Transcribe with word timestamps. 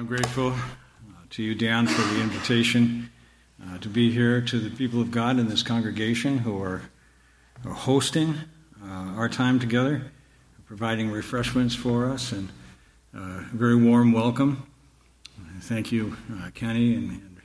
I'm 0.00 0.06
grateful 0.06 0.52
uh, 0.52 0.54
to 1.28 1.42
you, 1.42 1.54
Dan, 1.54 1.86
for 1.86 2.00
the 2.14 2.22
invitation 2.22 3.10
uh, 3.62 3.76
to 3.80 3.88
be 3.90 4.10
here, 4.10 4.40
to 4.40 4.58
the 4.58 4.74
people 4.74 5.02
of 5.02 5.10
God 5.10 5.38
in 5.38 5.46
this 5.46 5.62
congregation 5.62 6.38
who 6.38 6.62
are, 6.62 6.80
are 7.66 7.74
hosting 7.74 8.34
uh, 8.82 8.88
our 8.88 9.28
time 9.28 9.60
together, 9.60 10.10
providing 10.64 11.10
refreshments 11.10 11.74
for 11.74 12.06
us, 12.06 12.32
and 12.32 12.48
uh, 13.14 13.42
a 13.42 13.48
very 13.52 13.76
warm 13.76 14.12
welcome. 14.12 14.66
Thank 15.60 15.92
you, 15.92 16.16
uh, 16.32 16.48
Kenny, 16.54 16.94
and, 16.94 17.36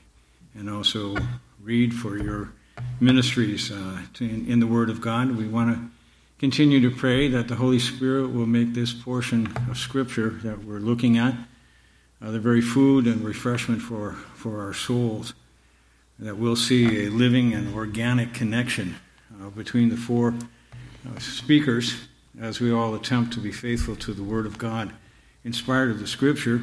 and, 0.57 0.69
also 0.69 1.17
Reed, 1.61 1.93
for 1.93 2.17
your 2.17 2.53
ministries 3.01 3.69
uh, 3.69 3.99
to, 4.13 4.23
in, 4.23 4.47
in 4.49 4.59
the 4.61 4.67
Word 4.67 4.89
of 4.89 5.01
God. 5.01 5.35
We 5.35 5.45
want 5.45 5.75
to 5.75 5.89
continue 6.39 6.79
to 6.89 6.95
pray 6.95 7.27
that 7.27 7.49
the 7.49 7.55
Holy 7.55 7.79
Spirit 7.79 8.29
will 8.29 8.45
make 8.45 8.73
this 8.73 8.93
portion 8.93 9.53
of 9.69 9.77
Scripture 9.77 10.29
that 10.43 10.63
we're 10.63 10.79
looking 10.79 11.17
at 11.17 11.35
uh, 12.25 12.31
the 12.31 12.39
very 12.39 12.61
food 12.61 13.05
and 13.05 13.23
refreshment 13.23 13.81
for, 13.81 14.13
for 14.35 14.61
our 14.61 14.73
souls, 14.73 15.35
that 16.17 16.37
we'll 16.37 16.55
see 16.55 17.05
a 17.05 17.09
living 17.09 17.53
and 17.53 17.75
organic 17.75 18.33
connection 18.33 18.95
uh, 19.39 19.49
between 19.49 19.89
the 19.89 19.97
four 19.97 20.33
uh, 21.07 21.19
speakers 21.19 22.07
as 22.41 22.59
we 22.59 22.71
all 22.71 22.95
attempt 22.95 23.31
to 23.33 23.39
be 23.39 23.51
faithful 23.51 23.95
to 23.95 24.13
the 24.13 24.23
Word 24.23 24.45
of 24.45 24.57
God, 24.57 24.91
inspired 25.43 25.91
of 25.91 25.99
the 25.99 26.07
Scripture. 26.07 26.61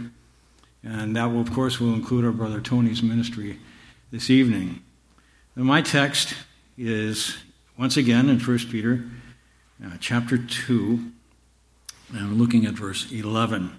And 0.83 1.15
that 1.15 1.27
will, 1.27 1.41
of 1.41 1.53
course, 1.53 1.79
will 1.79 1.95
include 1.95 2.25
our 2.25 2.33
brother 2.33 2.61
Tony's 2.61 3.03
ministry 3.03 3.59
this 4.11 4.31
evening. 4.31 4.83
Now, 5.55 5.62
my 5.62 5.81
text 5.81 6.34
is 6.77 7.37
once 7.79 7.97
again 7.97 8.29
in 8.29 8.41
1 8.41 8.59
Peter 8.70 9.05
uh, 9.84 9.91
chapter 10.01 10.39
2, 10.39 11.12
and 12.15 12.37
looking 12.37 12.67
at 12.67 12.75
verse 12.75 13.12
11. 13.12 13.79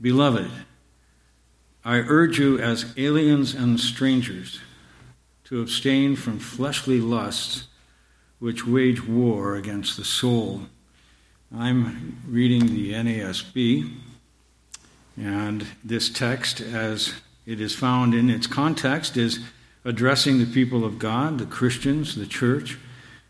Beloved, 0.00 0.48
I 1.88 2.00
urge 2.00 2.38
you 2.38 2.58
as 2.58 2.92
aliens 2.98 3.54
and 3.54 3.80
strangers 3.80 4.60
to 5.44 5.62
abstain 5.62 6.16
from 6.16 6.38
fleshly 6.38 7.00
lusts 7.00 7.66
which 8.40 8.66
wage 8.66 9.02
war 9.06 9.56
against 9.56 9.96
the 9.96 10.04
soul. 10.04 10.66
I'm 11.50 12.20
reading 12.28 12.66
the 12.66 12.92
NASB, 12.92 13.90
and 15.16 15.66
this 15.82 16.10
text, 16.10 16.60
as 16.60 17.14
it 17.46 17.58
is 17.58 17.74
found 17.74 18.12
in 18.12 18.28
its 18.28 18.46
context, 18.46 19.16
is 19.16 19.40
addressing 19.82 20.38
the 20.38 20.52
people 20.52 20.84
of 20.84 20.98
God, 20.98 21.38
the 21.38 21.46
Christians, 21.46 22.16
the 22.16 22.26
church. 22.26 22.76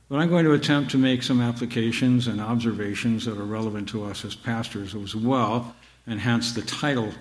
But 0.08 0.16
I'm 0.16 0.30
going 0.30 0.46
to 0.46 0.52
attempt 0.54 0.90
to 0.90 0.98
make 0.98 1.22
some 1.22 1.40
applications 1.40 2.26
and 2.26 2.40
observations 2.40 3.24
that 3.26 3.38
are 3.38 3.44
relevant 3.44 3.88
to 3.90 4.04
us 4.04 4.24
as 4.24 4.34
pastors 4.34 4.96
as 4.96 5.14
well 5.14 5.76
and 6.08 6.18
hence 6.18 6.54
the 6.54 6.62
title 6.62 7.12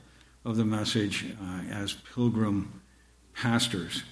of 0.45 0.57
the 0.57 0.65
message 0.65 1.25
uh, 1.41 1.61
as 1.71 1.93
Pilgrim 1.93 2.81
Pastors. 3.33 4.03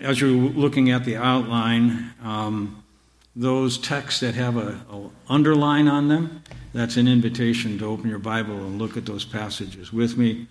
As 0.00 0.20
you're 0.20 0.30
looking 0.30 0.90
at 0.90 1.04
the 1.04 1.16
outline, 1.16 2.12
um, 2.22 2.82
those 3.34 3.78
texts 3.78 4.20
that 4.20 4.34
have 4.34 4.56
a, 4.56 4.80
underline 5.28 5.88
on 5.88 6.08
them, 6.08 6.42
that's 6.72 6.96
an 6.96 7.06
invitation 7.06 7.78
to 7.78 7.86
open 7.86 8.08
your 8.08 8.18
Bible 8.18 8.54
and 8.54 8.78
look 8.78 8.96
at 8.96 9.06
those 9.06 9.24
passages 9.24 9.92
with 9.92 10.16
me. 10.16 10.48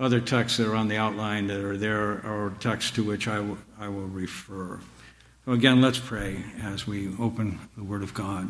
Other 0.00 0.20
texts 0.20 0.58
that 0.58 0.68
are 0.68 0.76
on 0.76 0.86
the 0.86 0.96
outline 0.96 1.48
that 1.48 1.60
are 1.60 1.76
there 1.76 2.24
are 2.24 2.54
texts 2.60 2.92
to 2.92 3.02
which 3.02 3.26
I, 3.26 3.36
w- 3.36 3.58
I 3.78 3.88
will 3.88 4.06
refer. 4.06 4.78
So 5.44 5.52
again, 5.52 5.80
let's 5.80 5.98
pray 5.98 6.44
as 6.62 6.86
we 6.86 7.08
open 7.18 7.58
the 7.76 7.82
Word 7.82 8.04
of 8.04 8.14
God. 8.14 8.48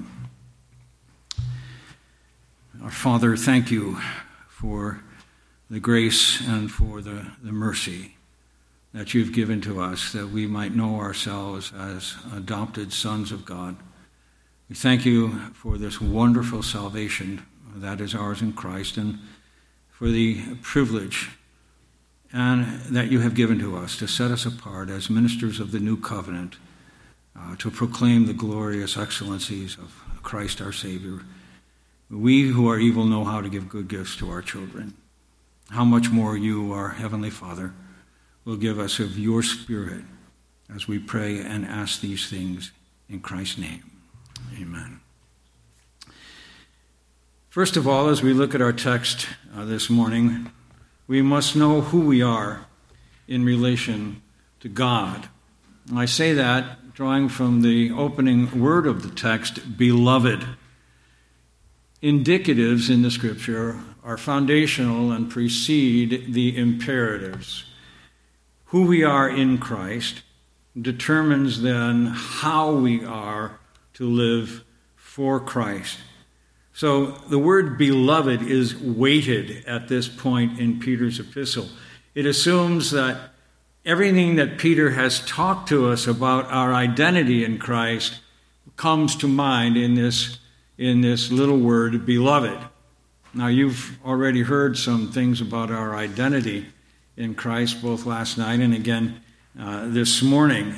Our 2.83 2.91
Father, 2.91 3.37
thank 3.37 3.71
you 3.71 3.99
for 4.49 5.01
the 5.71 5.81
grace 5.81 6.41
and 6.47 6.71
for 6.71 7.01
the, 7.01 7.27
the 7.43 7.53
mercy 7.53 8.17
that 8.95 9.13
you've 9.13 9.33
given 9.33 9.61
to 9.61 9.81
us 9.81 10.13
that 10.13 10.31
we 10.31 10.47
might 10.47 10.75
know 10.75 10.97
ourselves 10.97 11.73
as 11.79 12.17
adopted 12.35 12.93
sons 12.93 13.31
of 13.31 13.45
God. 13.45 13.77
We 14.69 14.75
thank 14.75 15.05
you 15.05 15.39
for 15.53 15.79
this 15.79 16.01
wonderful 16.01 16.63
salvation 16.63 17.47
that 17.77 18.01
is 18.01 18.15
ours 18.15 18.41
in 18.41 18.55
Christ 18.55 18.97
and 18.97 19.19
for 19.91 20.09
the 20.09 20.57
privilege 20.63 21.31
and 22.33 22.81
that 22.83 23.11
you 23.11 23.21
have 23.21 23.35
given 23.35 23.59
to 23.59 23.77
us 23.77 23.97
to 23.99 24.07
set 24.07 24.31
us 24.31 24.47
apart 24.47 24.91
as 24.91 25.11
ministers 25.11 25.61
of 25.61 25.73
the 25.73 25.81
new 25.81 25.97
covenant 25.97 26.57
uh, 27.39 27.57
to 27.57 27.71
proclaim 27.71 28.27
the 28.27 28.35
glorious 28.35 28.97
excellencies 28.97 29.77
of 29.79 29.95
Christ 30.23 30.61
our 30.61 30.73
Savior 30.73 31.21
we 32.11 32.49
who 32.49 32.69
are 32.71 32.79
evil 32.79 33.05
know 33.05 33.25
how 33.25 33.41
to 33.41 33.49
give 33.49 33.69
good 33.69 33.89
gifts 33.89 34.17
to 34.17 34.31
our 34.31 34.41
children. 34.41 34.95
How 35.71 35.85
much 35.85 36.11
more 36.11 36.37
you, 36.37 36.73
our 36.73 36.91
Heavenly 36.91 37.31
Father, 37.31 37.75
will 38.45 38.57
give 38.57 38.79
us 38.79 38.99
of 38.99 39.19
your 39.19 39.43
Spirit 39.43 40.05
as 40.75 40.89
we 40.89 40.99
pray 40.99 41.39
and 41.39 41.65
ask 41.65 42.01
these 42.01 42.29
things 42.29 42.73
in 43.09 43.21
Christ's 43.21 43.59
name. 43.59 43.91
Amen. 44.61 45.01
First 47.49 47.77
of 47.77 47.89
all, 47.89 48.09
as 48.09 48.23
we 48.23 48.33
look 48.33 48.55
at 48.55 48.63
our 48.63 48.73
text 48.73 49.27
uh, 49.55 49.65
this 49.65 49.91
morning, 49.91 50.51
we 51.07 51.23
must 51.23 51.57
know 51.57 51.81
who 51.81 52.01
we 52.01 52.23
are 52.23 52.67
in 53.27 53.45
relation 53.45 54.23
to 54.61 54.69
God. 54.69 55.29
I 55.95 56.05
say 56.05 56.33
that 56.35 56.95
drawing 56.95 57.29
from 57.29 57.63
the 57.63 57.91
opening 57.93 58.61
word 58.61 58.87
of 58.87 59.03
the 59.03 59.15
text, 59.15 59.79
beloved 59.79 60.45
indicatives 62.03 62.91
in 62.91 63.03
the 63.03 63.11
scripture 63.11 63.81
are 64.03 64.17
foundational 64.17 65.13
and 65.13 65.31
precede 65.31 66.33
the 66.33 66.57
imperatives. 66.57 67.65
Who 68.67 68.87
we 68.87 69.03
are 69.03 69.29
in 69.29 69.59
Christ 69.59 70.23
determines 70.81 71.63
then 71.63 72.07
how 72.07 72.73
we 72.73 73.05
are 73.05 73.59
to 73.95 74.09
live 74.09 74.65
for 74.97 75.41
Christ. 75.41 75.99
So 76.73 77.07
the 77.07 77.39
word 77.39 77.77
beloved 77.77 78.43
is 78.43 78.77
weighted 78.77 79.65
at 79.67 79.89
this 79.89 80.07
point 80.07 80.61
in 80.61 80.79
Peter's 80.79 81.19
epistle. 81.19 81.69
It 82.15 82.25
assumes 82.25 82.93
that 82.93 83.31
everything 83.85 84.37
that 84.37 84.59
Peter 84.59 84.91
has 84.91 85.25
talked 85.27 85.69
to 85.71 85.89
us 85.89 86.07
about 86.07 86.47
our 86.47 86.73
identity 86.73 87.45
in 87.45 87.59
Christ 87.59 88.21
comes 88.77 89.17
to 89.17 89.27
mind 89.27 89.77
in 89.77 89.95
this 89.95 90.39
in 90.77 91.01
this 91.01 91.33
little 91.33 91.59
word, 91.59 92.07
beloved. 92.07 92.57
Now, 93.39 93.47
you've 93.47 93.97
already 94.05 94.43
heard 94.43 94.77
some 94.77 95.13
things 95.13 95.41
about 95.41 95.71
our 95.71 95.95
identity 95.95 96.67
in 97.17 97.37
Christ, 97.37 97.81
both 97.81 98.05
last 98.05 98.37
night 98.37 98.59
and 98.59 98.75
again 98.75 99.21
uh, 99.57 99.87
this 99.87 100.25
morning. 100.25 100.75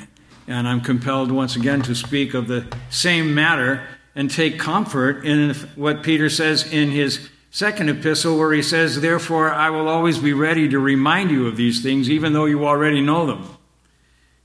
And 0.47 0.67
I'm 0.67 0.81
compelled 0.81 1.31
once 1.31 1.55
again 1.55 1.81
to 1.81 1.95
speak 1.95 2.35
of 2.35 2.47
the 2.47 2.71
same 2.91 3.33
matter 3.33 3.87
and 4.13 4.29
take 4.29 4.59
comfort 4.59 5.25
in 5.25 5.55
what 5.75 6.03
Peter 6.03 6.29
says 6.29 6.71
in 6.71 6.91
his 6.91 7.31
second 7.49 7.89
epistle, 7.89 8.37
where 8.37 8.53
he 8.53 8.61
says, 8.61 9.01
Therefore, 9.01 9.51
I 9.51 9.71
will 9.71 9.87
always 9.87 10.19
be 10.19 10.33
ready 10.33 10.69
to 10.69 10.77
remind 10.77 11.31
you 11.31 11.47
of 11.47 11.57
these 11.57 11.81
things, 11.81 12.11
even 12.11 12.33
though 12.33 12.45
you 12.45 12.67
already 12.67 13.01
know 13.01 13.25
them 13.25 13.57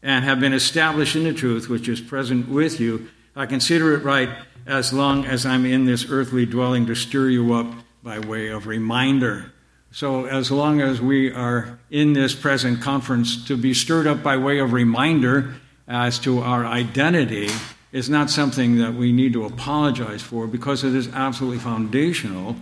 and 0.03 0.25
have 0.25 0.41
been 0.41 0.55
established 0.55 1.17
in 1.17 1.25
the 1.25 1.35
truth 1.35 1.69
which 1.69 1.87
is 1.87 2.01
present 2.01 2.49
with 2.49 2.81
you. 2.81 3.11
I 3.37 3.45
consider 3.45 3.93
it 3.93 4.05
right 4.05 4.31
as 4.65 4.95
long 4.95 5.27
as 5.27 5.45
I'm 5.45 5.67
in 5.67 5.85
this 5.85 6.07
earthly 6.09 6.47
dwelling 6.47 6.87
to 6.87 6.95
stir 6.95 7.29
you 7.29 7.53
up 7.53 7.67
by 8.07 8.21
way 8.21 8.47
of 8.47 8.69
reminder. 8.69 9.53
So, 9.91 10.27
as 10.27 10.53
long 10.53 10.81
as 10.81 11.01
we 11.01 11.33
are 11.33 11.81
in 11.91 12.13
this 12.13 12.37
present 12.37 12.81
conference 12.81 13.45
to 13.49 13.57
be 13.57 13.75
stirred 13.75 14.07
up 14.07 14.23
by 14.23 14.37
way 14.37 14.61
of 14.61 14.73
reminder 14.73 15.57
as 15.89 16.21
to 16.21 16.41
our 16.41 16.65
identity 16.65 17.49
is 17.91 18.09
not 18.09 18.31
something 18.31 18.79
that 18.79 18.95
we 18.95 19.11
need 19.11 19.33
to 19.33 19.45
apologize 19.45 20.23
for 20.23 20.47
because 20.47 20.85
it 20.85 20.95
is 20.95 21.09
absolutely 21.15 21.59
foundational 21.59 22.55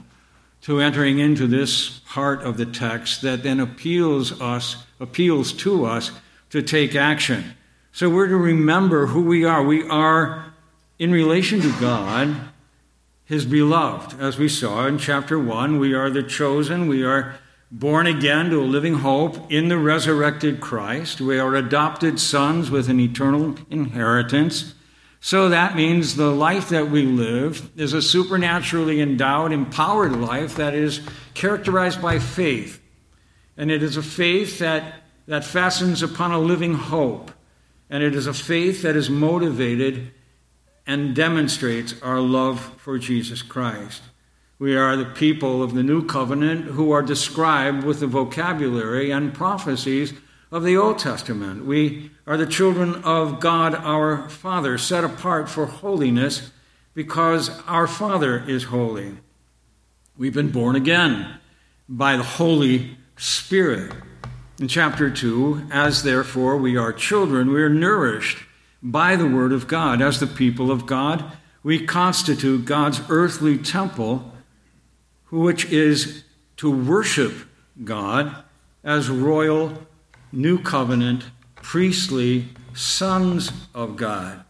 to 0.62 0.81
entering 0.81 1.19
into 1.19 1.47
this 1.47 2.00
part 2.09 2.43
of 2.43 2.56
the 2.56 2.65
text 2.65 3.21
that 3.21 3.43
then 3.43 3.60
appeals 3.60 4.41
us 4.41 4.86
appeals 4.98 5.53
to 5.53 5.84
us 5.84 6.10
to 6.48 6.63
take 6.63 6.95
action. 6.95 7.45
So 7.92 8.09
we're 8.09 8.28
to 8.28 8.36
remember 8.39 9.09
who 9.09 9.24
we 9.24 9.45
are. 9.45 9.63
We 9.63 9.86
are 9.91 10.54
in 10.98 11.13
relation 11.13 11.60
to 11.60 11.80
God, 11.80 12.34
his 13.24 13.44
beloved. 13.47 14.21
As 14.21 14.38
we 14.38 14.48
saw 14.48 14.86
in 14.86 14.98
chapter 14.98 15.38
1, 15.38 15.78
we 15.78 15.94
are 15.94 16.10
the 16.10 16.22
chosen, 16.22 16.88
we 16.88 17.03
are 17.03 17.34
born 17.71 18.06
again 18.06 18.50
to 18.50 18.60
a 18.60 18.65
living 18.65 18.94
hope 18.94 19.50
in 19.50 19.68
the 19.68 19.78
resurrected 19.78 20.60
Christ. 20.60 21.21
We 21.21 21.38
are 21.38 21.56
adopted 21.56 22.21
sons 22.21 22.71
with 22.71 22.88
an 22.88 23.00
eternal 23.00 23.56
inheritance. 23.71 24.74
So 25.21 25.48
that 25.48 25.74
means 25.74 26.15
the 26.15 26.30
life 26.30 26.68
that 26.68 26.91
we 26.91 27.06
live 27.06 27.71
is 27.76 27.94
a 27.94 28.03
supernaturally 28.03 29.00
endowed, 29.00 29.53
empowered 29.53 30.15
life 30.15 30.56
that 30.56 30.74
is 30.74 31.00
characterized 31.32 32.00
by 32.03 32.18
faith. 32.18 32.80
And 33.56 33.70
it 33.70 33.82
is 33.82 33.97
a 33.97 34.03
faith 34.03 34.59
that, 34.59 35.03
that 35.27 35.44
fastens 35.44 36.03
upon 36.03 36.32
a 36.32 36.38
living 36.38 36.74
hope. 36.74 37.30
And 37.88 38.03
it 38.03 38.15
is 38.15 38.27
a 38.27 38.34
faith 38.34 38.82
that 38.82 38.97
is 38.97 39.09
motivated 39.09 40.12
and 40.86 41.15
demonstrates 41.15 41.95
our 42.03 42.21
love 42.21 42.60
for 42.77 42.98
Jesus 42.98 43.42
Christ. 43.42 44.03
We 44.59 44.77
are 44.77 44.97
the 44.97 45.04
people 45.04 45.63
of 45.63 45.75
the 45.75 45.83
new 45.83 46.04
covenant 46.04 46.66
who 46.66 46.92
are 46.92 47.03
described 47.03 47.84
with 47.84 48.01
the 48.01 48.07
vocabulary 48.07 49.10
and 49.10 49.34
prophecies 49.34 50.15
of 50.53 50.63
the 50.63 50.77
Old 50.77 50.98
Testament. 50.98 51.65
We 51.66 52.10
are 52.27 52.36
the 52.36 52.47
children 52.47 53.03
of 53.03 53.41
God 53.41 53.75
our 53.75 54.28
Father, 54.28 54.78
set 54.78 55.03
apart 55.03 55.48
for 55.48 55.66
holiness 55.66 56.53
because 56.95 57.51
our 57.66 57.89
Father 57.89 58.45
is 58.48 58.65
holy. 58.65 59.16
We've 60.16 60.33
been 60.33 60.53
born 60.53 60.77
again 60.77 61.39
by 61.89 62.16
the 62.16 62.22
Holy 62.22 62.97
Spirit. 63.16 63.92
In 64.60 64.69
chapter 64.69 65.10
2, 65.10 65.66
as 65.72 66.04
therefore 66.04 66.57
we 66.57 66.77
are 66.77 66.92
children, 66.92 67.53
we 67.53 67.60
are 67.60 67.69
nourished 67.69 68.43
by 68.84 69.16
the 69.16 69.27
Word 69.27 69.53
of 69.53 69.66
God. 69.66 70.03
As 70.03 70.21
the 70.21 70.27
people 70.27 70.71
of 70.71 70.86
God, 70.86 71.25
we 71.63 71.84
constitute 71.84 72.66
God's 72.66 73.01
earthly 73.09 73.57
temple, 73.57 74.33
which 75.31 75.65
is 75.72 76.22
to 76.59 76.71
worship 76.71 77.33
God 77.83 78.45
as 78.84 79.09
royal, 79.09 79.72
new 80.31 80.59
covenant, 80.59 81.25
priestly 81.57 82.51
sons 82.75 83.51
of 83.75 83.97
God. 83.97 84.45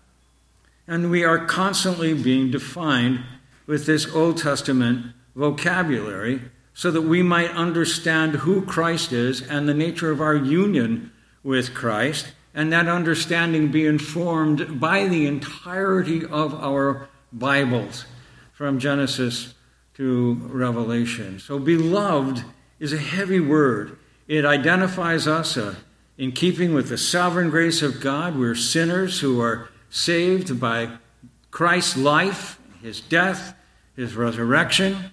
And 0.86 1.10
we 1.10 1.24
are 1.24 1.46
constantly 1.46 2.12
being 2.12 2.50
defined 2.50 3.20
with 3.66 3.86
this 3.86 4.12
Old 4.12 4.38
Testament 4.38 5.14
vocabulary 5.34 6.42
so 6.74 6.90
that 6.90 7.02
we 7.02 7.22
might 7.22 7.50
understand 7.50 8.34
who 8.34 8.62
Christ 8.62 9.12
is 9.12 9.40
and 9.40 9.68
the 9.68 9.74
nature 9.74 10.10
of 10.10 10.20
our 10.20 10.34
union 10.34 11.12
with 11.42 11.72
Christ, 11.72 12.32
and 12.54 12.72
that 12.72 12.88
understanding 12.88 13.70
be 13.70 13.86
informed 13.86 14.80
by 14.80 15.06
the 15.06 15.26
entirety 15.26 16.24
of 16.24 16.54
our 16.54 17.08
Bibles, 17.32 18.06
from 18.52 18.78
Genesis 18.78 19.54
to 19.94 20.34
Revelation. 20.34 21.40
So, 21.40 21.58
beloved 21.58 22.44
is 22.78 22.92
a 22.92 22.98
heavy 22.98 23.40
word. 23.40 23.98
It 24.28 24.44
identifies 24.44 25.26
us 25.26 25.56
uh, 25.56 25.74
in 26.16 26.32
keeping 26.32 26.74
with 26.74 26.88
the 26.88 26.98
sovereign 26.98 27.50
grace 27.50 27.82
of 27.82 28.00
God. 28.00 28.38
We're 28.38 28.54
sinners 28.54 29.20
who 29.20 29.40
are 29.40 29.68
saved 29.90 30.60
by 30.60 30.90
Christ's 31.50 31.96
life, 31.96 32.58
his 32.82 33.00
death, 33.00 33.56
his 33.96 34.14
resurrection. 34.14 35.10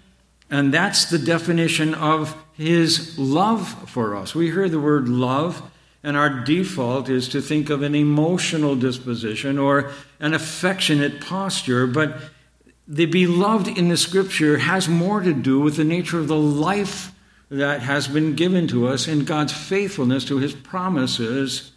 And 0.49 0.73
that's 0.73 1.05
the 1.05 1.19
definition 1.19 1.93
of 1.93 2.35
his 2.53 3.17
love 3.17 3.89
for 3.89 4.15
us. 4.15 4.35
We 4.35 4.51
hear 4.51 4.67
the 4.67 4.79
word 4.79 5.07
love, 5.07 5.70
and 6.03 6.17
our 6.17 6.29
default 6.29 7.09
is 7.09 7.29
to 7.29 7.41
think 7.41 7.69
of 7.69 7.83
an 7.83 7.95
emotional 7.95 8.75
disposition 8.75 9.59
or 9.59 9.91
an 10.19 10.33
affectionate 10.33 11.21
posture, 11.21 11.85
but 11.85 12.17
the 12.87 13.05
beloved 13.05 13.67
in 13.67 13.89
the 13.89 13.97
scripture 13.97 14.57
has 14.57 14.87
more 14.89 15.21
to 15.21 15.33
do 15.33 15.59
with 15.59 15.75
the 15.75 15.83
nature 15.83 16.19
of 16.19 16.27
the 16.27 16.35
life 16.35 17.11
that 17.49 17.81
has 17.81 18.07
been 18.07 18.35
given 18.35 18.67
to 18.67 18.87
us 18.87 19.07
in 19.07 19.25
God's 19.25 19.53
faithfulness 19.53 20.25
to 20.25 20.37
his 20.37 20.53
promises, 20.53 21.71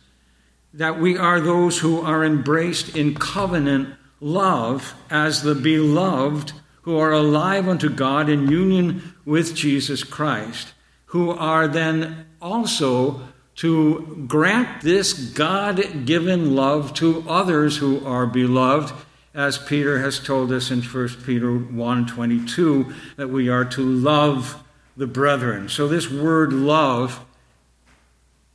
that 0.72 0.98
we 0.98 1.16
are 1.18 1.40
those 1.40 1.78
who 1.78 2.00
are 2.00 2.24
embraced 2.24 2.96
in 2.96 3.14
covenant 3.14 3.94
love 4.20 4.94
as 5.10 5.42
the 5.42 5.54
beloved 5.54 6.52
who 6.82 6.98
are 6.98 7.12
alive 7.12 7.68
unto 7.68 7.88
God 7.88 8.28
in 8.28 8.50
union 8.50 9.14
with 9.24 9.54
Jesus 9.54 10.04
Christ, 10.04 10.74
who 11.06 11.30
are 11.30 11.66
then 11.66 12.26
also 12.40 13.20
to 13.56 14.24
grant 14.26 14.82
this 14.82 15.12
God 15.12 16.06
given 16.06 16.54
love 16.56 16.94
to 16.94 17.24
others 17.28 17.76
who 17.76 18.04
are 18.04 18.26
beloved, 18.26 18.92
as 19.32 19.58
Peter 19.58 19.98
has 19.98 20.20
told 20.20 20.52
us 20.52 20.70
in 20.70 20.82
1 20.82 21.08
Peter 21.24 21.56
1 21.56 22.06
22, 22.06 22.92
that 23.16 23.28
we 23.28 23.48
are 23.48 23.64
to 23.64 23.82
love 23.82 24.62
the 24.96 25.06
brethren. 25.06 25.68
So, 25.68 25.88
this 25.88 26.10
word 26.10 26.52
love 26.52 27.24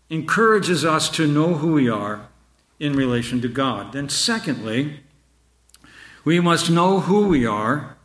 encourages 0.10 0.86
us 0.86 1.10
to 1.10 1.28
know 1.28 1.56
who 1.56 1.74
we 1.74 1.90
are 1.90 2.28
in 2.80 2.94
relation 2.94 3.42
to 3.42 3.50
God. 3.50 3.94
Then, 3.94 4.10
secondly, 4.10 5.02
we 6.24 6.40
must 6.40 6.70
know 6.70 7.02
who 7.02 7.28
we 7.28 7.46
are 7.46 7.98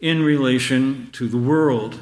in 0.00 0.22
relation 0.22 1.10
to 1.12 1.28
the 1.28 1.38
world. 1.38 2.00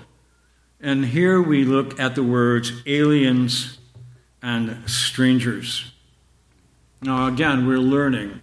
And 0.81 1.07
here 1.07 1.41
we 1.41 1.65
look 1.65 1.99
at 2.01 2.15
the 2.15 2.23
words 2.23 2.83
aliens 2.87 3.79
and 4.43 4.89
strangers. 4.91 5.93
Now, 7.01 7.29
again, 7.29 7.67
we're 7.67 7.79
learning. 7.79 8.41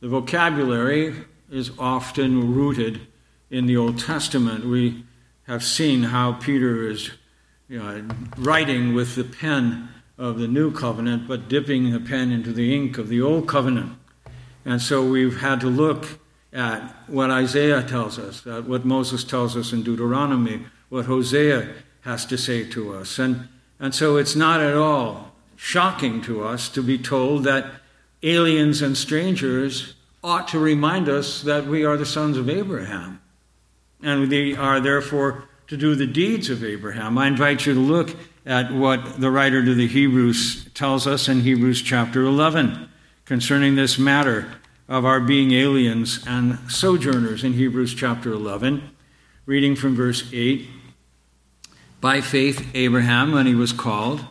The 0.00 0.08
vocabulary 0.08 1.14
is 1.50 1.70
often 1.78 2.54
rooted 2.54 3.06
in 3.50 3.66
the 3.66 3.76
Old 3.76 3.98
Testament. 3.98 4.64
We 4.64 5.04
have 5.46 5.62
seen 5.62 6.04
how 6.04 6.32
Peter 6.32 6.88
is 6.88 7.10
you 7.68 7.78
know, 7.78 8.06
writing 8.36 8.94
with 8.94 9.14
the 9.14 9.24
pen 9.24 9.88
of 10.16 10.38
the 10.38 10.48
New 10.48 10.72
Covenant, 10.72 11.28
but 11.28 11.48
dipping 11.48 11.92
the 11.92 12.00
pen 12.00 12.30
into 12.30 12.52
the 12.52 12.74
ink 12.74 12.98
of 12.98 13.08
the 13.08 13.20
Old 13.20 13.46
Covenant. 13.46 13.98
And 14.64 14.80
so 14.80 15.06
we've 15.06 15.40
had 15.40 15.60
to 15.60 15.68
look 15.68 16.18
at 16.52 16.94
what 17.06 17.30
Isaiah 17.30 17.82
tells 17.82 18.18
us, 18.18 18.46
at 18.46 18.64
what 18.64 18.84
Moses 18.84 19.24
tells 19.24 19.56
us 19.56 19.72
in 19.72 19.82
Deuteronomy, 19.82 20.66
what 20.88 21.06
Hosea 21.06 21.74
has 22.02 22.24
to 22.26 22.38
say 22.38 22.68
to 22.70 22.94
us. 22.94 23.18
And, 23.18 23.48
and 23.80 23.94
so 23.94 24.16
it's 24.16 24.36
not 24.36 24.60
at 24.60 24.76
all 24.76 25.33
shocking 25.56 26.20
to 26.22 26.44
us 26.44 26.68
to 26.70 26.82
be 26.82 26.98
told 26.98 27.44
that 27.44 27.66
aliens 28.22 28.82
and 28.82 28.96
strangers 28.96 29.94
ought 30.22 30.48
to 30.48 30.58
remind 30.58 31.08
us 31.08 31.42
that 31.42 31.66
we 31.66 31.84
are 31.84 31.96
the 31.96 32.06
sons 32.06 32.36
of 32.36 32.48
Abraham. 32.48 33.20
And 34.02 34.28
we 34.28 34.56
are 34.56 34.80
therefore 34.80 35.44
to 35.68 35.76
do 35.76 35.94
the 35.94 36.06
deeds 36.06 36.50
of 36.50 36.64
Abraham. 36.64 37.18
I 37.18 37.26
invite 37.26 37.66
you 37.66 37.74
to 37.74 37.80
look 37.80 38.14
at 38.46 38.72
what 38.72 39.20
the 39.20 39.30
writer 39.30 39.64
to 39.64 39.74
the 39.74 39.86
Hebrews 39.86 40.68
tells 40.74 41.06
us 41.06 41.28
in 41.28 41.40
Hebrews 41.40 41.82
chapter 41.82 42.22
11 42.22 42.88
concerning 43.24 43.74
this 43.74 43.98
matter 43.98 44.46
of 44.88 45.04
our 45.04 45.20
being 45.20 45.52
aliens 45.52 46.22
and 46.26 46.58
sojourners 46.70 47.42
in 47.42 47.54
Hebrews 47.54 47.94
chapter 47.94 48.32
11, 48.32 48.90
reading 49.46 49.74
from 49.74 49.96
verse 49.96 50.28
8. 50.32 50.68
By 52.00 52.20
faith, 52.20 52.70
Abraham, 52.74 53.32
when 53.32 53.46
he 53.46 53.54
was 53.54 53.72
called, 53.72 54.26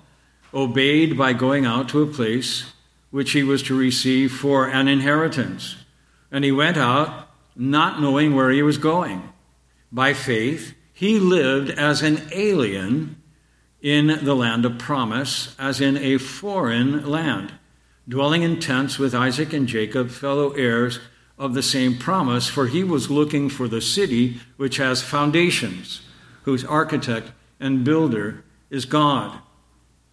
obeyed 0.54 1.18
by 1.18 1.34
going 1.34 1.66
out 1.66 1.90
to 1.90 2.02
a 2.02 2.08
place 2.08 2.74
which 3.12 3.32
he 3.32 3.44
was 3.44 3.64
to 3.64 3.78
receive 3.78 4.32
for 4.32 4.68
an 4.68 4.88
inheritance. 4.88 5.76
And 6.32 6.44
he 6.44 6.52
went 6.52 6.78
out, 6.78 7.30
not 7.56 8.02
knowing 8.02 8.34
where 8.36 8.50
he 8.50 8.64
was 8.64 8.78
going. 8.78 9.30
By 9.92 10.14
faith, 10.14 10.74
he 10.94 11.20
lived 11.20 11.70
as 11.70 12.02
an 12.02 12.22
alien 12.32 13.22
in 13.82 14.24
the 14.24 14.36
land 14.36 14.66
of 14.66 14.78
promise, 14.78 15.56
as 15.60 15.82
in 15.82 15.98
a 15.98 16.18
foreign 16.18 17.08
land 17.08 17.54
dwelling 18.08 18.44
in 18.44 18.60
tents 18.60 19.00
with 19.00 19.16
Isaac 19.16 19.54
and 19.54 19.68
Jacob, 19.68 20.10
fellow 20.10 20.52
heirs 20.52 21.00
of 21.38 21.54
the 21.54 21.64
same 21.64 21.98
promise, 21.98 22.48
for 22.48 22.68
he 22.68 22.84
was 22.84 23.10
looking 23.10 23.50
for 23.50 23.68
the 23.68 23.82
city 23.82 24.40
which 24.58 24.78
has 24.78 25.02
foundations, 25.02 26.02
whose 26.44 26.66
architect 26.66 27.32
and 27.60 27.84
builder 27.84 28.44
is 28.70 28.86
God. 28.86 29.40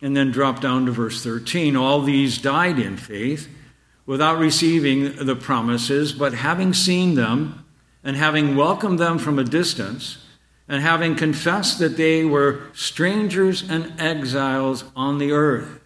And 0.03 0.17
then 0.17 0.31
drop 0.31 0.61
down 0.61 0.87
to 0.87 0.93
verse 0.93 1.23
13. 1.23 1.77
All 1.77 2.01
these 2.01 2.39
died 2.39 2.79
in 2.79 2.97
faith 2.97 3.49
without 4.07 4.39
receiving 4.39 5.15
the 5.27 5.37
promises, 5.37 6.13
but 6.13 6.33
having 6.33 6.73
seen 6.73 7.15
them 7.15 7.65
and 8.03 8.17
having 8.17 8.57
welcomed 8.57 8.99
them 8.99 9.19
from 9.19 9.39
a 9.39 9.45
distance, 9.45 10.25
and 10.67 10.83
having 10.83 11.17
confessed 11.17 11.79
that 11.81 11.97
they 11.97 12.25
were 12.25 12.63
strangers 12.73 13.69
and 13.69 13.93
exiles 14.01 14.85
on 14.97 15.19
the 15.19 15.33
earth. 15.33 15.81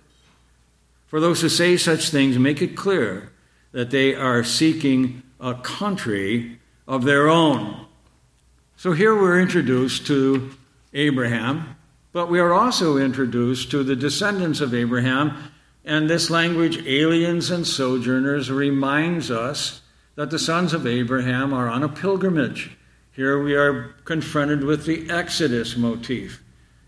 For 1.06 1.21
those 1.21 1.40
who 1.40 1.49
say 1.49 1.76
such 1.76 2.11
things 2.11 2.38
make 2.38 2.61
it 2.61 2.76
clear 2.76 3.33
that 3.73 3.90
they 3.90 4.14
are 4.14 4.44
seeking 4.44 5.23
a 5.40 5.54
country 5.54 6.61
of 6.87 7.04
their 7.04 7.28
own. 7.28 7.87
So 8.76 8.92
here 8.92 9.14
we're 9.14 9.40
introduced 9.40 10.06
to 10.09 10.50
Abraham, 10.92 11.76
but 12.14 12.30
we 12.30 12.38
are 12.38 12.54
also 12.54 12.97
introduced 12.97 13.73
to 13.73 13.83
the 13.83 13.97
descendants 13.97 14.61
of 14.61 14.73
Abraham. 14.73 15.37
And 15.85 16.09
this 16.09 16.30
language, 16.30 16.78
aliens 16.87 17.50
and 17.50 17.66
sojourners, 17.66 18.52
reminds 18.52 19.33
us 19.33 19.83
that 20.14 20.30
the 20.30 20.38
sons 20.38 20.73
of 20.73 20.87
Abraham 20.87 21.52
are 21.52 21.68
on 21.68 21.83
a 21.83 21.88
pilgrimage. 21.88 22.71
Here 23.11 23.42
we 23.42 23.56
are 23.56 23.97
confronted 24.04 24.62
with 24.62 24.87
the 24.87 25.11
Exodus 25.11 25.76
motif 25.76 26.40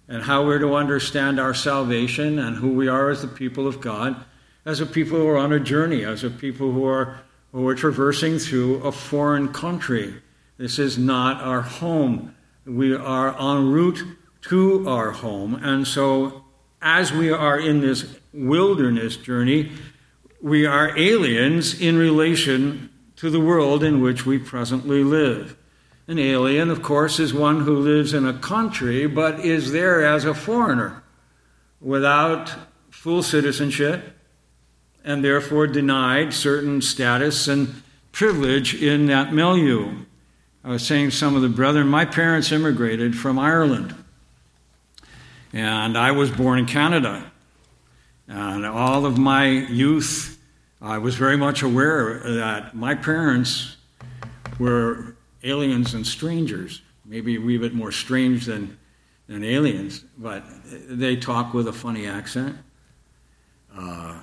and 0.06 0.22
how 0.22 0.46
we're 0.46 0.60
to 0.60 0.76
understand 0.76 1.40
our 1.40 1.54
salvation 1.54 2.38
and 2.38 2.56
who 2.56 2.72
we 2.72 2.86
are 2.86 3.10
as 3.10 3.22
the 3.22 3.28
people 3.28 3.66
of 3.66 3.80
God, 3.80 4.16
as 4.64 4.80
a 4.80 4.86
people 4.86 5.18
who 5.18 5.26
are 5.26 5.38
on 5.38 5.52
a 5.52 5.58
journey, 5.58 6.04
as 6.04 6.22
a 6.22 6.30
people 6.30 6.70
who 6.70 6.86
are, 6.86 7.18
who 7.50 7.66
are 7.66 7.74
traversing 7.74 8.38
through 8.38 8.76
a 8.84 8.92
foreign 8.92 9.52
country. 9.52 10.22
This 10.56 10.78
is 10.78 10.96
not 10.96 11.42
our 11.42 11.62
home. 11.62 12.36
We 12.64 12.94
are 12.94 13.36
en 13.40 13.72
route 13.72 14.04
to 14.48 14.88
our 14.88 15.10
home. 15.10 15.54
And 15.56 15.86
so, 15.86 16.44
as 16.80 17.12
we 17.12 17.32
are 17.32 17.58
in 17.58 17.80
this 17.80 18.16
wilderness 18.32 19.16
journey, 19.16 19.72
we 20.40 20.64
are 20.64 20.96
aliens 20.96 21.80
in 21.80 21.98
relation 21.98 22.90
to 23.16 23.30
the 23.30 23.40
world 23.40 23.82
in 23.82 24.00
which 24.00 24.24
we 24.24 24.38
presently 24.38 25.02
live. 25.02 25.56
An 26.06 26.18
alien, 26.18 26.70
of 26.70 26.82
course, 26.82 27.18
is 27.18 27.34
one 27.34 27.62
who 27.62 27.78
lives 27.78 28.14
in 28.14 28.26
a 28.26 28.38
country 28.38 29.06
but 29.06 29.40
is 29.40 29.72
there 29.72 30.04
as 30.04 30.24
a 30.24 30.34
foreigner 30.34 31.02
without 31.80 32.54
full 32.90 33.22
citizenship 33.22 34.16
and 35.04 35.24
therefore 35.24 35.66
denied 35.66 36.32
certain 36.32 36.80
status 36.80 37.48
and 37.48 37.82
privilege 38.12 38.80
in 38.80 39.06
that 39.06 39.32
milieu. 39.32 40.04
I 40.62 40.70
was 40.70 40.86
saying 40.86 41.10
to 41.10 41.16
some 41.16 41.34
of 41.34 41.42
the 41.42 41.48
brethren, 41.48 41.88
my 41.88 42.04
parents 42.04 42.52
immigrated 42.52 43.16
from 43.16 43.38
Ireland. 43.38 43.94
And 45.52 45.96
I 45.96 46.12
was 46.12 46.30
born 46.30 46.58
in 46.58 46.66
Canada. 46.66 47.30
And 48.28 48.66
all 48.66 49.06
of 49.06 49.18
my 49.18 49.48
youth, 49.48 50.38
I 50.80 50.98
was 50.98 51.14
very 51.14 51.36
much 51.36 51.62
aware 51.62 52.18
that 52.24 52.74
my 52.74 52.94
parents 52.94 53.76
were 54.58 55.16
aliens 55.42 55.94
and 55.94 56.06
strangers, 56.06 56.82
maybe 57.04 57.36
a 57.36 57.40
wee 57.40 57.58
bit 57.58 57.74
more 57.74 57.92
strange 57.92 58.46
than, 58.46 58.76
than 59.28 59.44
aliens, 59.44 60.04
but 60.18 60.44
they 60.88 61.16
talk 61.16 61.54
with 61.54 61.68
a 61.68 61.72
funny 61.72 62.06
accent. 62.06 62.56
Uh, 63.76 64.18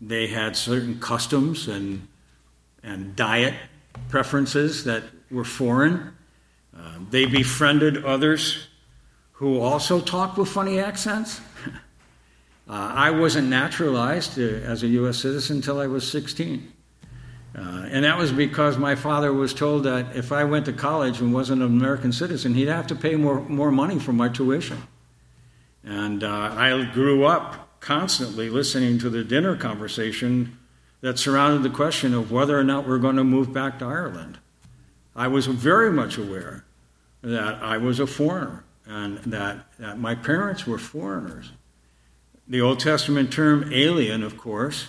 they 0.00 0.28
had 0.28 0.56
certain 0.56 0.98
customs 1.00 1.68
and, 1.68 2.06
and 2.82 3.14
diet 3.16 3.54
preferences 4.08 4.84
that 4.84 5.02
were 5.30 5.44
foreign. 5.44 6.14
Uh, 6.76 6.98
they 7.10 7.26
befriended 7.26 8.04
others 8.04 8.67
who 9.38 9.60
also 9.60 10.00
talked 10.00 10.36
with 10.36 10.48
funny 10.48 10.80
accents. 10.80 11.40
uh, 11.66 11.70
I 12.68 13.10
wasn't 13.10 13.48
naturalized 13.48 14.36
uh, 14.36 14.42
as 14.42 14.82
a 14.82 14.88
U.S. 14.88 15.18
citizen 15.18 15.58
until 15.58 15.78
I 15.78 15.86
was 15.86 16.10
16. 16.10 16.72
Uh, 17.56 17.60
and 17.88 18.04
that 18.04 18.18
was 18.18 18.32
because 18.32 18.76
my 18.76 18.96
father 18.96 19.32
was 19.32 19.54
told 19.54 19.84
that 19.84 20.16
if 20.16 20.32
I 20.32 20.42
went 20.42 20.66
to 20.66 20.72
college 20.72 21.20
and 21.20 21.32
wasn't 21.32 21.62
an 21.62 21.68
American 21.68 22.12
citizen, 22.12 22.54
he'd 22.54 22.66
have 22.66 22.88
to 22.88 22.96
pay 22.96 23.14
more, 23.14 23.40
more 23.42 23.70
money 23.70 24.00
for 24.00 24.12
my 24.12 24.28
tuition. 24.28 24.82
And 25.84 26.24
uh, 26.24 26.52
I 26.56 26.90
grew 26.92 27.24
up 27.24 27.78
constantly 27.78 28.50
listening 28.50 28.98
to 28.98 29.08
the 29.08 29.22
dinner 29.22 29.54
conversation 29.54 30.58
that 31.00 31.16
surrounded 31.16 31.62
the 31.62 31.74
question 31.74 32.12
of 32.12 32.32
whether 32.32 32.58
or 32.58 32.64
not 32.64 32.88
we're 32.88 32.98
going 32.98 33.16
to 33.16 33.24
move 33.24 33.52
back 33.52 33.78
to 33.78 33.84
Ireland. 33.84 34.40
I 35.14 35.28
was 35.28 35.46
very 35.46 35.92
much 35.92 36.18
aware 36.18 36.64
that 37.22 37.62
I 37.62 37.78
was 37.78 38.00
a 38.00 38.06
foreigner 38.06 38.64
and 38.88 39.18
that, 39.18 39.66
that 39.78 39.98
my 39.98 40.14
parents 40.14 40.66
were 40.66 40.78
foreigners. 40.78 41.52
The 42.48 42.62
Old 42.62 42.80
Testament 42.80 43.30
term 43.30 43.70
alien, 43.72 44.22
of 44.22 44.38
course, 44.38 44.88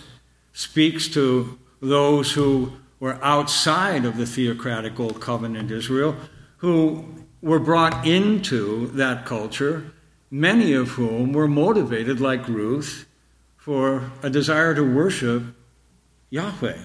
speaks 0.54 1.10
to 1.10 1.60
those 1.82 2.32
who 2.32 2.74
were 3.00 3.24
outside 3.24 4.06
of 4.06 4.18
the 4.18 4.26
theocratic 4.26 5.00
Old 5.00 5.22
Covenant 5.22 5.70
Israel, 5.70 6.16
who 6.58 7.06
were 7.42 7.60
brought 7.60 8.08
into 8.08 8.88
that 8.88 9.26
culture, 9.26 9.92
many 10.32 10.74
of 10.74 10.90
whom 10.90 11.34
were 11.34 11.48
motivated, 11.48 12.20
like 12.20 12.48
Ruth, 12.48 13.06
for 13.58 14.12
a 14.24 14.30
desire 14.30 14.74
to 14.76 14.84
worship 14.84 15.44
Yahweh, 16.30 16.78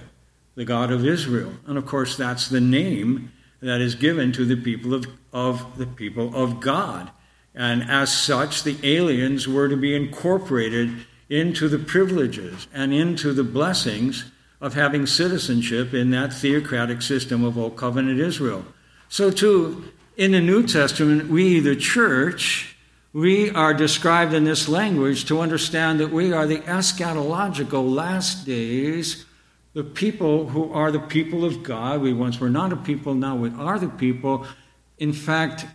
the 0.55 0.65
God 0.65 0.91
of 0.91 1.05
Israel. 1.05 1.53
And 1.65 1.77
of 1.77 1.85
course, 1.85 2.17
that's 2.17 2.49
the 2.49 2.61
name 2.61 3.31
that 3.61 3.81
is 3.81 3.95
given 3.95 4.31
to 4.33 4.45
the 4.45 4.55
people 4.55 4.93
of, 4.93 5.05
of 5.35 5.77
the 5.77 5.85
people 5.85 6.33
of 6.33 6.61
God. 6.61 7.11
And 7.53 7.83
as 7.83 8.15
such, 8.15 8.63
the 8.63 8.77
aliens 8.83 9.49
were 9.49 9.67
to 9.67 9.75
be 9.75 9.93
incorporated 9.93 11.05
into 11.29 11.67
the 11.67 11.77
privileges 11.77 12.67
and 12.73 12.93
into 12.93 13.33
the 13.33 13.43
blessings 13.43 14.31
of 14.61 14.75
having 14.75 15.05
citizenship 15.05 15.93
in 15.93 16.11
that 16.11 16.31
theocratic 16.31 17.01
system 17.01 17.43
of 17.43 17.57
Old 17.57 17.75
Covenant 17.75 18.19
Israel. 18.19 18.65
So, 19.09 19.29
too, 19.29 19.91
in 20.15 20.31
the 20.31 20.39
New 20.39 20.65
Testament, 20.65 21.29
we, 21.29 21.59
the 21.59 21.75
church, 21.75 22.77
we 23.11 23.49
are 23.49 23.73
described 23.73 24.33
in 24.33 24.45
this 24.45 24.69
language 24.69 25.25
to 25.25 25.41
understand 25.41 25.99
that 25.99 26.11
we 26.11 26.31
are 26.31 26.47
the 26.47 26.59
eschatological 26.59 27.93
last 27.93 28.45
days 28.45 29.25
the 29.73 29.83
people 29.83 30.47
who 30.47 30.71
are 30.71 30.89
the 30.89 31.01
people 31.01 31.43
of 31.43 31.61
God. 31.61 32.01
We 32.01 32.13
once 32.13 32.39
were 32.39 32.49
not 32.49 32.71
a 32.71 32.77
people, 32.77 33.13
now 33.13 33.35
we 33.35 33.49
are 33.49 33.77
the 33.77 33.89
people. 33.89 34.47
In 34.97 35.13
fact, 35.13 35.65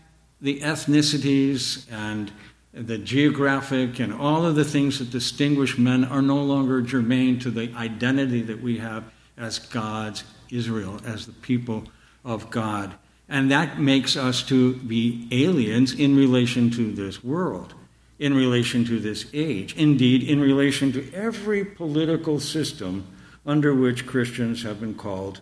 the 0.41 0.61
ethnicities 0.61 1.91
and 1.91 2.33
the 2.73 2.99
geographic 2.99 3.99
and 3.99 4.13
all 4.13 4.47
of 4.47 4.55
the 4.55 4.65
things 4.65 4.99
that 4.99 5.11
distinguish 5.11 5.77
men 5.77 6.05
are 6.05 6.23
no 6.23 6.43
longer 6.43 6.81
germane 6.81 7.39
to 7.41 7.51
the 7.51 7.73
identity 7.75 8.43
that 8.43 8.63
we 8.63 8.79
have 8.79 9.05
as 9.37 9.59
God's 9.59 10.25
Israel, 10.51 11.01
as 11.05 11.27
the 11.27 11.33
people 11.33 11.85
of 12.25 12.51
God. 12.51 12.95
And 13.29 13.51
that 13.51 13.79
makes 13.79 14.17
us 14.17 14.43
to 14.45 14.75
be 14.75 15.29
aliens 15.31 15.93
in 15.93 16.17
relation 16.17 16.71
to 16.71 16.93
this 16.93 17.23
world, 17.23 17.75
in 18.19 18.35
relation 18.35 18.85
to 18.87 18.99
this 18.99 19.27
age, 19.33 19.75
indeed, 19.77 20.23
in 20.23 20.41
relation 20.41 20.93
to 20.93 21.13
every 21.13 21.65
political 21.65 22.41
system 22.41 23.07
under 23.47 23.75
which 23.75 24.07
Christians 24.07 24.63
have 24.63 24.81
been 24.81 24.95
called 24.95 25.41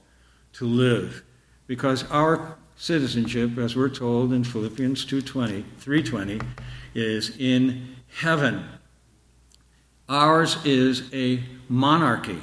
to 0.54 0.66
live. 0.66 1.22
Because 1.66 2.08
our 2.10 2.56
citizenship, 2.78 3.58
as 3.58 3.74
we're 3.74 3.88
told 3.88 4.32
in 4.32 4.44
Philippians 4.44 5.04
2:20, 5.04 5.64
3:20, 5.78 6.40
is 6.94 7.32
in 7.36 7.96
heaven. 8.06 8.64
Ours 10.08 10.56
is 10.64 11.02
a 11.12 11.42
monarchy. 11.68 12.38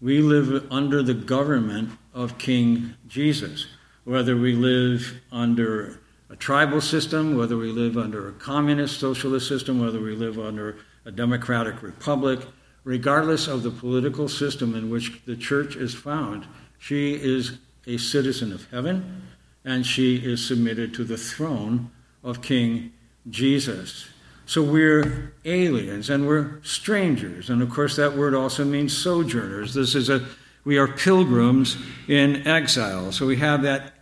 We 0.00 0.22
live 0.22 0.64
under 0.70 1.02
the 1.02 1.14
government 1.14 1.90
of 2.14 2.38
King 2.38 2.94
Jesus. 3.06 3.66
Whether 4.04 4.36
we 4.36 4.54
live 4.54 5.20
under 5.30 6.00
a 6.30 6.36
tribal 6.36 6.80
system, 6.80 7.36
whether 7.36 7.56
we 7.56 7.70
live 7.70 7.98
under 7.98 8.28
a 8.28 8.32
communist 8.32 8.98
socialist 8.98 9.48
system, 9.48 9.80
whether 9.80 10.00
we 10.00 10.14
live 10.14 10.38
under 10.38 10.76
a 11.04 11.10
democratic 11.10 11.82
republic, 11.82 12.40
regardless 12.84 13.48
of 13.48 13.62
the 13.62 13.70
political 13.70 14.28
system 14.28 14.74
in 14.74 14.88
which 14.88 15.20
the 15.26 15.36
church 15.36 15.76
is 15.76 15.92
found, 15.92 16.46
she 16.78 17.12
is 17.14 17.58
a 17.86 17.98
citizen 17.98 18.52
of 18.52 18.70
heaven 18.70 19.22
and 19.64 19.86
she 19.86 20.16
is 20.16 20.46
submitted 20.46 20.94
to 20.94 21.04
the 21.04 21.16
throne 21.16 21.90
of 22.22 22.42
King 22.42 22.92
Jesus. 23.28 24.08
So 24.46 24.62
we're 24.62 25.34
aliens 25.44 26.10
and 26.10 26.26
we're 26.26 26.60
strangers. 26.62 27.50
And 27.50 27.62
of 27.62 27.70
course, 27.70 27.96
that 27.96 28.16
word 28.16 28.34
also 28.34 28.64
means 28.64 28.96
sojourners. 28.96 29.74
This 29.74 29.94
is 29.94 30.08
a, 30.08 30.26
we 30.64 30.78
are 30.78 30.88
pilgrims 30.88 31.76
in 32.08 32.46
exile. 32.46 33.12
So 33.12 33.26
we 33.26 33.36
have 33.36 33.62
that 33.62 33.92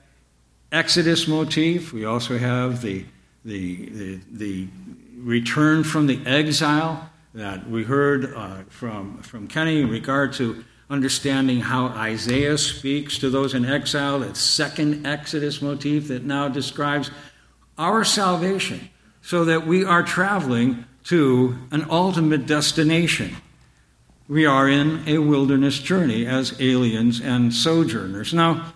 Exodus 0.71 1.27
motif. 1.27 1.93
We 1.93 2.05
also 2.05 2.38
have 2.38 2.83
the, 2.83 3.05
the, 3.45 3.88
the, 3.88 4.21
the 4.31 4.69
return 5.17 5.83
from 5.83 6.07
the 6.07 6.21
exile 6.27 7.11
that 7.35 7.69
we 7.69 7.85
heard 7.85 8.35
uh, 8.35 8.62
from, 8.69 9.19
from 9.23 9.49
Kenny 9.49 9.83
in 9.83 9.91
regard 9.91 10.33
to 10.35 10.65
understanding 10.90 11.61
how 11.61 11.87
Isaiah 11.88 12.57
speaks 12.57 13.18
to 13.18 13.30
those 13.30 13.54
in 13.54 13.64
exile, 13.64 14.21
that 14.21 14.37
second 14.37 15.07
Exodus 15.07 15.61
motif 15.61 16.09
that 16.09 16.25
now 16.25 16.49
describes 16.49 17.11
our 17.76 18.04
salvation, 18.04 18.88
so 19.23 19.45
that 19.45 19.66
we 19.66 19.85
are 19.85 20.02
traveling 20.02 20.85
to 21.04 21.57
an 21.71 21.87
ultimate 21.90 22.47
destination. 22.47 23.37
We 24.28 24.47
are 24.47 24.68
in 24.68 25.02
a 25.07 25.18
wilderness 25.18 25.78
journey 25.78 26.26
as 26.26 26.61
aliens 26.61 27.21
and 27.21 27.52
sojourners. 27.52 28.35
Now, 28.35 28.73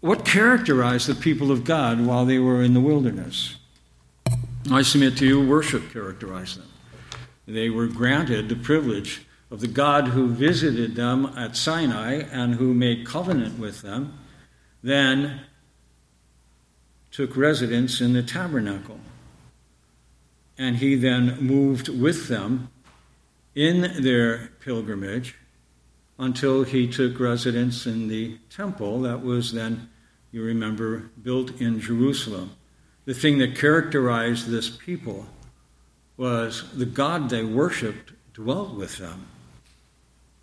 what 0.00 0.24
characterized 0.24 1.08
the 1.08 1.14
people 1.14 1.50
of 1.50 1.64
God 1.64 2.04
while 2.04 2.24
they 2.24 2.38
were 2.38 2.62
in 2.62 2.74
the 2.74 2.80
wilderness? 2.80 3.56
I 4.70 4.82
submit 4.82 5.16
to 5.18 5.26
you, 5.26 5.44
worship 5.44 5.92
characterized 5.92 6.58
them. 6.58 6.68
They 7.46 7.70
were 7.70 7.86
granted 7.86 8.48
the 8.48 8.56
privilege 8.56 9.26
of 9.50 9.60
the 9.60 9.68
God 9.68 10.08
who 10.08 10.28
visited 10.28 10.94
them 10.94 11.26
at 11.36 11.56
Sinai 11.56 12.22
and 12.30 12.56
who 12.56 12.74
made 12.74 13.06
covenant 13.06 13.58
with 13.58 13.82
them, 13.82 14.18
then 14.82 15.40
took 17.10 17.36
residence 17.36 18.00
in 18.00 18.12
the 18.12 18.22
tabernacle. 18.22 19.00
And 20.58 20.76
he 20.76 20.96
then 20.96 21.38
moved 21.40 21.88
with 21.88 22.28
them 22.28 22.70
in 23.54 24.02
their 24.02 24.50
pilgrimage 24.60 25.34
until 26.18 26.64
he 26.64 26.86
took 26.86 27.18
residence 27.18 27.86
in 27.86 28.08
the 28.08 28.36
temple 28.50 29.00
that 29.02 29.22
was 29.22 29.52
then, 29.52 29.88
you 30.32 30.42
remember, 30.42 31.10
built 31.22 31.60
in 31.60 31.80
Jerusalem. 31.80 32.50
The 33.04 33.14
thing 33.14 33.38
that 33.38 33.56
characterized 33.56 34.48
this 34.48 34.68
people 34.68 35.26
was 36.16 36.64
the 36.74 36.84
God 36.84 37.30
they 37.30 37.44
worshiped 37.44 38.12
dwelt 38.34 38.74
with 38.74 38.98
them. 38.98 39.26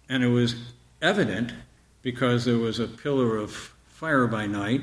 And 0.09 0.24
it 0.24 0.29
was 0.29 0.55
evident 1.01 1.53
because 2.01 2.45
there 2.45 2.57
was 2.57 2.79
a 2.79 2.88
pillar 2.88 3.38
of 3.38 3.74
fire 3.88 4.27
by 4.27 4.45
night 4.45 4.81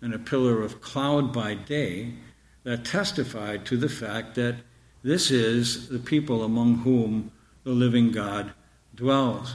and 0.00 0.14
a 0.14 0.18
pillar 0.18 0.62
of 0.62 0.80
cloud 0.80 1.32
by 1.32 1.54
day 1.54 2.14
that 2.62 2.84
testified 2.84 3.64
to 3.66 3.76
the 3.76 3.88
fact 3.88 4.34
that 4.34 4.56
this 5.02 5.30
is 5.30 5.88
the 5.88 5.98
people 5.98 6.42
among 6.42 6.78
whom 6.78 7.30
the 7.64 7.70
living 7.70 8.10
God 8.10 8.52
dwells. 8.94 9.54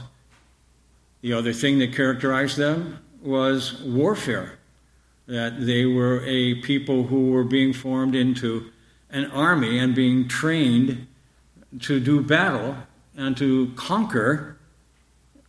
The 1.20 1.32
other 1.32 1.52
thing 1.52 1.78
that 1.78 1.94
characterized 1.94 2.56
them 2.56 2.98
was 3.22 3.80
warfare. 3.82 4.58
that 5.26 5.64
they 5.64 5.86
were 5.86 6.22
a 6.26 6.56
people 6.62 7.04
who 7.04 7.30
were 7.30 7.44
being 7.44 7.72
formed 7.72 8.14
into 8.14 8.70
an 9.10 9.24
army 9.30 9.78
and 9.78 9.94
being 9.94 10.26
trained 10.26 11.06
to 11.80 12.00
do 12.00 12.20
battle 12.20 12.76
and 13.16 13.36
to 13.36 13.72
conquer 13.76 14.51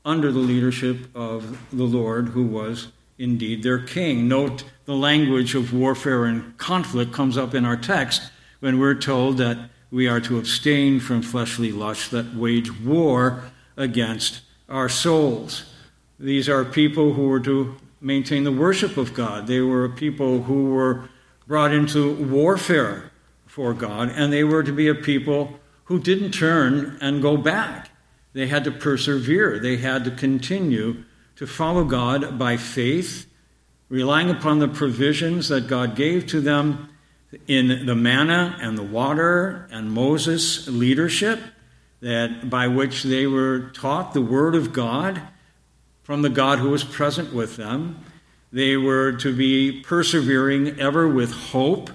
under 0.05 0.31
the 0.31 0.39
leadership 0.39 1.07
of 1.15 1.57
the 1.71 1.83
Lord, 1.83 2.29
who 2.29 2.43
was 2.43 2.89
indeed 3.17 3.63
their 3.63 3.79
king. 3.79 4.27
Note 4.27 4.63
the 4.85 4.95
language 4.95 5.55
of 5.55 5.73
warfare 5.73 6.25
and 6.25 6.57
conflict 6.57 7.13
comes 7.13 7.37
up 7.37 7.53
in 7.53 7.65
our 7.65 7.77
text 7.77 8.31
when 8.59 8.79
we're 8.79 8.95
told 8.95 9.37
that 9.37 9.69
we 9.91 10.07
are 10.07 10.19
to 10.21 10.39
abstain 10.39 10.99
from 10.99 11.21
fleshly 11.21 11.71
lusts 11.71 12.09
that 12.09 12.33
wage 12.35 12.79
war 12.81 13.51
against 13.77 14.41
our 14.67 14.89
souls. 14.89 15.65
These 16.19 16.49
are 16.49 16.65
people 16.65 17.13
who 17.13 17.27
were 17.27 17.39
to 17.41 17.75
maintain 18.01 18.43
the 18.43 18.51
worship 18.51 18.97
of 18.97 19.13
God. 19.13 19.47
They 19.47 19.61
were 19.61 19.85
a 19.85 19.89
people 19.89 20.43
who 20.43 20.71
were 20.71 21.09
brought 21.47 21.73
into 21.73 22.15
warfare 22.15 23.11
for 23.45 23.73
God, 23.73 24.09
and 24.09 24.33
they 24.33 24.43
were 24.43 24.63
to 24.63 24.71
be 24.71 24.87
a 24.87 24.95
people 24.95 25.59
who 25.85 25.99
didn't 25.99 26.31
turn 26.31 26.97
and 27.01 27.21
go 27.21 27.37
back. 27.37 27.89
They 28.33 28.47
had 28.47 28.63
to 28.65 28.71
persevere, 28.71 29.59
they 29.59 29.77
had 29.77 30.03
to 30.05 30.11
continue 30.11 31.03
to 31.35 31.47
follow 31.47 31.83
God 31.83 32.37
by 32.37 32.57
faith, 32.57 33.27
relying 33.89 34.29
upon 34.29 34.59
the 34.59 34.67
provisions 34.67 35.49
that 35.49 35.67
God 35.67 35.95
gave 35.95 36.25
to 36.27 36.41
them 36.41 36.89
in 37.47 37.85
the 37.85 37.95
manna 37.95 38.57
and 38.59 38.77
the 38.77 38.83
water 38.83 39.67
and 39.71 39.91
Moses' 39.91 40.67
leadership, 40.67 41.39
that 42.01 42.49
by 42.49 42.67
which 42.67 43.03
they 43.03 43.27
were 43.27 43.71
taught 43.73 44.13
the 44.13 44.21
word 44.21 44.55
of 44.55 44.73
God 44.73 45.21
from 46.03 46.21
the 46.21 46.29
God 46.29 46.59
who 46.59 46.69
was 46.69 46.83
present 46.83 47.33
with 47.33 47.55
them. 47.55 48.03
They 48.51 48.77
were 48.77 49.13
to 49.13 49.35
be 49.35 49.81
persevering 49.81 50.79
ever 50.79 51.07
with 51.07 51.31
hope. 51.31 51.89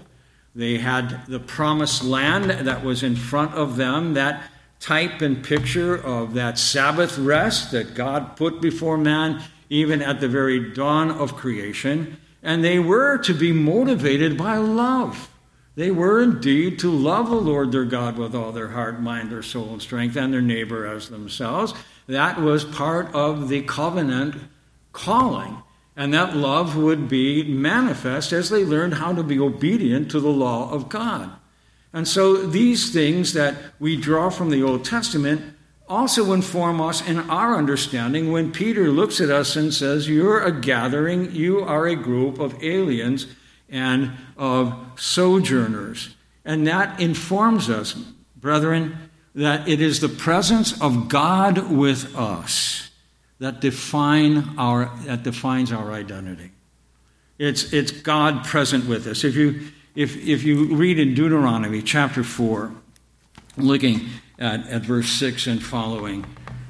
They 0.54 0.78
had 0.78 1.26
the 1.26 1.38
promised 1.38 2.02
land 2.02 2.50
that 2.50 2.82
was 2.82 3.02
in 3.02 3.14
front 3.14 3.54
of 3.54 3.76
them, 3.76 4.14
that 4.14 4.42
type 4.80 5.22
and 5.22 5.42
picture 5.44 5.94
of 5.94 6.34
that 6.34 6.58
Sabbath 6.58 7.18
rest 7.18 7.72
that 7.72 7.94
God 7.94 8.36
put 8.36 8.60
before 8.60 8.96
man 8.96 9.42
even 9.68 10.00
at 10.02 10.20
the 10.20 10.28
very 10.28 10.72
dawn 10.72 11.10
of 11.10 11.36
creation. 11.36 12.16
And 12.42 12.64
they 12.64 12.78
were 12.78 13.18
to 13.18 13.34
be 13.34 13.52
motivated 13.52 14.38
by 14.38 14.56
love. 14.56 15.28
They 15.74 15.90
were 15.90 16.22
indeed 16.22 16.78
to 16.80 16.90
love 16.90 17.30
the 17.30 17.36
Lord 17.36 17.70
their 17.70 17.84
God 17.84 18.18
with 18.18 18.34
all 18.34 18.50
their 18.50 18.68
heart, 18.68 19.00
mind, 19.00 19.30
their 19.30 19.42
soul, 19.42 19.72
and 19.72 19.82
strength, 19.82 20.16
and 20.16 20.32
their 20.32 20.42
neighbor 20.42 20.86
as 20.86 21.08
themselves. 21.08 21.74
That 22.08 22.40
was 22.40 22.64
part 22.64 23.14
of 23.14 23.48
the 23.48 23.62
covenant 23.62 24.36
calling. 24.92 25.58
And 25.96 26.14
that 26.14 26.36
love 26.36 26.76
would 26.76 27.08
be 27.08 27.42
manifest 27.44 28.32
as 28.32 28.50
they 28.50 28.64
learned 28.64 28.94
how 28.94 29.12
to 29.12 29.22
be 29.22 29.38
obedient 29.38 30.10
to 30.12 30.20
the 30.20 30.28
law 30.28 30.70
of 30.70 30.88
God. 30.88 31.30
And 31.92 32.06
so 32.06 32.36
these 32.36 32.92
things 32.92 33.32
that 33.32 33.54
we 33.78 33.96
draw 33.96 34.30
from 34.30 34.50
the 34.50 34.62
Old 34.62 34.84
Testament 34.84 35.54
also 35.88 36.32
inform 36.32 36.80
us 36.80 37.06
in 37.06 37.18
our 37.30 37.56
understanding 37.56 38.30
when 38.30 38.52
Peter 38.52 38.90
looks 38.90 39.20
at 39.20 39.30
us 39.30 39.56
and 39.56 39.72
says, 39.72 40.08
You're 40.08 40.42
a 40.42 40.52
gathering, 40.52 41.32
you 41.32 41.60
are 41.60 41.86
a 41.86 41.96
group 41.96 42.38
of 42.38 42.62
aliens 42.62 43.26
and 43.68 44.12
of 44.36 44.74
sojourners. 44.96 46.14
And 46.44 46.66
that 46.66 47.00
informs 47.00 47.70
us, 47.70 47.94
brethren, 48.36 48.96
that 49.34 49.68
it 49.68 49.80
is 49.80 50.00
the 50.00 50.08
presence 50.08 50.80
of 50.80 51.08
God 51.08 51.70
with 51.70 52.14
us 52.16 52.90
that 53.38 53.60
define 53.60 54.58
our 54.58 54.90
that 55.04 55.22
defines 55.22 55.72
our 55.72 55.92
identity. 55.92 56.50
It's 57.38 57.72
it's 57.72 57.92
God 57.92 58.44
present 58.44 58.86
with 58.86 59.06
us. 59.06 59.24
If 59.24 59.36
you 59.36 59.60
if 59.94 60.16
if 60.16 60.44
you 60.44 60.74
read 60.74 60.98
in 60.98 61.14
Deuteronomy 61.14 61.82
chapter 61.82 62.22
four, 62.22 62.72
looking 63.56 64.08
at, 64.38 64.66
at 64.68 64.82
verse 64.82 65.08
six 65.08 65.46
and 65.46 65.62
following, 65.62 66.24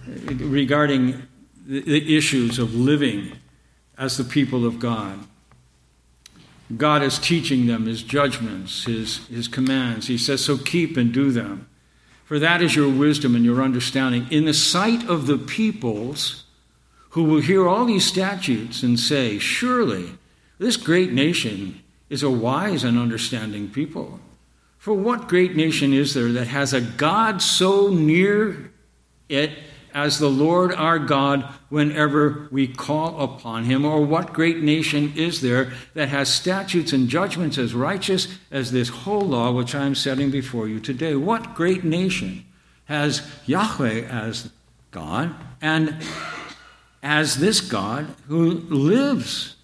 regarding 0.07 1.23
the, 1.67 1.81
the 1.83 2.17
issues 2.17 2.59
of 2.59 2.75
living 2.75 3.33
as 3.99 4.17
the 4.17 4.25
people 4.25 4.65
of 4.65 4.78
God. 4.78 5.19
God 6.76 7.02
is 7.02 7.19
teaching 7.19 7.67
them 7.67 7.87
his 7.87 8.02
judgments, 8.02 8.85
his, 8.85 9.26
his 9.28 9.49
commands. 9.49 10.07
He 10.07 10.19
says, 10.19 10.45
So 10.45 10.59
keep 10.59 10.97
and 10.97 11.13
do 11.13 11.31
them. 11.31 11.69
For 12.25 12.39
that 12.39 12.61
is 12.61 12.76
your 12.76 12.91
wisdom 12.91 13.35
and 13.35 13.45
your 13.45 13.63
understanding 13.63 14.26
in 14.31 14.45
the 14.45 14.52
sight 14.52 15.09
of 15.09 15.26
the 15.26 15.39
peoples 15.39 16.45
who 17.11 17.25
will 17.25 17.41
hear 17.41 17.67
all 17.67 17.87
these 17.87 18.04
statutes 18.04 18.83
and 18.83 19.00
say, 19.00 19.39
Surely 19.39 20.13
this 20.59 20.76
great 20.76 21.13
nation 21.13 21.83
is 22.10 22.23
a 22.23 22.30
wise 22.30 22.84
and 22.84 22.99
understanding 22.99 23.68
people. 23.68 24.21
For 24.78 24.94
what 24.94 25.28
great 25.28 25.56
nation 25.56 25.92
is 25.92 26.14
there 26.14 26.32
that 26.32 26.47
has 26.47 26.73
a 26.73 26.80
God 26.80 27.42
so 27.42 27.88
near 27.88 28.73
it 29.28 29.50
as 29.92 30.18
the 30.18 30.30
Lord 30.30 30.73
our 30.73 30.99
God 30.99 31.42
whenever 31.68 32.49
we 32.50 32.68
call 32.68 33.21
upon 33.21 33.64
him? 33.64 33.84
Or 33.84 34.04
what 34.04 34.32
great 34.32 34.62
nation 34.62 35.12
is 35.16 35.40
there 35.40 35.73
that 35.94 36.08
has 36.08 36.32
statutes 36.32 36.92
and 36.92 37.08
judgments 37.08 37.58
as 37.58 37.75
righteous 37.75 38.28
as 38.50 38.71
this 38.71 38.88
whole 38.88 39.23
law 39.23 39.50
which 39.52 39.75
I 39.75 39.84
am 39.84 39.94
setting 39.94 40.30
before 40.30 40.68
you 40.68 40.80
today? 40.80 41.16
What 41.16 41.54
great 41.54 41.84
nation 41.84 42.44
has 42.84 43.28
Yahweh 43.47 44.02
as 44.04 44.50
God 44.90 45.34
and 45.60 45.97
as 47.02 47.36
this 47.36 47.60
God 47.60 48.06
who 48.28 48.52
lives 48.52 49.56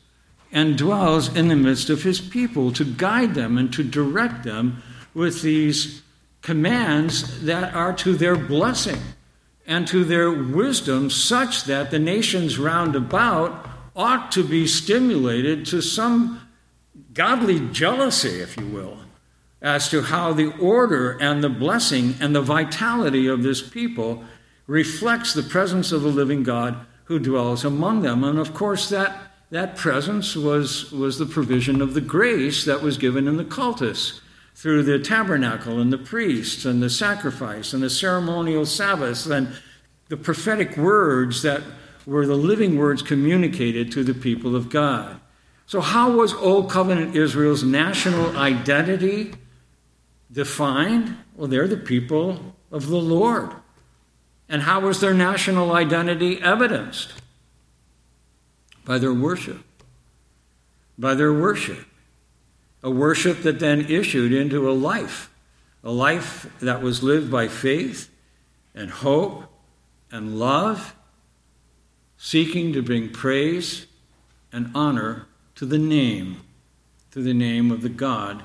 and 0.54 0.78
dwells 0.78 1.36
in 1.36 1.48
the 1.48 1.56
midst 1.56 1.90
of 1.90 2.02
his 2.02 2.20
people 2.20 2.72
to 2.72 2.84
guide 2.84 3.34
them 3.34 3.58
and 3.58 3.70
to 3.74 3.82
direct 3.82 4.44
them 4.44 4.82
with 5.12 5.42
these 5.42 6.02
commands 6.40 7.44
that 7.44 7.74
are 7.74 7.92
to 7.92 8.14
their 8.14 8.36
blessing? 8.36 9.00
and 9.66 9.86
to 9.88 10.04
their 10.04 10.30
wisdom, 10.30 11.08
such 11.08 11.64
that 11.64 11.90
the 11.90 11.98
nations 11.98 12.58
round 12.58 12.94
about 12.94 13.68
ought 13.96 14.30
to 14.32 14.44
be 14.44 14.66
stimulated 14.66 15.64
to 15.66 15.80
some 15.80 16.40
godly 17.12 17.60
jealousy, 17.70 18.40
if 18.40 18.56
you 18.56 18.66
will, 18.66 18.98
as 19.62 19.88
to 19.88 20.02
how 20.02 20.32
the 20.32 20.52
order 20.58 21.12
and 21.20 21.42
the 21.42 21.48
blessing 21.48 22.14
and 22.20 22.34
the 22.34 22.42
vitality 22.42 23.26
of 23.26 23.42
this 23.42 23.62
people 23.62 24.22
reflects 24.66 25.32
the 25.32 25.42
presence 25.42 25.92
of 25.92 26.02
the 26.02 26.08
living 26.08 26.42
God 26.42 26.84
who 27.04 27.18
dwells 27.18 27.64
among 27.64 28.02
them. 28.02 28.24
And 28.24 28.38
of 28.38 28.52
course, 28.52 28.88
that, 28.90 29.16
that 29.54 29.76
presence 29.76 30.34
was, 30.34 30.90
was 30.90 31.16
the 31.16 31.26
provision 31.26 31.80
of 31.80 31.94
the 31.94 32.00
grace 32.00 32.64
that 32.64 32.82
was 32.82 32.98
given 32.98 33.28
in 33.28 33.36
the 33.36 33.44
cultus 33.44 34.20
through 34.56 34.82
the 34.82 34.98
tabernacle 34.98 35.78
and 35.78 35.92
the 35.92 35.98
priests 35.98 36.64
and 36.64 36.82
the 36.82 36.90
sacrifice 36.90 37.72
and 37.72 37.80
the 37.80 37.88
ceremonial 37.88 38.66
Sabbaths 38.66 39.26
and 39.26 39.48
the 40.08 40.16
prophetic 40.16 40.76
words 40.76 41.42
that 41.42 41.62
were 42.04 42.26
the 42.26 42.34
living 42.34 42.76
words 42.76 43.00
communicated 43.00 43.92
to 43.92 44.02
the 44.02 44.12
people 44.12 44.56
of 44.56 44.70
God. 44.70 45.20
So, 45.66 45.80
how 45.80 46.10
was 46.10 46.34
Old 46.34 46.68
Covenant 46.68 47.14
Israel's 47.14 47.62
national 47.62 48.36
identity 48.36 49.34
defined? 50.32 51.16
Well, 51.36 51.46
they're 51.46 51.68
the 51.68 51.76
people 51.76 52.56
of 52.72 52.88
the 52.88 52.96
Lord. 52.96 53.52
And 54.48 54.62
how 54.62 54.80
was 54.80 55.00
their 55.00 55.14
national 55.14 55.72
identity 55.72 56.42
evidenced? 56.42 57.22
By 58.84 58.98
their 58.98 59.14
worship. 59.14 59.62
By 60.98 61.14
their 61.14 61.32
worship 61.32 61.86
a 62.84 62.90
worship 62.90 63.42
that 63.42 63.58
then 63.58 63.80
issued 63.80 64.32
into 64.32 64.70
a 64.70 64.72
life, 64.72 65.30
a 65.82 65.90
life 65.90 66.46
that 66.60 66.82
was 66.82 67.02
lived 67.02 67.30
by 67.30 67.48
faith 67.48 68.10
and 68.74 68.90
hope 68.90 69.44
and 70.12 70.38
love, 70.38 70.94
seeking 72.18 72.74
to 72.74 72.82
bring 72.82 73.08
praise 73.08 73.86
and 74.52 74.70
honor 74.74 75.26
to 75.54 75.64
the 75.64 75.78
name, 75.78 76.42
to 77.10 77.22
the 77.22 77.32
name 77.32 77.70
of 77.70 77.80
the 77.80 77.88
God 77.88 78.42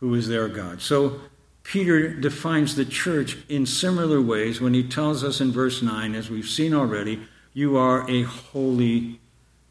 who 0.00 0.12
is 0.14 0.26
their 0.26 0.48
God. 0.48 0.82
So 0.82 1.20
Peter 1.62 2.12
defines 2.12 2.74
the 2.74 2.84
church 2.84 3.38
in 3.48 3.64
similar 3.64 4.20
ways 4.20 4.60
when 4.60 4.74
he 4.74 4.82
tells 4.82 5.22
us 5.22 5.40
in 5.40 5.52
verse 5.52 5.82
9, 5.82 6.16
as 6.16 6.30
we've 6.30 6.48
seen 6.48 6.74
already, 6.74 7.20
you 7.58 7.76
are 7.76 8.08
a 8.08 8.22
holy 8.22 9.18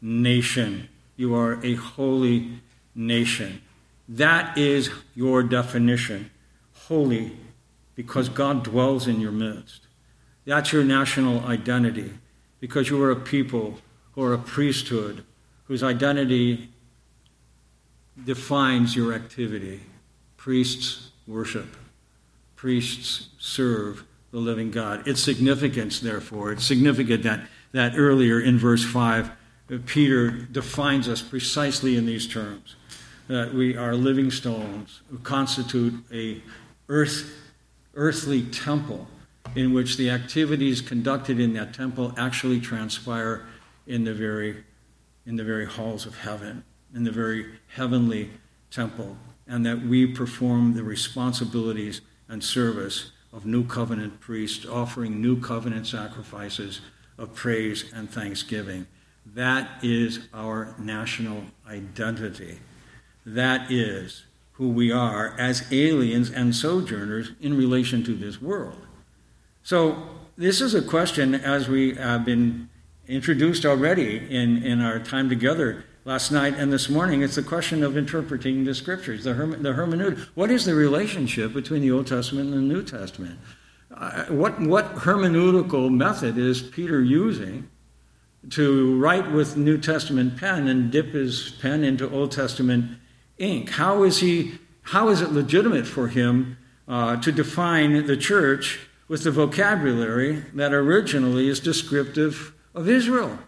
nation. 0.02 0.86
You 1.16 1.34
are 1.34 1.58
a 1.64 1.74
holy 1.74 2.60
nation. 2.94 3.62
That 4.06 4.58
is 4.58 4.90
your 5.14 5.42
definition. 5.42 6.30
Holy, 6.88 7.32
because 7.94 8.28
God 8.28 8.62
dwells 8.62 9.08
in 9.08 9.22
your 9.22 9.32
midst. 9.32 9.86
That's 10.44 10.70
your 10.70 10.84
national 10.84 11.46
identity, 11.46 12.12
because 12.60 12.90
you 12.90 13.02
are 13.02 13.10
a 13.10 13.16
people 13.16 13.78
who 14.12 14.22
are 14.22 14.34
a 14.34 14.38
priesthood 14.38 15.24
whose 15.64 15.82
identity 15.82 16.68
defines 18.22 18.96
your 18.96 19.14
activity. 19.14 19.80
Priests 20.36 21.10
worship, 21.26 21.74
priests 22.54 23.30
serve 23.38 24.04
the 24.30 24.38
living 24.38 24.70
God. 24.70 25.08
Its 25.08 25.22
significance, 25.22 26.00
therefore, 26.00 26.52
it's 26.52 26.64
significant 26.66 27.22
that, 27.22 27.48
that 27.72 27.92
earlier 27.96 28.40
in 28.40 28.58
verse 28.58 28.84
5, 28.84 29.30
Peter 29.86 30.30
defines 30.30 31.08
us 31.08 31.20
precisely 31.20 31.96
in 31.96 32.06
these 32.06 32.26
terms 32.26 32.76
that 33.28 33.52
we 33.52 33.76
are 33.76 33.94
living 33.94 34.30
stones 34.30 35.02
who 35.10 35.18
constitute 35.18 35.94
a 36.10 36.42
earth, 36.88 37.30
earthly 37.94 38.42
temple 38.42 39.06
in 39.54 39.72
which 39.72 39.96
the 39.96 40.10
activities 40.10 40.80
conducted 40.80 41.38
in 41.38 41.52
that 41.52 41.74
temple 41.74 42.14
actually 42.16 42.60
transpire 42.60 43.44
in 43.86 44.04
the 44.04 44.14
very, 44.14 44.64
in 45.26 45.36
the 45.36 45.44
very 45.44 45.66
halls 45.66 46.06
of 46.06 46.18
heaven, 46.18 46.64
in 46.94 47.04
the 47.04 47.10
very 47.10 47.46
heavenly 47.68 48.30
temple, 48.70 49.16
and 49.46 49.64
that 49.64 49.82
we 49.82 50.06
perform 50.06 50.74
the 50.74 50.82
responsibilities 50.82 52.00
and 52.28 52.42
service 52.42 53.12
of 53.32 53.44
new 53.44 53.64
covenant 53.64 54.20
priests, 54.20 54.64
offering 54.66 55.20
new 55.20 55.38
covenant 55.38 55.86
sacrifices 55.86 56.80
of 57.18 57.34
praise 57.34 57.92
and 57.92 58.08
thanksgiving. 58.08 58.86
That 59.26 59.84
is 59.84 60.20
our 60.32 60.74
national 60.78 61.42
identity. 61.68 62.60
That 63.26 63.70
is 63.70 64.24
who 64.52 64.70
we 64.70 64.90
are 64.90 65.34
as 65.38 65.70
aliens 65.72 66.30
and 66.30 66.54
sojourners 66.54 67.32
in 67.40 67.56
relation 67.56 68.02
to 68.04 68.14
this 68.14 68.40
world. 68.40 68.78
So, 69.62 70.08
this 70.36 70.60
is 70.60 70.72
a 70.72 70.82
question, 70.82 71.34
as 71.34 71.68
we 71.68 71.94
have 71.96 72.24
been 72.24 72.68
introduced 73.08 73.66
already 73.66 74.18
in, 74.30 74.62
in 74.62 74.80
our 74.80 75.00
time 75.00 75.28
together 75.28 75.84
last 76.04 76.30
night 76.30 76.54
and 76.56 76.72
this 76.72 76.88
morning. 76.88 77.22
It's 77.22 77.34
the 77.34 77.42
question 77.42 77.82
of 77.82 77.96
interpreting 77.96 78.64
the 78.64 78.74
scriptures, 78.74 79.24
the, 79.24 79.34
herme- 79.34 79.62
the 79.62 79.72
hermeneutic. 79.72 80.20
What 80.34 80.50
is 80.50 80.64
the 80.64 80.74
relationship 80.74 81.52
between 81.52 81.82
the 81.82 81.90
Old 81.90 82.06
Testament 82.06 82.54
and 82.54 82.70
the 82.70 82.74
New 82.74 82.82
Testament? 82.82 83.38
What, 84.28 84.60
what 84.60 84.94
hermeneutical 84.94 85.90
method 85.90 86.38
is 86.38 86.62
Peter 86.62 87.02
using 87.02 87.68
to 88.50 88.98
write 89.00 89.32
with 89.32 89.56
New 89.56 89.76
Testament 89.76 90.38
pen 90.38 90.68
and 90.68 90.92
dip 90.92 91.12
his 91.12 91.56
pen 91.60 91.82
into 91.82 92.08
Old 92.08 92.30
Testament 92.30 92.98
ink? 93.38 93.70
How 93.70 94.04
is, 94.04 94.20
he, 94.20 94.58
how 94.82 95.08
is 95.08 95.20
it 95.20 95.32
legitimate 95.32 95.86
for 95.86 96.08
him 96.08 96.56
uh, 96.86 97.16
to 97.16 97.32
define 97.32 98.06
the 98.06 98.16
church 98.16 98.78
with 99.08 99.24
the 99.24 99.32
vocabulary 99.32 100.44
that 100.54 100.72
originally 100.72 101.48
is 101.48 101.58
descriptive 101.58 102.54
of 102.74 102.88
Israel, 102.88 103.38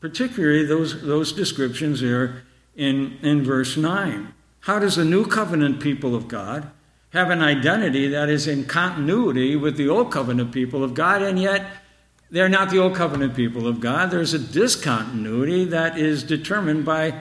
particularly 0.00 0.66
those, 0.66 1.02
those 1.02 1.32
descriptions 1.32 2.02
there 2.02 2.42
in, 2.76 3.16
in 3.22 3.42
verse 3.42 3.76
9. 3.76 4.34
How 4.60 4.78
does 4.78 4.96
the 4.96 5.04
new 5.04 5.24
covenant 5.24 5.80
people 5.80 6.14
of 6.14 6.28
God 6.28 6.70
have 7.10 7.30
an 7.30 7.42
identity 7.42 8.08
that 8.08 8.28
is 8.28 8.46
in 8.46 8.64
continuity 8.64 9.56
with 9.56 9.76
the 9.76 9.88
old 9.88 10.12
covenant 10.12 10.52
people 10.52 10.84
of 10.84 10.94
God, 10.94 11.22
and 11.22 11.38
yet 11.38 11.66
they're 12.30 12.48
not 12.48 12.70
the 12.70 12.78
old 12.78 12.94
covenant 12.94 13.34
people 13.34 13.66
of 13.66 13.80
God? 13.80 14.10
There's 14.10 14.34
a 14.34 14.38
discontinuity 14.38 15.64
that 15.66 15.98
is 15.98 16.22
determined 16.22 16.84
by 16.84 17.14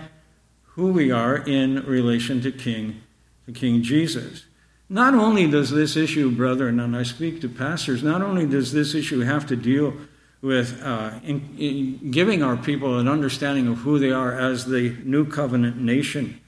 who 0.64 0.92
we 0.92 1.12
are 1.12 1.38
in 1.38 1.86
relation 1.86 2.42
to 2.42 2.52
King, 2.52 3.02
to 3.46 3.52
King 3.52 3.82
Jesus. 3.82 4.46
Not 4.90 5.14
only 5.14 5.50
does 5.50 5.72
this 5.72 5.96
issue, 5.98 6.32
brethren, 6.32 6.80
and 6.80 6.96
I 6.96 7.04
speak 7.04 7.42
to 7.42 7.50
pastors, 7.50 8.04
not 8.04 8.22
only 8.22 8.46
does 8.46 8.72
this 8.72 8.94
issue 8.94 9.22
have 9.22 9.46
to 9.48 9.56
deal 9.56 9.94
with 10.42 10.82
uh, 10.84 11.20
in, 11.24 11.56
in 11.58 12.12
giving 12.12 12.44
our 12.44 12.56
people 12.56 13.00
an 13.00 13.08
understanding 13.08 13.68
of 13.68 13.80
who 13.80 14.00
they 14.00 14.12
are 14.12 14.38
as 14.38 14.66
the 14.66 14.96
new 15.04 15.26
covenant 15.26 15.78
nation 15.78 16.40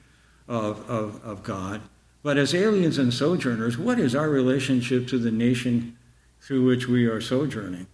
of, 0.48 0.88
of, 0.88 1.22
of 1.24 1.42
God, 1.42 1.80
but 2.22 2.36
as 2.36 2.54
aliens 2.54 2.98
and 2.98 3.12
sojourners, 3.12 3.78
what 3.78 3.98
is 3.98 4.14
our 4.14 4.28
relationship 4.28 5.06
to 5.08 5.18
the 5.18 5.30
nation 5.30 5.96
through 6.40 6.64
which 6.64 6.86
we 6.86 7.06
are 7.06 7.20
sojourning? 7.20 7.86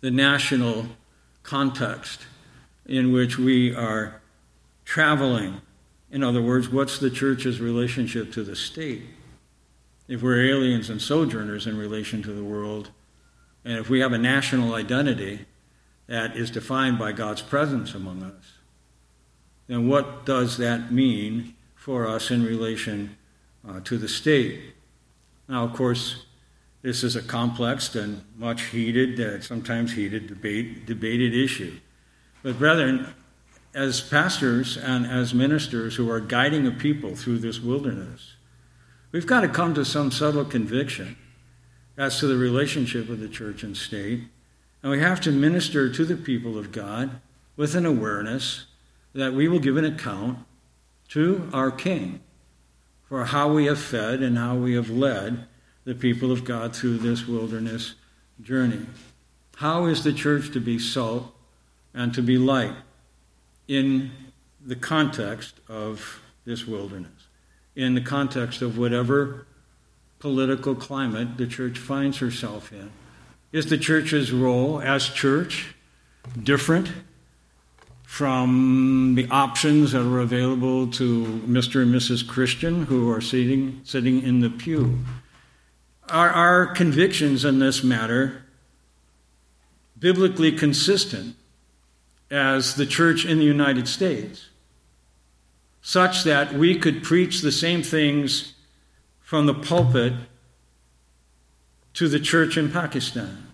The 0.00 0.10
national 0.10 0.86
context 1.42 2.20
in 2.86 3.12
which 3.12 3.38
we 3.38 3.74
are 3.74 4.20
traveling 4.84 5.60
in 6.10 6.24
other 6.24 6.42
words, 6.42 6.68
what's 6.68 6.98
the 6.98 7.10
church's 7.10 7.60
relationship 7.60 8.32
to 8.32 8.42
the 8.42 8.56
state? 8.56 9.02
If 10.08 10.22
we're 10.22 10.44
aliens 10.44 10.90
and 10.90 11.00
sojourners 11.00 11.66
in 11.66 11.78
relation 11.78 12.20
to 12.22 12.32
the 12.32 12.42
world, 12.42 12.90
and 13.64 13.78
if 13.78 13.88
we 13.88 14.00
have 14.00 14.12
a 14.12 14.18
national 14.18 14.74
identity 14.74 15.46
that 16.08 16.36
is 16.36 16.50
defined 16.50 16.98
by 16.98 17.12
God's 17.12 17.42
presence 17.42 17.94
among 17.94 18.24
us, 18.24 18.54
then 19.68 19.88
what 19.88 20.26
does 20.26 20.56
that 20.56 20.90
mean 20.90 21.54
for 21.80 22.06
us 22.06 22.30
in 22.30 22.44
relation 22.44 23.16
uh, 23.66 23.80
to 23.80 23.96
the 23.96 24.06
state? 24.06 24.60
Now, 25.48 25.64
of 25.64 25.72
course, 25.72 26.26
this 26.82 27.02
is 27.02 27.16
a 27.16 27.22
complex 27.22 27.94
and 27.94 28.22
much 28.36 28.64
heated, 28.66 29.18
uh, 29.18 29.40
sometimes 29.40 29.94
heated, 29.94 30.26
debate, 30.26 30.84
debated 30.84 31.34
issue. 31.34 31.80
But, 32.42 32.58
brethren, 32.58 33.14
as 33.74 34.02
pastors 34.02 34.76
and 34.76 35.06
as 35.06 35.32
ministers 35.32 35.96
who 35.96 36.10
are 36.10 36.20
guiding 36.20 36.66
a 36.66 36.70
people 36.70 37.16
through 37.16 37.38
this 37.38 37.60
wilderness, 37.60 38.34
we've 39.10 39.26
got 39.26 39.40
to 39.40 39.48
come 39.48 39.72
to 39.72 39.84
some 39.84 40.10
subtle 40.10 40.44
conviction 40.44 41.16
as 41.96 42.20
to 42.20 42.26
the 42.26 42.36
relationship 42.36 43.08
of 43.08 43.20
the 43.20 43.28
church 43.28 43.62
and 43.62 43.74
state. 43.74 44.24
And 44.82 44.92
we 44.92 45.00
have 45.00 45.20
to 45.22 45.32
minister 45.32 45.90
to 45.90 46.04
the 46.04 46.16
people 46.16 46.58
of 46.58 46.72
God 46.72 47.22
with 47.56 47.74
an 47.74 47.86
awareness 47.86 48.66
that 49.14 49.32
we 49.32 49.48
will 49.48 49.58
give 49.60 49.78
an 49.78 49.86
account 49.86 50.40
to 51.10 51.48
our 51.52 51.70
King 51.70 52.20
for 53.08 53.26
how 53.26 53.52
we 53.52 53.66
have 53.66 53.80
fed 53.80 54.22
and 54.22 54.36
how 54.36 54.56
we 54.56 54.74
have 54.74 54.90
led 54.90 55.46
the 55.84 55.94
people 55.94 56.32
of 56.32 56.44
God 56.44 56.74
through 56.74 56.98
this 56.98 57.26
wilderness 57.26 57.94
journey. 58.42 58.86
How 59.56 59.86
is 59.86 60.02
the 60.02 60.12
church 60.12 60.50
to 60.52 60.60
be 60.60 60.78
salt 60.78 61.34
and 61.92 62.14
to 62.14 62.22
be 62.22 62.38
light? 62.38 62.74
in 63.70 64.10
the 64.66 64.74
context 64.74 65.54
of 65.68 66.20
this 66.44 66.66
wilderness, 66.66 67.28
in 67.76 67.94
the 67.94 68.00
context 68.00 68.62
of 68.62 68.76
whatever 68.76 69.46
political 70.18 70.74
climate 70.74 71.36
the 71.36 71.46
church 71.46 71.78
finds 71.78 72.18
herself 72.18 72.72
in. 72.72 72.90
Is 73.52 73.66
the 73.66 73.78
church's 73.78 74.32
role 74.32 74.80
as 74.80 75.08
church 75.08 75.76
different 76.42 76.90
from 78.10 79.14
the 79.14 79.24
options 79.30 79.92
that 79.92 80.04
are 80.04 80.18
available 80.18 80.88
to 80.88 81.24
Mr. 81.46 81.80
and 81.80 81.94
Mrs. 81.94 82.26
Christian 82.26 82.86
who 82.86 83.08
are 83.08 83.20
sitting, 83.20 83.80
sitting 83.84 84.20
in 84.24 84.40
the 84.40 84.50
pew? 84.50 84.98
Are 86.08 86.28
our 86.28 86.66
convictions 86.66 87.44
in 87.44 87.60
this 87.60 87.84
matter 87.84 88.42
biblically 89.96 90.50
consistent 90.50 91.36
as 92.32 92.74
the 92.74 92.84
church 92.84 93.24
in 93.24 93.38
the 93.38 93.44
United 93.44 93.86
States, 93.86 94.48
such 95.80 96.24
that 96.24 96.52
we 96.52 96.76
could 96.76 97.04
preach 97.04 97.42
the 97.42 97.52
same 97.52 97.80
things 97.80 98.54
from 99.20 99.46
the 99.46 99.54
pulpit 99.54 100.14
to 101.94 102.08
the 102.08 102.20
church 102.20 102.56
in 102.56 102.72
Pakistan, 102.72 103.46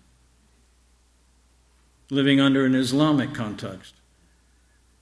living 2.08 2.40
under 2.40 2.64
an 2.64 2.74
Islamic 2.74 3.34
context? 3.34 3.92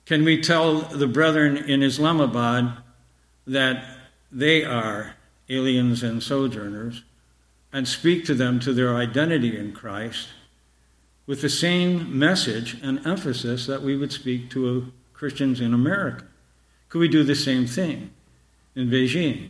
Can 0.05 0.23
we 0.23 0.41
tell 0.41 0.81
the 0.81 1.07
brethren 1.07 1.57
in 1.57 1.81
Islamabad 1.81 2.77
that 3.47 3.83
they 4.31 4.63
are 4.63 5.15
aliens 5.49 6.03
and 6.03 6.21
sojourners 6.21 7.03
and 7.73 7.87
speak 7.87 8.25
to 8.25 8.33
them 8.33 8.59
to 8.59 8.73
their 8.73 8.95
identity 8.95 9.57
in 9.57 9.73
Christ? 9.73 10.29
with 11.25 11.41
the 11.41 11.49
same 11.49 12.17
message 12.17 12.77
and 12.83 13.05
emphasis 13.05 13.65
that 13.65 13.81
we 13.81 13.97
would 13.97 14.11
speak 14.11 14.49
to 14.51 14.91
Christians 15.13 15.59
in 15.59 15.73
America? 15.73 16.25
Could 16.89 16.99
we 16.99 17.07
do 17.07 17.23
the 17.23 17.35
same 17.35 17.65
thing 17.65 18.11
in 18.75 18.89
Beijing 18.89 19.49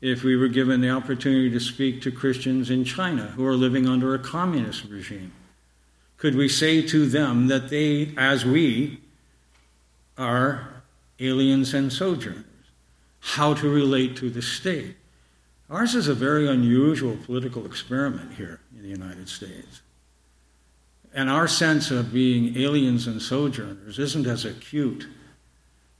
if 0.00 0.24
we 0.24 0.36
were 0.36 0.48
given 0.48 0.80
the 0.80 0.90
opportunity 0.90 1.50
to 1.50 1.60
speak 1.60 2.00
to 2.02 2.10
Christians 2.10 2.70
in 2.70 2.84
China 2.84 3.26
who 3.36 3.46
are 3.46 3.54
living 3.54 3.86
under 3.86 4.14
a 4.14 4.18
communist 4.18 4.84
regime? 4.84 5.32
Could 6.16 6.34
we 6.34 6.48
say 6.48 6.82
to 6.82 7.06
them 7.06 7.48
that 7.48 7.68
they, 7.68 8.14
as 8.16 8.44
we, 8.44 9.00
are 10.20 10.82
aliens 11.18 11.72
and 11.74 11.92
sojourners? 11.92 12.44
How 13.20 13.54
to 13.54 13.68
relate 13.68 14.16
to 14.16 14.30
the 14.30 14.42
state? 14.42 14.96
Ours 15.70 15.94
is 15.94 16.08
a 16.08 16.14
very 16.14 16.48
unusual 16.48 17.16
political 17.24 17.64
experiment 17.64 18.34
here 18.34 18.60
in 18.76 18.82
the 18.82 18.88
United 18.88 19.28
States. 19.28 19.80
And 21.14 21.30
our 21.30 21.48
sense 21.48 21.90
of 21.90 22.12
being 22.12 22.56
aliens 22.56 23.06
and 23.06 23.20
sojourners 23.20 23.98
isn't 23.98 24.26
as 24.26 24.44
acute 24.44 25.08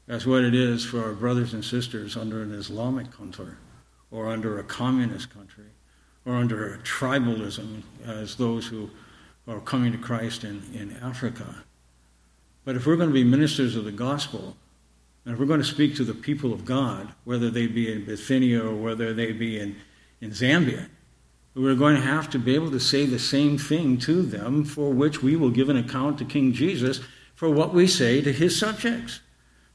as 0.06 0.26
what 0.26 0.44
it 0.44 0.54
is 0.54 0.84
for 0.84 1.02
our 1.02 1.12
brothers 1.12 1.54
and 1.54 1.64
sisters 1.64 2.16
under 2.16 2.42
an 2.42 2.52
Islamic 2.52 3.10
country 3.12 3.54
or 4.10 4.28
under 4.28 4.58
a 4.58 4.64
communist 4.64 5.32
country 5.32 5.70
or 6.26 6.34
under 6.34 6.78
tribalism 6.84 7.82
as 8.04 8.36
those 8.36 8.66
who 8.66 8.90
are 9.48 9.60
coming 9.60 9.92
to 9.92 9.98
Christ 9.98 10.44
in, 10.44 10.62
in 10.74 10.96
Africa. 11.02 11.64
But 12.64 12.76
if 12.76 12.86
we're 12.86 12.96
going 12.96 13.08
to 13.08 13.14
be 13.14 13.24
ministers 13.24 13.76
of 13.76 13.84
the 13.84 13.92
gospel, 13.92 14.56
and 15.24 15.34
if 15.34 15.40
we're 15.40 15.46
going 15.46 15.60
to 15.60 15.66
speak 15.66 15.96
to 15.96 16.04
the 16.04 16.14
people 16.14 16.52
of 16.52 16.64
God, 16.64 17.12
whether 17.24 17.50
they 17.50 17.66
be 17.66 17.92
in 17.92 18.04
Bithynia 18.04 18.62
or 18.64 18.74
whether 18.74 19.12
they 19.12 19.32
be 19.32 19.58
in, 19.58 19.76
in 20.20 20.30
Zambia, 20.30 20.88
we're 21.54 21.74
going 21.74 21.96
to 21.96 22.02
have 22.02 22.30
to 22.30 22.38
be 22.38 22.54
able 22.54 22.70
to 22.70 22.80
say 22.80 23.06
the 23.06 23.18
same 23.18 23.58
thing 23.58 23.98
to 23.98 24.22
them, 24.22 24.64
for 24.64 24.90
which 24.90 25.22
we 25.22 25.36
will 25.36 25.50
give 25.50 25.68
an 25.68 25.76
account 25.76 26.18
to 26.18 26.24
King 26.24 26.52
Jesus 26.52 27.00
for 27.34 27.50
what 27.50 27.74
we 27.74 27.86
say 27.86 28.20
to 28.20 28.32
his 28.32 28.58
subjects, 28.58 29.20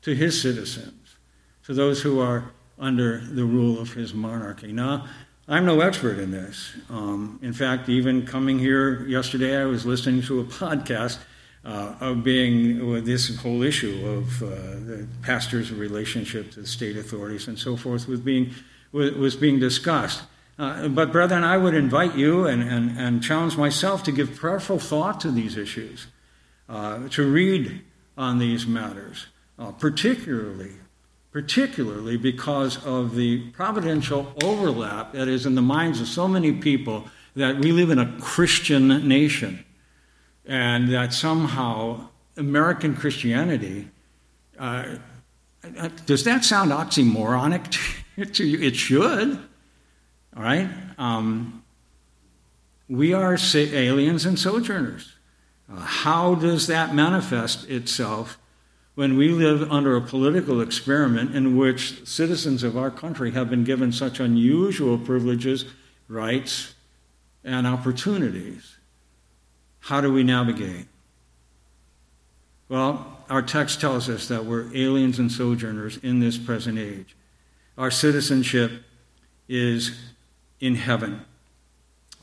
to 0.01 0.15
his 0.15 0.41
citizens, 0.41 1.17
to 1.63 1.73
those 1.73 2.01
who 2.01 2.19
are 2.19 2.51
under 2.79 3.19
the 3.19 3.45
rule 3.45 3.79
of 3.79 3.93
his 3.93 4.13
monarchy. 4.13 4.71
Now, 4.71 5.07
I'm 5.47 5.65
no 5.65 5.81
expert 5.81 6.17
in 6.17 6.31
this. 6.31 6.73
Um, 6.89 7.39
in 7.41 7.53
fact, 7.53 7.89
even 7.89 8.25
coming 8.25 8.57
here 8.57 9.05
yesterday, 9.07 9.61
I 9.61 9.65
was 9.65 9.85
listening 9.85 10.21
to 10.23 10.39
a 10.39 10.43
podcast 10.45 11.19
uh, 11.65 11.95
of 11.99 12.23
being 12.23 12.89
with 12.89 13.05
this 13.05 13.35
whole 13.37 13.63
issue 13.63 14.05
of 14.07 14.43
uh, 14.43 14.47
the 14.85 15.07
pastor's 15.23 15.71
relationship 15.71 16.51
to 16.51 16.65
state 16.65 16.95
authorities 16.95 17.47
and 17.47 17.57
so 17.57 17.75
forth 17.75 18.07
was 18.07 18.19
being 18.19 18.53
was 18.91 19.35
being 19.35 19.59
discussed. 19.59 20.23
Uh, 20.57 20.87
but 20.87 21.11
brethren, 21.11 21.43
I 21.43 21.57
would 21.57 21.73
invite 21.73 22.15
you 22.15 22.47
and, 22.47 22.63
and, 22.63 22.97
and 22.97 23.21
challenge 23.21 23.57
myself 23.57 24.03
to 24.03 24.11
give 24.13 24.35
prayerful 24.35 24.79
thought 24.79 25.19
to 25.21 25.31
these 25.31 25.57
issues, 25.57 26.07
uh, 26.69 27.09
to 27.09 27.29
read 27.29 27.81
on 28.17 28.39
these 28.39 28.65
matters, 28.65 29.25
uh, 29.59 29.71
particularly 29.71 30.71
particularly 31.35 32.15
because 32.15 32.81
of 32.85 33.13
the 33.15 33.49
providential 33.49 34.33
overlap 34.41 35.11
that 35.11 35.27
is 35.27 35.45
in 35.45 35.53
the 35.55 35.61
minds 35.61 35.99
of 35.99 36.07
so 36.07 36.29
many 36.29 36.53
people 36.53 37.03
that 37.35 37.57
we 37.57 37.73
live 37.73 37.89
in 37.89 37.99
a 37.99 38.17
Christian 38.21 39.05
nation 39.05 39.64
and 40.45 40.89
that 40.93 41.13
somehow 41.13 42.07
American 42.37 42.95
Christianity. 42.95 43.89
Uh, 44.57 44.95
does 46.05 46.23
that 46.25 46.43
sound 46.43 46.71
oxymoronic 46.71 48.33
to 48.33 48.45
you? 48.45 48.59
It 48.59 48.75
should. 48.75 49.39
All 50.35 50.43
right? 50.43 50.69
Um, 50.97 51.63
we 52.87 53.13
are 53.13 53.37
aliens 53.55 54.25
and 54.25 54.37
sojourners. 54.37 55.13
Uh, 55.71 55.79
how 55.79 56.35
does 56.35 56.67
that 56.67 56.93
manifest 56.93 57.67
itself 57.69 58.37
when 58.95 59.17
we 59.17 59.27
live 59.27 59.69
under 59.71 59.95
a 59.95 60.01
political 60.01 60.61
experiment 60.61 61.35
in 61.35 61.57
which 61.57 62.07
citizens 62.07 62.63
of 62.63 62.77
our 62.77 62.89
country 62.89 63.31
have 63.31 63.49
been 63.49 63.63
given 63.63 63.91
such 63.91 64.19
unusual 64.19 64.97
privileges, 64.97 65.65
rights, 66.07 66.75
and 67.43 67.67
opportunities. 67.67 68.77
How 69.85 70.01
do 70.01 70.11
we 70.11 70.23
navigate? 70.23 70.87
Well, 72.69 73.19
our 73.29 73.43
text 73.43 73.79
tells 73.79 74.09
us 74.09 74.27
that 74.29 74.43
we're 74.43 74.75
aliens 74.75 75.19
and 75.19 75.31
sojourners 75.31 75.97
in 75.97 76.19
this 76.19 76.39
present 76.39 76.79
age. 76.79 77.15
Our 77.77 77.91
citizenship 77.91 78.81
is 79.47 79.95
in 80.59 80.73
heaven. 80.73 81.23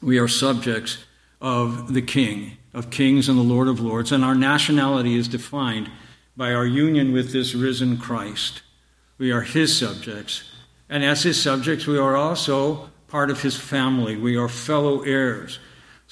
We 0.03 0.19
are 0.19 0.27
subjects 0.27 1.05
of 1.41 1.95
the 1.95 2.03
King, 2.03 2.57
of 2.75 2.91
kings 2.91 3.29
and 3.29 3.39
the 3.39 3.45
Lord 3.45 3.69
of 3.69 3.79
lords, 3.79 4.11
and 4.11 4.25
our 4.25 4.35
nationality 4.35 5.15
is 5.15 5.29
defined 5.29 5.89
by 6.37 6.53
our 6.53 6.67
union 6.67 7.13
with 7.13 7.31
this 7.31 7.55
risen 7.55 7.97
Christ. 7.97 8.63
We 9.19 9.31
are 9.31 9.43
his 9.43 9.79
subjects. 9.79 10.51
And 10.89 11.05
as 11.05 11.23
his 11.23 11.41
subjects, 11.41 11.87
we 11.87 11.97
are 11.97 12.17
also 12.17 12.91
part 13.07 13.31
of 13.31 13.43
his 13.43 13.57
family. 13.57 14.17
We 14.17 14.37
are 14.37 14.49
fellow 14.49 15.03
heirs. 15.03 15.61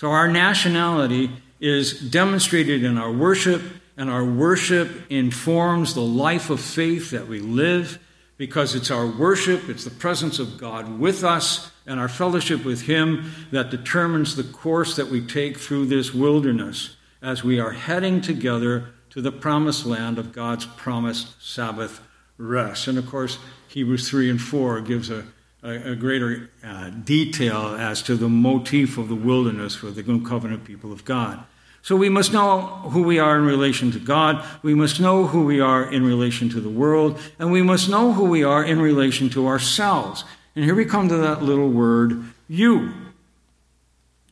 So 0.00 0.12
our 0.12 0.28
nationality 0.28 1.28
is 1.60 1.92
demonstrated 2.00 2.84
in 2.84 2.96
our 2.96 3.12
worship, 3.12 3.60
and 3.98 4.08
our 4.08 4.24
worship 4.24 4.90
informs 5.10 5.92
the 5.92 6.00
life 6.00 6.48
of 6.48 6.58
faith 6.58 7.10
that 7.10 7.28
we 7.28 7.40
live 7.40 7.98
because 8.38 8.74
it's 8.74 8.90
our 8.90 9.06
worship, 9.06 9.68
it's 9.68 9.84
the 9.84 9.90
presence 9.90 10.38
of 10.38 10.56
God 10.56 10.98
with 10.98 11.22
us, 11.22 11.70
and 11.86 12.00
our 12.00 12.08
fellowship 12.08 12.64
with 12.64 12.80
him 12.80 13.30
that 13.52 13.68
determines 13.68 14.36
the 14.36 14.44
course 14.44 14.96
that 14.96 15.08
we 15.08 15.20
take 15.20 15.58
through 15.58 15.84
this 15.84 16.14
wilderness 16.14 16.96
as 17.20 17.44
we 17.44 17.60
are 17.60 17.72
heading 17.72 18.22
together 18.22 18.94
to 19.10 19.20
the 19.20 19.30
promised 19.30 19.84
land 19.84 20.18
of 20.18 20.32
God's 20.32 20.64
promised 20.64 21.34
Sabbath 21.46 22.00
rest. 22.38 22.88
And 22.88 22.96
of 22.96 23.06
course, 23.06 23.38
Hebrews 23.68 24.08
3 24.08 24.30
and 24.30 24.40
4 24.40 24.80
gives 24.80 25.10
a, 25.10 25.26
a, 25.62 25.92
a 25.92 25.96
greater 25.96 26.50
uh, 26.64 26.90
detail 26.90 27.76
as 27.78 28.02
to 28.02 28.16
the 28.16 28.28
motif 28.28 28.98
of 28.98 29.08
the 29.08 29.14
wilderness 29.14 29.74
for 29.74 29.90
the 29.90 30.02
new 30.02 30.24
covenant 30.24 30.64
people 30.64 30.92
of 30.92 31.04
God. 31.04 31.44
So 31.82 31.96
we 31.96 32.10
must 32.10 32.32
know 32.32 32.60
who 32.90 33.02
we 33.02 33.18
are 33.18 33.38
in 33.38 33.44
relation 33.44 33.90
to 33.92 33.98
God, 33.98 34.44
we 34.62 34.74
must 34.74 35.00
know 35.00 35.26
who 35.26 35.44
we 35.44 35.60
are 35.60 35.90
in 35.90 36.04
relation 36.04 36.50
to 36.50 36.60
the 36.60 36.68
world, 36.68 37.18
and 37.38 37.50
we 37.50 37.62
must 37.62 37.88
know 37.88 38.12
who 38.12 38.24
we 38.24 38.44
are 38.44 38.62
in 38.62 38.80
relation 38.80 39.30
to 39.30 39.46
ourselves. 39.46 40.24
And 40.54 40.64
here 40.64 40.74
we 40.74 40.84
come 40.84 41.08
to 41.08 41.16
that 41.16 41.42
little 41.42 41.70
word, 41.70 42.24
you. 42.48 42.92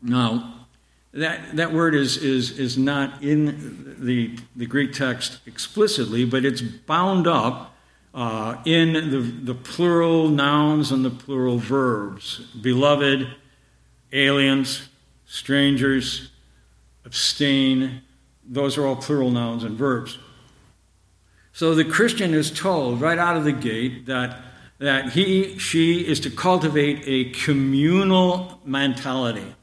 Now, 0.02 0.66
that, 1.12 1.56
that 1.56 1.72
word 1.72 1.94
is, 1.94 2.18
is, 2.18 2.58
is 2.58 2.76
not 2.76 3.22
in 3.22 3.96
the, 3.98 4.36
the 4.54 4.66
Greek 4.66 4.92
text 4.92 5.38
explicitly, 5.46 6.24
but 6.26 6.44
it's 6.44 6.60
bound 6.60 7.26
up 7.26 7.74
uh, 8.14 8.56
in 8.64 8.92
the, 8.92 9.20
the 9.20 9.54
plural 9.54 10.28
nouns 10.28 10.90
and 10.90 11.04
the 11.04 11.10
plural 11.10 11.58
verbs 11.58 12.38
beloved, 12.60 13.28
aliens, 14.12 14.88
strangers, 15.26 16.30
abstain. 17.04 18.02
Those 18.44 18.78
are 18.78 18.86
all 18.86 18.96
plural 18.96 19.30
nouns 19.30 19.64
and 19.64 19.76
verbs. 19.76 20.18
So 21.52 21.74
the 21.74 21.84
Christian 21.84 22.34
is 22.34 22.50
told 22.50 23.00
right 23.00 23.18
out 23.18 23.36
of 23.36 23.44
the 23.44 23.52
gate 23.52 24.06
that, 24.06 24.40
that 24.78 25.10
he, 25.10 25.58
she 25.58 26.06
is 26.06 26.20
to 26.20 26.30
cultivate 26.30 27.02
a 27.04 27.30
communal 27.30 28.60
mentality 28.64 29.54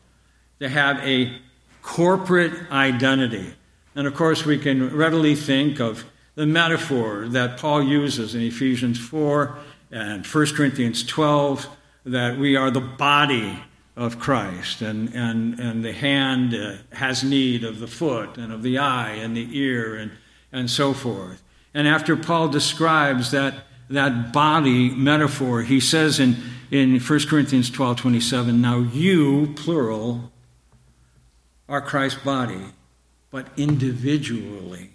to 0.60 0.70
have 0.70 0.98
a 1.00 1.40
corporate 1.82 2.70
identity. 2.72 3.54
And 3.96 4.08
of 4.08 4.14
course, 4.14 4.46
we 4.46 4.58
can 4.58 4.96
readily 4.96 5.36
think 5.36 5.80
of 5.80 6.04
the 6.36 6.46
metaphor 6.46 7.28
that 7.30 7.58
Paul 7.58 7.82
uses 7.82 8.36
in 8.36 8.42
Ephesians 8.42 9.00
4 9.00 9.58
and 9.92 10.26
1 10.26 10.46
Corinthians 10.48 11.04
12 11.04 11.68
that 12.06 12.38
we 12.38 12.56
are 12.56 12.70
the 12.70 12.82
body 12.82 13.58
of 13.96 14.20
Christ, 14.20 14.82
and, 14.82 15.14
and, 15.16 15.58
and 15.58 15.84
the 15.84 15.94
hand 15.94 16.54
uh, 16.54 16.76
has 16.92 17.24
need 17.24 17.64
of 17.64 17.80
the 17.80 17.88
foot, 17.88 18.38
and 18.38 18.52
of 18.52 18.62
the 18.62 18.78
eye, 18.78 19.12
and 19.12 19.36
the 19.36 19.58
ear, 19.58 19.96
and, 19.96 20.12
and 20.52 20.70
so 20.70 20.94
forth. 20.94 21.42
And 21.74 21.88
after 21.88 22.18
Paul 22.18 22.50
describes 22.50 23.32
that, 23.32 23.54
that 23.90 24.34
body 24.34 24.90
metaphor, 24.90 25.62
he 25.62 25.80
says 25.80 26.20
in, 26.20 26.36
in 26.72 27.00
1 27.00 27.20
Corinthians 27.28 27.70
12 27.70 27.98
27, 27.98 28.60
Now 28.62 28.80
you, 28.80 29.54
plural, 29.56 30.32
are 31.70 31.82
Christ's 31.82 32.22
body, 32.22 32.66
but 33.32 33.48
individually 33.56 34.95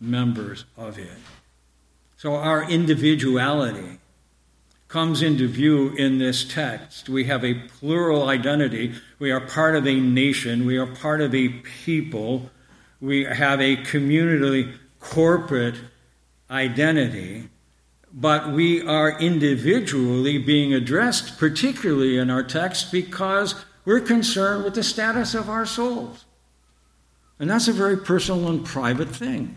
members 0.00 0.64
of 0.76 0.98
it. 0.98 1.18
So 2.16 2.34
our 2.34 2.68
individuality 2.68 3.98
comes 4.88 5.22
into 5.22 5.46
view 5.46 5.90
in 5.90 6.18
this 6.18 6.44
text. 6.44 7.08
We 7.08 7.24
have 7.24 7.44
a 7.44 7.54
plural 7.54 8.28
identity. 8.28 8.94
We 9.18 9.30
are 9.30 9.40
part 9.40 9.76
of 9.76 9.86
a 9.86 9.94
nation. 9.94 10.64
We 10.64 10.78
are 10.78 10.86
part 10.86 11.20
of 11.20 11.34
a 11.34 11.48
people. 11.48 12.50
We 13.00 13.24
have 13.24 13.60
a 13.60 13.76
community, 13.76 14.72
corporate 14.98 15.76
identity. 16.50 17.50
But 18.12 18.52
we 18.52 18.80
are 18.80 19.20
individually 19.20 20.38
being 20.38 20.72
addressed, 20.72 21.38
particularly 21.38 22.16
in 22.16 22.30
our 22.30 22.42
text, 22.42 22.90
because 22.90 23.54
we're 23.84 24.00
concerned 24.00 24.64
with 24.64 24.74
the 24.74 24.82
status 24.82 25.34
of 25.34 25.50
our 25.50 25.66
souls. 25.66 26.24
And 27.38 27.48
that's 27.50 27.68
a 27.68 27.72
very 27.72 27.98
personal 27.98 28.48
and 28.48 28.64
private 28.64 29.08
thing. 29.08 29.54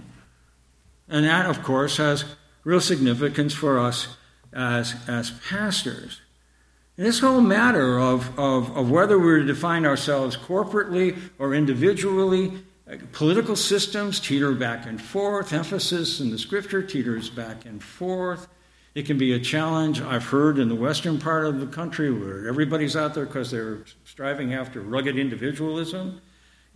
And 1.12 1.26
that, 1.26 1.46
of 1.46 1.62
course, 1.62 1.98
has 1.98 2.24
real 2.64 2.80
significance 2.80 3.54
for 3.54 3.78
us 3.78 4.16
as, 4.54 4.96
as 5.08 5.32
pastors. 5.48 6.22
And 6.98 7.06
this 7.06 7.20
whole 7.20 7.42
matter 7.42 8.00
of, 8.00 8.40
of, 8.40 8.76
of 8.78 8.90
whether 8.90 9.20
we're 9.20 9.40
to 9.40 9.46
define 9.46 9.86
ourselves 9.86 10.38
corporately 10.38 11.20
or 11.38 11.54
individually, 11.54 12.64
uh, 12.90 12.96
political 13.12 13.58
systems 13.58 14.22
teeter 14.22 14.54
back 14.54 14.86
and 14.86 15.02
forth, 15.02 15.52
emphasis 15.52 16.22
in 16.22 16.32
the 16.32 16.38
scripture 16.38 16.82
teeters 16.82 17.30
back 17.30 17.66
and 17.66 17.84
forth. 17.84 18.48
It 18.96 19.06
can 19.06 19.18
be 19.18 19.34
a 19.34 19.40
challenge. 19.40 20.02
I've 20.02 20.26
heard 20.26 20.60
in 20.60 20.70
the 20.70 20.76
western 20.76 21.20
part 21.20 21.46
of 21.46 21.60
the 21.60 21.68
country 21.68 22.12
where 22.12 22.48
everybody's 22.48 22.96
out 22.96 23.16
there 23.16 23.26
because 23.26 23.52
they're 23.52 23.84
striving 24.06 24.54
after 24.54 24.80
rugged 24.82 25.18
individualism. 25.18 26.22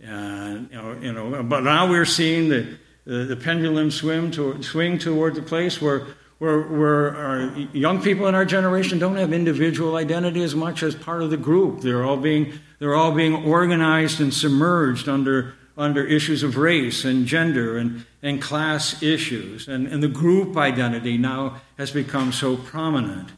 And, 0.00 0.70
you 0.70 0.76
know, 0.76 0.98
you 1.00 1.12
know, 1.12 1.42
but 1.42 1.60
now 1.60 1.88
we're 1.88 2.04
seeing 2.04 2.48
the, 2.48 2.78
the, 3.06 3.24
the 3.24 3.36
pendulum 3.36 3.90
swim 3.90 4.30
to, 4.32 4.62
swing 4.62 4.98
toward 4.98 5.34
the 5.34 5.42
place 5.42 5.80
where, 5.80 6.06
where, 6.38 6.60
where 6.62 7.16
our 7.16 7.58
young 7.72 8.02
people 8.02 8.26
in 8.26 8.34
our 8.34 8.44
generation 8.44 8.98
don't 8.98 9.16
have 9.16 9.32
individual 9.32 9.96
identity 9.96 10.42
as 10.42 10.54
much 10.54 10.82
as 10.82 10.94
part 10.94 11.22
of 11.22 11.30
the 11.30 11.36
group. 11.38 11.80
They're 11.80 12.04
all 12.04 12.18
being, 12.18 12.52
they're 12.78 12.94
all 12.94 13.12
being 13.12 13.46
organized 13.46 14.20
and 14.20 14.34
submerged 14.34 15.08
under 15.08 15.54
under 15.76 16.04
issues 16.04 16.42
of 16.42 16.56
race 16.56 17.04
and 17.04 17.26
gender 17.26 17.76
and, 17.76 18.06
and 18.22 18.40
class 18.40 19.02
issues. 19.02 19.68
And, 19.68 19.86
and 19.86 20.02
the 20.02 20.08
group 20.08 20.56
identity 20.56 21.18
now 21.18 21.60
has 21.76 21.90
become 21.90 22.32
so 22.32 22.56
prominent. 22.56 23.30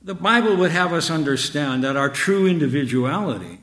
The 0.00 0.14
Bible 0.14 0.56
would 0.56 0.70
have 0.70 0.92
us 0.92 1.10
understand 1.10 1.84
that 1.84 1.96
our 1.96 2.08
true 2.08 2.46
individuality 2.46 3.60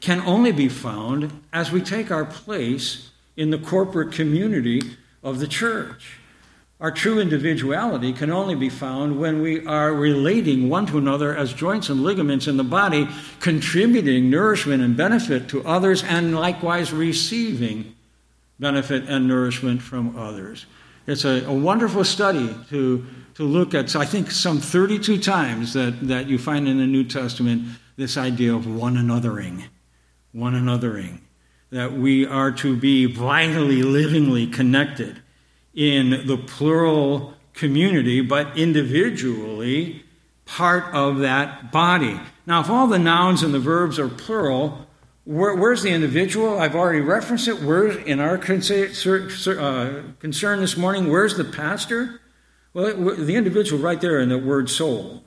can 0.00 0.20
only 0.22 0.52
be 0.52 0.68
found 0.68 1.40
as 1.52 1.70
we 1.70 1.80
take 1.80 2.10
our 2.10 2.24
place 2.24 3.10
in 3.36 3.50
the 3.50 3.58
corporate 3.58 4.12
community 4.12 4.80
of 5.22 5.38
the 5.38 5.46
church. 5.48 6.18
Our 6.80 6.90
true 6.90 7.20
individuality 7.20 8.12
can 8.12 8.30
only 8.30 8.54
be 8.54 8.68
found 8.68 9.18
when 9.18 9.40
we 9.40 9.64
are 9.66 9.94
relating 9.94 10.68
one 10.68 10.86
to 10.86 10.98
another 10.98 11.34
as 11.34 11.52
joints 11.52 11.88
and 11.88 12.02
ligaments 12.02 12.46
in 12.46 12.56
the 12.56 12.64
body, 12.64 13.08
contributing 13.40 14.28
nourishment 14.28 14.82
and 14.82 14.96
benefit 14.96 15.48
to 15.48 15.64
others, 15.66 16.02
and 16.02 16.34
likewise 16.34 16.92
receiving 16.92 17.94
benefit 18.58 19.04
and 19.08 19.26
nourishment 19.26 19.82
from 19.82 20.16
others. 20.16 20.66
It's 21.06 21.24
a, 21.24 21.44
a 21.46 21.52
wonderful 21.52 22.04
study 22.04 22.54
to, 22.70 23.06
to 23.34 23.44
look 23.44 23.74
at. 23.74 23.90
So 23.90 24.00
I 24.00 24.04
think 24.04 24.30
some 24.30 24.58
32 24.58 25.20
times 25.20 25.72
that, 25.74 26.06
that 26.08 26.26
you 26.26 26.38
find 26.38 26.66
in 26.66 26.78
the 26.78 26.86
New 26.86 27.04
Testament 27.04 27.62
this 27.96 28.16
idea 28.16 28.54
of 28.54 28.66
one 28.66 28.96
anothering. 28.96 29.64
One 30.32 30.54
anothering. 30.54 31.20
That 31.70 31.92
we 31.92 32.24
are 32.24 32.52
to 32.52 32.76
be 32.76 33.06
vitally, 33.06 33.82
livingly 33.82 34.46
connected 34.46 35.20
in 35.74 36.26
the 36.26 36.36
plural 36.36 37.34
community, 37.52 38.20
but 38.20 38.56
individually 38.56 40.04
part 40.44 40.94
of 40.94 41.18
that 41.18 41.72
body. 41.72 42.20
Now, 42.46 42.60
if 42.60 42.70
all 42.70 42.86
the 42.86 42.98
nouns 42.98 43.42
and 43.42 43.54
the 43.54 43.58
verbs 43.58 43.98
are 43.98 44.08
plural, 44.08 44.86
where, 45.24 45.54
where's 45.54 45.82
the 45.82 45.90
individual? 45.90 46.60
I've 46.60 46.74
already 46.74 47.00
referenced 47.00 47.48
it. 47.48 47.62
Where 47.62 47.88
in 47.88 48.20
our 48.20 48.34
uh, 48.34 50.02
concern 50.18 50.60
this 50.60 50.76
morning? 50.76 51.10
Where's 51.10 51.36
the 51.36 51.44
pastor? 51.44 52.20
Well, 52.74 52.94
the 52.94 53.36
individual 53.36 53.82
right 53.82 54.00
there 54.00 54.20
in 54.20 54.28
the 54.28 54.38
word 54.38 54.68
soul. 54.68 55.23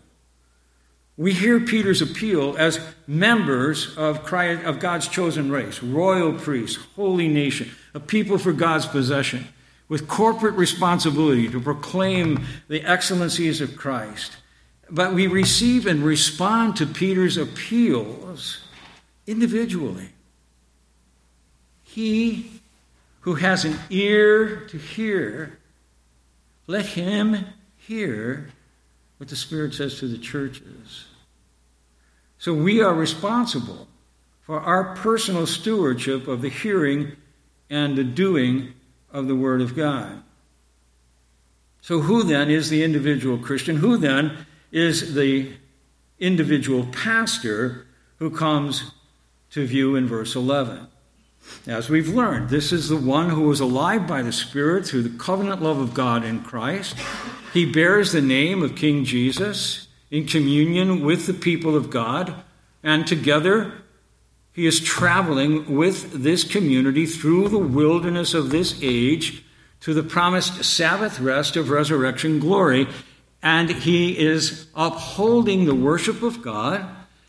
We 1.18 1.34
hear 1.34 1.60
Peter's 1.60 2.04
appeal 2.04 2.56
as 2.58 2.80
members 3.08 3.98
of, 3.98 4.24
Christ, 4.24 4.64
of 4.66 4.80
God's 4.80 5.08
chosen 5.08 5.52
race, 5.52 5.82
royal 5.82 6.34
priests, 6.34 6.78
holy 6.96 7.28
nation, 7.28 7.72
a 7.96 8.00
people 8.00 8.38
for 8.38 8.54
God's 8.54 8.86
possession 8.86 9.48
with 9.90 10.08
corporate 10.08 10.54
responsibility 10.54 11.50
to 11.50 11.60
proclaim 11.60 12.46
the 12.68 12.84
excellencies 12.84 13.62
of 13.62 13.76
Christ. 13.76 14.38
But 14.92 15.14
we 15.14 15.26
receive 15.26 15.88
and 15.88 16.04
respond 16.04 16.76
to 16.78 16.86
Peter's 16.86 17.38
appeals 17.38 18.60
individually. 19.26 20.10
He 21.84 22.52
who 23.22 23.36
has 23.36 23.66
an 23.66 23.78
ear 23.90 24.68
to 24.68 24.78
hear, 24.78 25.58
let 26.68 26.86
him 26.86 27.46
hear 27.76 28.50
what 29.18 29.30
the 29.30 29.36
Spirit 29.36 29.74
says 29.74 30.00
to 30.00 30.08
the 30.08 30.18
churches. 30.18 31.07
So 32.40 32.54
we 32.54 32.82
are 32.82 32.94
responsible 32.94 33.88
for 34.42 34.60
our 34.62 34.96
personal 34.96 35.46
stewardship 35.46 36.28
of 36.28 36.42
the 36.42 36.50
hearing 36.50 37.14
and 37.70 37.98
the 37.98 38.04
doing 38.04 38.74
of 39.12 39.28
the 39.28 39.36
Word 39.36 39.62
of 39.62 39.76
God. 39.76 40.24
So, 41.82 42.02
who 42.02 42.24
then 42.24 42.50
is 42.50 42.70
the 42.70 42.84
individual 42.84 43.38
Christian? 43.38 43.78
Who 43.78 43.98
then 43.98 44.46
is 44.72 45.16
the 45.16 45.52
individual 46.20 46.86
pastor 46.86 47.88
who 48.20 48.30
comes 48.30 48.92
to 49.52 49.66
view 49.66 49.96
in 49.96 50.08
verse 50.08 50.36
11? 50.36 50.88
As 51.66 51.90
we've 51.90 52.10
learned, 52.10 52.50
this 52.50 52.74
is 52.74 52.90
the 52.90 52.98
one 52.98 53.30
who 53.30 53.50
is 53.52 53.60
alive 53.60 54.06
by 54.06 54.22
the 54.22 54.34
Spirit 54.34 54.86
through 54.86 55.04
the 55.04 55.18
covenant 55.18 55.62
love 55.62 55.80
of 55.80 55.94
God 55.94 56.26
in 56.26 56.42
Christ. 56.42 56.96
He 57.54 57.66
bears 57.66 58.12
the 58.12 58.22
name 58.22 58.64
of 58.64 58.76
King 58.76 59.06
Jesus 59.06 59.87
in 60.10 60.26
communion 60.26 61.04
with 61.04 61.28
the 61.28 61.34
people 61.34 61.76
of 61.76 61.90
God, 61.90 62.34
and 62.84 63.06
together 63.06 63.74
he 64.54 64.66
is 64.66 64.80
traveling 64.80 65.76
with 65.76 66.24
this 66.24 66.44
community 66.44 67.06
through 67.06 67.50
the 67.50 67.60
wilderness 67.60 68.34
of 68.34 68.50
this 68.50 68.80
age 68.82 69.44
to 69.82 69.94
the 69.94 70.02
promised 70.02 70.64
Sabbath 70.64 71.20
rest 71.20 71.56
of 71.56 71.70
resurrection 71.70 72.40
glory. 72.40 72.88
And 73.44 73.70
he 73.70 74.18
is 74.18 74.68
upholding 74.76 75.66
the 75.66 75.76
worship 75.76 76.24
of 76.24 76.42
God. 76.42 76.84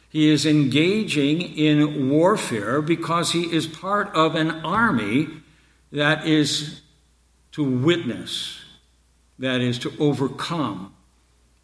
He 0.09 0.31
is 0.31 0.47
engaging 0.47 1.43
in 1.43 2.09
warfare 2.09 2.81
because 2.81 3.33
he 3.33 3.43
is 3.55 3.67
part 3.67 4.09
of 4.14 4.35
an 4.35 4.51
army 4.64 5.29
that 5.93 6.27
is 6.27 6.81
to 7.53 7.62
witness, 7.62 8.59
that 9.38 9.61
is 9.61 9.79
to 9.81 9.93
overcome, 10.01 10.95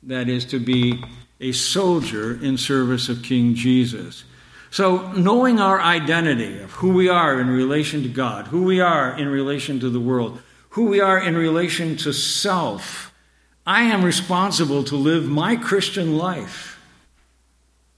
that 0.07 0.29
is 0.29 0.45
to 0.47 0.59
be 0.59 1.03
a 1.41 1.53
soldier 1.53 2.43
in 2.43 2.57
service 2.57 3.09
of 3.09 3.23
King 3.23 3.55
Jesus. 3.55 4.25
So, 4.71 5.13
knowing 5.13 5.61
our 5.61 5.81
identity 5.81 6.59
of 6.59 6.73
who 6.73 6.93
we 6.93 7.09
are 7.09 7.41
in 7.41 7.49
relation 7.49 8.03
to 8.03 8.09
God, 8.09 8.49
who 8.49 8.65
we 8.65 8.81
are 8.81 9.17
in 9.17 9.29
relation 9.29 9.79
to 9.81 9.91
the 9.91 10.01
world, 10.01 10.41
who 10.71 10.87
we 10.87 11.01
are 11.01 11.19
in 11.19 11.37
relation 11.37 11.97
to 11.99 12.13
self, 12.13 13.13
I 13.67 13.83
am 13.83 14.05
responsible 14.05 14.83
to 14.85 14.97
live 14.97 15.27
my 15.27 15.57
Christian 15.57 16.19
life. 16.19 16.81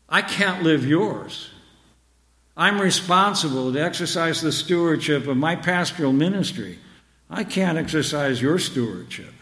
I 0.08 0.22
can't 0.22 0.62
live 0.62 0.86
yours. 0.86 1.50
I'm 2.56 2.80
responsible 2.80 3.72
to 3.72 3.82
exercise 3.82 4.40
the 4.40 4.52
stewardship 4.52 5.26
of 5.26 5.36
my 5.36 5.56
pastoral 5.56 6.12
ministry. 6.12 6.78
I 7.28 7.44
can't 7.44 7.76
exercise 7.76 8.40
your 8.40 8.58
stewardship. 8.58 9.32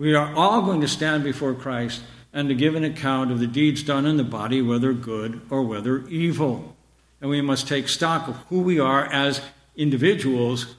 We 0.00 0.14
are 0.14 0.34
all 0.34 0.62
going 0.62 0.80
to 0.80 0.88
stand 0.88 1.24
before 1.24 1.52
Christ 1.52 2.00
and 2.32 2.48
to 2.48 2.54
give 2.54 2.74
an 2.74 2.84
account 2.84 3.30
of 3.30 3.38
the 3.38 3.46
deeds 3.46 3.82
done 3.82 4.06
in 4.06 4.16
the 4.16 4.24
body, 4.24 4.62
whether 4.62 4.94
good 4.94 5.42
or 5.50 5.62
whether 5.62 6.08
evil. 6.08 6.74
And 7.20 7.28
we 7.28 7.42
must 7.42 7.68
take 7.68 7.86
stock 7.86 8.26
of 8.26 8.36
who 8.48 8.62
we 8.62 8.80
are 8.80 9.04
as 9.12 9.42
individuals 9.76 10.74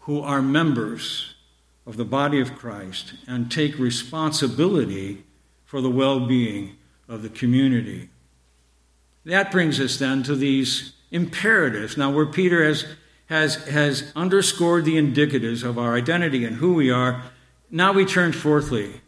who 0.00 0.20
are 0.22 0.42
members 0.42 1.36
of 1.86 1.96
the 1.96 2.04
body 2.04 2.40
of 2.40 2.56
Christ 2.56 3.14
and 3.28 3.48
take 3.48 3.78
responsibility 3.78 5.22
for 5.64 5.80
the 5.80 5.88
well 5.88 6.26
being 6.26 6.74
of 7.08 7.22
the 7.22 7.28
community. 7.28 8.08
That 9.24 9.52
brings 9.52 9.78
us 9.78 9.96
then 9.98 10.24
to 10.24 10.34
these 10.34 10.94
imperatives. 11.12 11.96
Now, 11.96 12.10
where 12.10 12.26
Peter 12.26 12.64
has, 12.64 12.84
has, 13.26 13.54
has 13.68 14.12
underscored 14.16 14.84
the 14.84 14.96
indicatives 14.96 15.62
of 15.62 15.78
our 15.78 15.94
identity 15.94 16.44
and 16.44 16.56
who 16.56 16.74
we 16.74 16.90
are, 16.90 17.22
now 17.74 17.92
we 17.92 18.06
turn 18.06 18.32
fourthly 18.32 19.02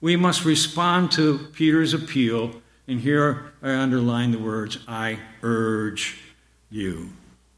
we 0.00 0.16
must 0.16 0.44
respond 0.44 1.12
to 1.12 1.38
Peter's 1.52 1.92
appeal, 1.92 2.62
and 2.88 3.00
here 3.00 3.52
I 3.62 3.74
underline 3.74 4.32
the 4.32 4.38
words 4.38 4.78
I 4.88 5.18
urge 5.42 6.18
you. 6.70 7.10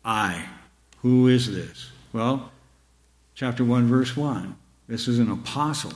I. 0.04 0.46
Who 0.98 1.28
is 1.28 1.54
this? 1.54 1.90
Well, 2.12 2.50
chapter 3.34 3.64
1, 3.64 3.86
verse 3.86 4.16
1. 4.16 4.56
This 4.88 5.06
is 5.06 5.20
an 5.20 5.30
apostle. 5.30 5.92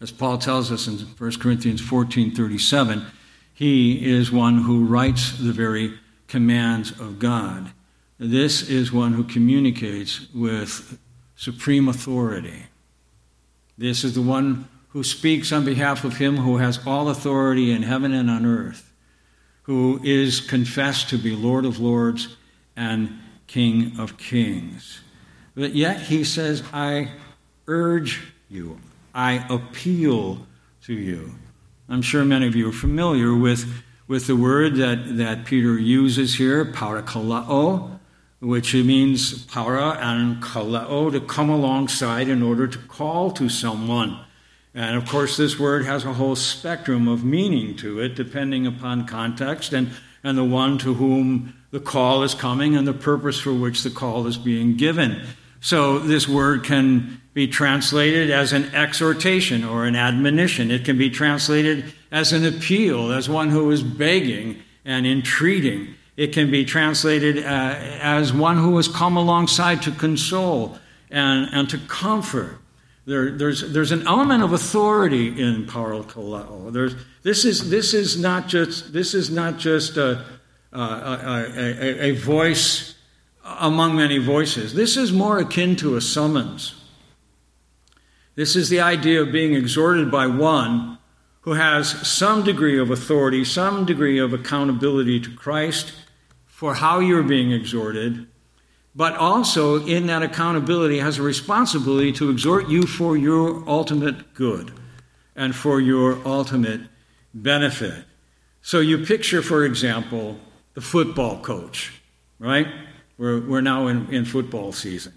As 0.00 0.10
Paul 0.10 0.38
tells 0.38 0.72
us 0.72 0.86
in 0.86 0.94
1 0.94 1.32
Corinthians 1.38 1.80
14 1.80 2.34
37, 2.34 3.04
he 3.52 4.10
is 4.10 4.32
one 4.32 4.62
who 4.62 4.84
writes 4.84 5.36
the 5.36 5.52
very 5.52 5.98
commands 6.28 6.92
of 6.92 7.18
God. 7.18 7.72
This 8.18 8.68
is 8.68 8.92
one 8.92 9.12
who 9.12 9.24
communicates 9.24 10.32
with 10.32 10.98
supreme 11.38 11.88
authority. 11.88 12.66
This 13.78 14.02
is 14.02 14.16
the 14.16 14.22
one 14.22 14.68
who 14.88 15.04
speaks 15.04 15.52
on 15.52 15.64
behalf 15.64 16.02
of 16.02 16.16
him 16.16 16.38
who 16.38 16.56
has 16.56 16.84
all 16.84 17.08
authority 17.08 17.70
in 17.70 17.84
heaven 17.84 18.12
and 18.12 18.28
on 18.28 18.44
earth, 18.44 18.92
who 19.62 20.00
is 20.02 20.40
confessed 20.40 21.08
to 21.10 21.16
be 21.16 21.36
Lord 21.36 21.64
of 21.64 21.78
lords 21.78 22.36
and 22.76 23.20
King 23.46 23.92
of 24.00 24.18
kings. 24.18 25.00
But 25.54 25.76
yet 25.76 26.00
he 26.00 26.24
says, 26.24 26.64
I 26.72 27.12
urge 27.68 28.32
you, 28.50 28.80
I 29.14 29.46
appeal 29.48 30.44
to 30.82 30.92
you. 30.92 31.34
I'm 31.88 32.02
sure 32.02 32.24
many 32.24 32.48
of 32.48 32.56
you 32.56 32.68
are 32.70 32.72
familiar 32.72 33.34
with, 33.34 33.84
with 34.08 34.26
the 34.26 34.36
word 34.36 34.74
that, 34.76 35.16
that 35.18 35.44
Peter 35.44 35.78
uses 35.78 36.34
here, 36.34 36.64
parakaleo, 36.64 37.97
which 38.40 38.74
means 38.74 39.44
para 39.46 39.98
and 40.00 40.42
kaleo, 40.42 41.10
to 41.10 41.20
come 41.20 41.50
alongside 41.50 42.28
in 42.28 42.42
order 42.42 42.66
to 42.68 42.78
call 42.78 43.30
to 43.32 43.48
someone. 43.48 44.18
And 44.74 44.96
of 44.96 45.08
course, 45.08 45.36
this 45.36 45.58
word 45.58 45.84
has 45.86 46.04
a 46.04 46.12
whole 46.12 46.36
spectrum 46.36 47.08
of 47.08 47.24
meaning 47.24 47.76
to 47.78 48.00
it, 48.00 48.14
depending 48.14 48.66
upon 48.66 49.06
context 49.06 49.72
and, 49.72 49.90
and 50.22 50.38
the 50.38 50.44
one 50.44 50.78
to 50.78 50.94
whom 50.94 51.54
the 51.70 51.80
call 51.80 52.22
is 52.22 52.34
coming 52.34 52.76
and 52.76 52.86
the 52.86 52.92
purpose 52.92 53.40
for 53.40 53.52
which 53.52 53.82
the 53.82 53.90
call 53.90 54.26
is 54.26 54.36
being 54.36 54.76
given. 54.76 55.26
So, 55.60 55.98
this 55.98 56.28
word 56.28 56.62
can 56.62 57.20
be 57.34 57.48
translated 57.48 58.30
as 58.30 58.52
an 58.52 58.72
exhortation 58.74 59.64
or 59.64 59.84
an 59.84 59.96
admonition. 59.96 60.70
It 60.70 60.84
can 60.84 60.96
be 60.96 61.10
translated 61.10 61.92
as 62.12 62.32
an 62.32 62.46
appeal, 62.46 63.10
as 63.10 63.28
one 63.28 63.50
who 63.50 63.70
is 63.72 63.82
begging 63.82 64.62
and 64.84 65.06
entreating. 65.06 65.94
It 66.18 66.32
can 66.32 66.50
be 66.50 66.64
translated 66.64 67.38
uh, 67.38 67.76
as 68.00 68.32
one 68.32 68.56
who 68.56 68.76
has 68.76 68.88
come 68.88 69.16
alongside 69.16 69.82
to 69.82 69.92
console 69.92 70.76
and, 71.12 71.48
and 71.52 71.70
to 71.70 71.78
comfort. 71.78 72.58
There, 73.06 73.30
there's, 73.30 73.72
there's 73.72 73.92
an 73.92 74.04
element 74.04 74.42
of 74.42 74.52
authority 74.52 75.28
in 75.28 75.66
parakaleo. 75.66 76.72
There's, 76.72 76.96
this, 77.22 77.44
is, 77.44 77.70
this 77.70 77.94
is 77.94 78.20
not 78.20 78.48
just, 78.48 78.92
this 78.92 79.14
is 79.14 79.30
not 79.30 79.58
just 79.58 79.96
a, 79.96 80.24
a, 80.72 80.80
a, 80.80 82.04
a 82.06 82.10
voice 82.16 82.96
among 83.44 83.94
many 83.94 84.18
voices. 84.18 84.74
This 84.74 84.96
is 84.96 85.12
more 85.12 85.38
akin 85.38 85.76
to 85.76 85.94
a 85.94 86.00
summons. 86.00 86.84
This 88.34 88.56
is 88.56 88.68
the 88.70 88.80
idea 88.80 89.22
of 89.22 89.30
being 89.30 89.54
exhorted 89.54 90.10
by 90.10 90.26
one 90.26 90.98
who 91.42 91.52
has 91.52 91.88
some 92.08 92.42
degree 92.42 92.76
of 92.76 92.90
authority, 92.90 93.44
some 93.44 93.84
degree 93.84 94.18
of 94.18 94.32
accountability 94.32 95.20
to 95.20 95.30
Christ 95.36 95.92
for 96.58 96.74
how 96.74 96.98
you're 96.98 97.22
being 97.22 97.52
exhorted, 97.52 98.26
but 98.92 99.14
also 99.14 99.86
in 99.86 100.08
that 100.08 100.24
accountability 100.24 100.98
has 100.98 101.16
a 101.16 101.22
responsibility 101.22 102.10
to 102.10 102.30
exhort 102.30 102.68
you 102.68 102.82
for 102.82 103.16
your 103.16 103.62
ultimate 103.68 104.34
good 104.34 104.72
and 105.36 105.54
for 105.54 105.80
your 105.80 106.18
ultimate 106.26 106.80
benefit. 107.32 108.02
So 108.60 108.80
you 108.80 109.06
picture, 109.06 109.40
for 109.40 109.64
example, 109.64 110.36
the 110.74 110.80
football 110.80 111.40
coach, 111.42 111.92
right? 112.40 112.66
We're, 113.18 113.38
we're 113.38 113.60
now 113.60 113.86
in, 113.86 114.12
in 114.12 114.24
football 114.24 114.72
season. 114.72 115.12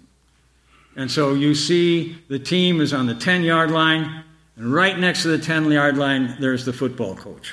And 0.94 1.10
so 1.10 1.34
you 1.34 1.56
see 1.56 2.18
the 2.28 2.38
team 2.38 2.80
is 2.80 2.92
on 2.92 3.06
the 3.06 3.16
10 3.16 3.42
yard 3.42 3.72
line, 3.72 4.22
and 4.54 4.72
right 4.72 4.96
next 4.96 5.22
to 5.22 5.28
the 5.36 5.38
10 5.38 5.72
yard 5.72 5.98
line, 5.98 6.36
there's 6.38 6.64
the 6.64 6.72
football 6.72 7.16
coach. 7.16 7.52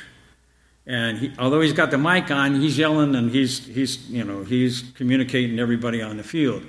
And 0.90 1.20
he, 1.20 1.32
although 1.38 1.62
he's 1.62 1.74
got 1.74 1.92
the 1.92 2.00
mic 2.00 2.32
on, 2.32 2.60
he's 2.60 2.76
yelling 2.76 3.14
and 3.14 3.30
he's, 3.30 3.64
he's, 3.64 4.10
you 4.10 4.24
know, 4.24 4.44
he's 4.44 4.82
communicating 4.96 5.58
to 5.58 5.62
everybody 5.62 6.02
on 6.02 6.18
the 6.18 6.24
field. 6.24 6.64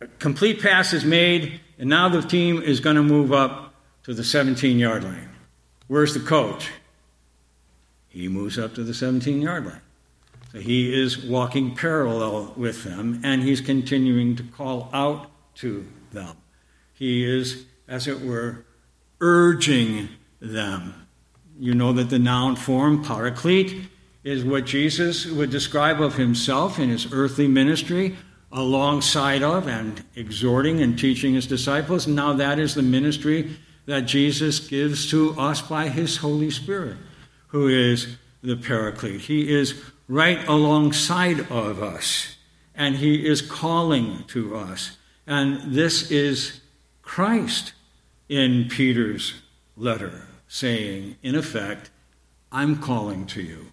A 0.00 0.06
complete 0.06 0.62
pass 0.62 0.94
is 0.94 1.04
made, 1.04 1.60
and 1.78 1.90
now 1.90 2.08
the 2.08 2.22
team 2.22 2.62
is 2.62 2.80
going 2.80 2.96
to 2.96 3.02
move 3.02 3.34
up 3.34 3.74
to 4.04 4.14
the 4.14 4.24
17 4.24 4.78
yard 4.78 5.04
line. 5.04 5.28
Where's 5.88 6.14
the 6.14 6.20
coach? 6.20 6.70
He 8.08 8.28
moves 8.28 8.58
up 8.58 8.74
to 8.76 8.82
the 8.82 8.94
17 8.94 9.42
yard 9.42 9.66
line. 9.66 9.82
So 10.52 10.60
he 10.60 10.98
is 10.98 11.22
walking 11.22 11.76
parallel 11.76 12.54
with 12.56 12.82
them, 12.84 13.20
and 13.22 13.42
he's 13.42 13.60
continuing 13.60 14.36
to 14.36 14.42
call 14.42 14.88
out 14.94 15.30
to 15.56 15.86
them. 16.12 16.34
He 16.94 17.26
is, 17.26 17.66
as 17.86 18.06
it 18.06 18.22
were, 18.22 18.64
urging 19.20 20.08
them. 20.40 21.05
You 21.58 21.74
know 21.74 21.92
that 21.92 22.10
the 22.10 22.18
noun 22.18 22.56
form, 22.56 23.02
paraclete, 23.02 23.88
is 24.24 24.44
what 24.44 24.66
Jesus 24.66 25.26
would 25.26 25.50
describe 25.50 26.00
of 26.00 26.16
himself 26.16 26.78
in 26.78 26.88
his 26.90 27.12
earthly 27.12 27.48
ministry, 27.48 28.16
alongside 28.52 29.42
of 29.42 29.66
and 29.66 30.04
exhorting 30.14 30.80
and 30.80 30.98
teaching 30.98 31.34
his 31.34 31.46
disciples. 31.46 32.06
Now, 32.06 32.32
that 32.34 32.58
is 32.58 32.74
the 32.74 32.82
ministry 32.82 33.56
that 33.86 34.02
Jesus 34.02 34.60
gives 34.60 35.10
to 35.10 35.38
us 35.38 35.60
by 35.60 35.88
his 35.88 36.18
Holy 36.18 36.50
Spirit, 36.50 36.96
who 37.48 37.68
is 37.68 38.16
the 38.42 38.56
paraclete. 38.56 39.22
He 39.22 39.52
is 39.54 39.80
right 40.08 40.46
alongside 40.48 41.50
of 41.50 41.82
us, 41.82 42.36
and 42.74 42.96
he 42.96 43.26
is 43.26 43.42
calling 43.42 44.24
to 44.28 44.56
us. 44.56 44.96
And 45.26 45.74
this 45.74 46.10
is 46.10 46.60
Christ 47.02 47.72
in 48.28 48.68
Peter's 48.68 49.34
letter, 49.76 50.28
saying, 50.48 51.16
in 51.22 51.34
effect, 51.34 51.90
I'm 52.52 52.80
calling 52.80 53.26
to 53.26 53.42
you. 53.42 53.72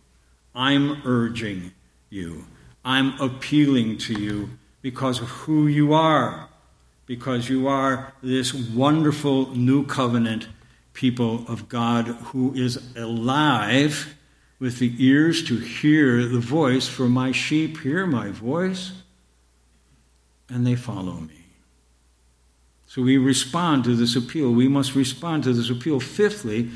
I'm 0.55 1.01
urging 1.05 1.71
you. 2.09 2.45
I'm 2.85 3.19
appealing 3.19 3.97
to 3.99 4.13
you 4.13 4.49
because 4.81 5.21
of 5.21 5.29
who 5.29 5.67
you 5.67 5.93
are, 5.93 6.49
because 7.05 7.49
you 7.49 7.67
are 7.67 8.13
this 8.21 8.53
wonderful 8.53 9.55
new 9.55 9.85
covenant 9.85 10.47
people 10.93 11.45
of 11.47 11.69
God 11.69 12.07
who 12.07 12.53
is 12.53 12.95
alive 12.95 14.15
with 14.59 14.79
the 14.79 14.93
ears 14.97 15.43
to 15.47 15.57
hear 15.57 16.25
the 16.25 16.39
voice, 16.39 16.87
for 16.87 17.09
my 17.09 17.31
sheep 17.31 17.79
hear 17.79 18.05
my 18.05 18.29
voice, 18.29 18.91
and 20.49 20.65
they 20.65 20.75
follow 20.75 21.15
me. 21.15 21.42
So 22.93 23.01
we 23.01 23.17
respond 23.17 23.85
to 23.85 23.95
this 23.95 24.15
appeal. 24.15 24.51
We 24.51 24.67
must 24.67 24.93
respond 24.93 25.45
to 25.45 25.53
this 25.53 25.71
appeal. 25.71 25.99
Fifthly, 25.99 26.69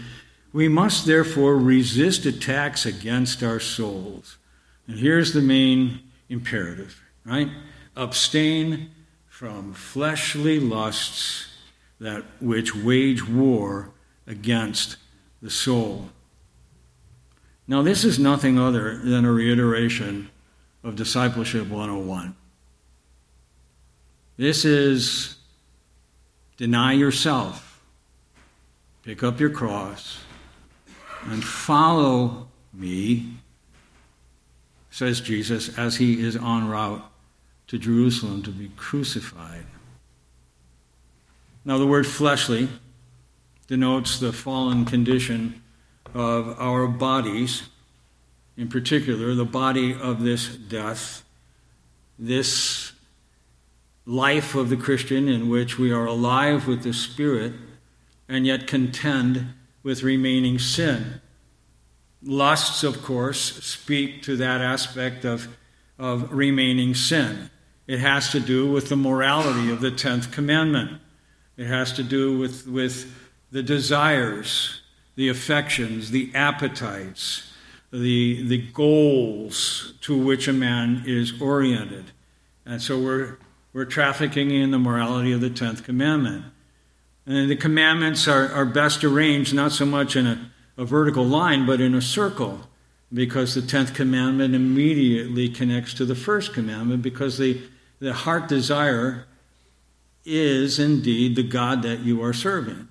we 0.52 0.68
must 0.68 1.06
therefore 1.06 1.58
resist 1.58 2.26
attacks 2.26 2.88
against 2.88 3.44
our 3.44 3.60
souls. 3.60 4.40
And 4.88 4.98
here's 4.98 5.34
the 5.34 5.44
main 5.44 6.00
imperative, 6.28 7.00
right? 7.24 7.50
Abstain 7.96 8.90
from 9.28 9.76
fleshly 9.76 10.60
lusts 10.60 11.50
that 12.00 12.24
which 12.42 12.76
wage 12.76 13.28
war 13.28 13.92
against 14.26 14.98
the 15.40 15.52
soul. 15.52 16.10
Now, 17.68 17.84
this 17.84 18.04
is 18.04 18.18
nothing 18.18 18.58
other 18.58 18.98
than 18.98 19.24
a 19.24 19.32
reiteration 19.32 20.32
of 20.84 20.96
Discipleship 20.96 21.68
101. 21.68 22.36
This 24.38 24.66
is 24.66 25.37
Deny 26.58 26.94
yourself, 26.94 27.80
pick 29.04 29.24
up 29.24 29.40
your 29.40 29.52
cross, 29.52 30.20
and 31.26 31.44
follow 31.44 32.48
me, 32.74 33.34
says 34.90 35.22
Jesus, 35.22 35.78
as 35.78 35.98
he 35.98 36.20
is 36.20 36.36
en 36.36 36.68
route 36.68 37.04
to 37.68 37.78
Jerusalem 37.78 38.42
to 38.44 38.50
be 38.50 38.72
crucified. 38.76 39.66
Now, 41.64 41.78
the 41.78 41.86
word 41.86 42.08
fleshly 42.08 42.70
denotes 43.68 44.20
the 44.20 44.34
fallen 44.34 44.86
condition 44.86 45.62
of 46.16 46.60
our 46.60 46.88
bodies, 46.88 47.64
in 48.56 48.70
particular, 48.70 49.36
the 49.36 49.46
body 49.46 49.94
of 49.94 50.24
this 50.24 50.48
death, 50.56 51.24
this 52.18 52.94
life 54.08 54.56
of 54.56 54.70
the 54.70 54.78
Christian 54.78 55.28
in 55.28 55.50
which 55.50 55.78
we 55.78 55.92
are 55.92 56.06
alive 56.06 56.66
with 56.66 56.82
the 56.84 56.94
Spirit 56.94 57.54
and 58.30 58.48
yet 58.48 58.66
contend 58.66 59.54
with 59.84 60.02
remaining 60.02 60.58
sin. 60.58 61.20
Lusts, 62.24 62.84
of 62.84 63.04
course, 63.04 63.40
speak 63.64 64.22
to 64.24 64.38
that 64.38 64.62
aspect 64.62 65.26
of, 65.26 65.50
of 66.00 66.32
remaining 66.32 66.96
sin. 66.96 67.52
It 67.86 68.00
has 68.00 68.32
to 68.32 68.40
do 68.40 68.72
with 68.72 68.88
the 68.88 68.96
morality 68.96 69.72
of 69.72 69.82
the 69.82 69.92
10th 69.92 70.32
commandment. 70.32 71.02
It 71.58 71.68
has 71.68 71.92
to 71.94 72.04
do 72.04 72.38
with, 72.38 72.66
with 72.66 73.14
the 73.52 73.64
desires, 73.64 74.82
the 75.16 75.28
affections, 75.28 76.12
the 76.12 76.32
appetites, 76.34 77.52
the, 77.92 78.48
the 78.48 78.62
goals 78.72 79.94
to 80.02 80.18
which 80.18 80.48
a 80.48 80.54
man 80.54 81.04
is 81.06 81.42
oriented. 81.42 82.12
And 82.66 82.82
so 82.82 83.00
we're 83.00 83.38
we're 83.78 83.86
trafficking 83.86 84.50
in 84.50 84.72
the 84.72 84.80
morality 84.80 85.32
of 85.32 85.40
the 85.40 85.52
10th 85.52 85.84
commandment. 85.84 86.44
And 87.28 87.48
the 87.48 87.56
commandments 87.56 88.28
are, 88.28 88.52
are 88.52 88.66
best 88.66 89.04
arranged 89.04 89.54
not 89.54 89.72
so 89.72 89.86
much 89.86 90.16
in 90.16 90.26
a, 90.26 90.52
a 90.80 90.84
vertical 90.84 91.24
line, 91.24 91.68
but 91.68 91.80
in 91.80 91.94
a 91.94 92.02
circle, 92.02 92.62
because 93.14 93.54
the 93.54 93.62
10th 93.62 93.94
commandment 93.94 94.56
immediately 94.56 95.48
connects 95.48 95.94
to 95.94 96.06
the 96.06 96.16
first 96.16 96.56
commandment, 96.56 97.04
because 97.04 97.38
the, 97.38 97.62
the 98.00 98.14
heart 98.14 98.48
desire 98.48 99.28
is 100.26 100.80
indeed 100.80 101.36
the 101.36 101.44
God 101.44 101.84
that 101.84 102.00
you 102.00 102.24
are 102.24 102.34
serving, 102.34 102.88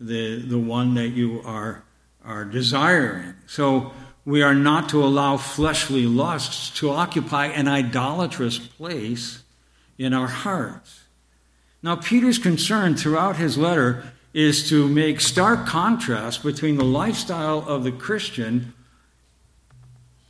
the, 0.00 0.42
the 0.42 0.58
one 0.58 0.94
that 0.94 1.10
you 1.10 1.40
are, 1.44 1.84
are 2.24 2.44
desiring. 2.44 3.34
So 3.46 3.92
we 4.24 4.42
are 4.42 4.54
not 4.56 4.88
to 4.88 5.04
allow 5.04 5.36
fleshly 5.36 6.04
lusts 6.04 6.70
to 6.80 6.90
occupy 6.90 7.46
an 7.46 7.68
idolatrous 7.68 8.58
place 8.58 9.44
in 9.98 10.12
our 10.12 10.28
hearts. 10.28 11.04
Now, 11.82 11.96
Peter's 11.96 12.38
concern 12.38 12.96
throughout 12.96 13.36
his 13.36 13.56
letter 13.56 14.04
is 14.34 14.68
to 14.68 14.88
make 14.88 15.20
stark 15.20 15.66
contrast 15.66 16.42
between 16.42 16.76
the 16.76 16.84
lifestyle 16.84 17.60
of 17.66 17.84
the 17.84 17.92
Christian 17.92 18.74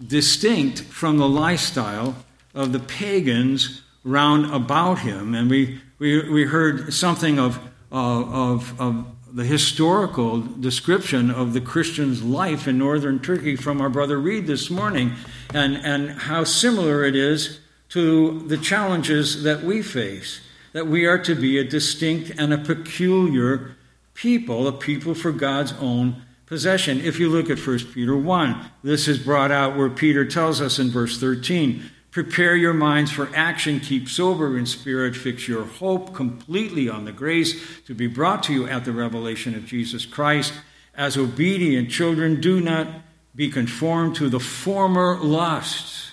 distinct 0.04 0.80
from 0.82 1.18
the 1.18 1.28
lifestyle 1.28 2.14
of 2.54 2.72
the 2.72 2.78
pagans 2.78 3.82
round 4.04 4.54
about 4.54 5.00
him. 5.00 5.34
And 5.34 5.50
we, 5.50 5.80
we, 5.98 6.30
we 6.30 6.44
heard 6.44 6.92
something 6.92 7.38
of, 7.38 7.58
uh, 7.90 8.24
of, 8.52 8.80
of 8.80 9.06
the 9.32 9.44
historical 9.44 10.40
description 10.40 11.30
of 11.30 11.52
the 11.52 11.60
Christian's 11.60 12.22
life 12.22 12.68
in 12.68 12.78
northern 12.78 13.18
Turkey 13.18 13.56
from 13.56 13.80
our 13.80 13.90
brother 13.90 14.18
Reed 14.18 14.46
this 14.46 14.70
morning, 14.70 15.12
and, 15.52 15.76
and 15.76 16.10
how 16.10 16.44
similar 16.44 17.04
it 17.04 17.16
is 17.16 17.60
to 17.90 18.40
the 18.48 18.56
challenges 18.56 19.42
that 19.42 19.62
we 19.62 19.82
face, 19.82 20.40
that 20.72 20.86
we 20.86 21.06
are 21.06 21.18
to 21.18 21.34
be 21.34 21.58
a 21.58 21.64
distinct 21.64 22.32
and 22.38 22.52
a 22.52 22.58
peculiar 22.58 23.76
people, 24.14 24.66
a 24.66 24.72
people 24.72 25.14
for 25.14 25.32
God's 25.32 25.72
own 25.80 26.22
possession. 26.46 27.00
If 27.00 27.18
you 27.18 27.28
look 27.28 27.50
at 27.50 27.58
1 27.58 27.78
Peter 27.92 28.16
1, 28.16 28.70
this 28.82 29.08
is 29.08 29.18
brought 29.18 29.50
out 29.50 29.76
where 29.76 29.90
Peter 29.90 30.24
tells 30.24 30.60
us 30.60 30.78
in 30.78 30.90
verse 30.90 31.18
13 31.18 31.90
Prepare 32.10 32.56
your 32.56 32.72
minds 32.72 33.10
for 33.10 33.28
action, 33.34 33.78
keep 33.78 34.08
sober 34.08 34.56
in 34.56 34.64
spirit, 34.64 35.14
fix 35.14 35.46
your 35.46 35.66
hope 35.66 36.14
completely 36.14 36.88
on 36.88 37.04
the 37.04 37.12
grace 37.12 37.82
to 37.82 37.92
be 37.92 38.06
brought 38.06 38.42
to 38.44 38.54
you 38.54 38.66
at 38.66 38.86
the 38.86 38.92
revelation 38.92 39.54
of 39.54 39.66
Jesus 39.66 40.06
Christ. 40.06 40.54
As 40.94 41.18
obedient 41.18 41.90
children, 41.90 42.40
do 42.40 42.58
not 42.58 42.88
be 43.34 43.50
conformed 43.50 44.16
to 44.16 44.30
the 44.30 44.40
former 44.40 45.18
lusts 45.18 46.05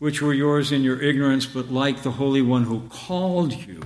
which 0.00 0.20
were 0.20 0.34
yours 0.34 0.72
in 0.72 0.82
your 0.82 1.00
ignorance, 1.00 1.46
but 1.46 1.70
like 1.70 2.02
the 2.02 2.12
Holy 2.12 2.42
One 2.42 2.64
who 2.64 2.88
called 2.88 3.52
you, 3.52 3.82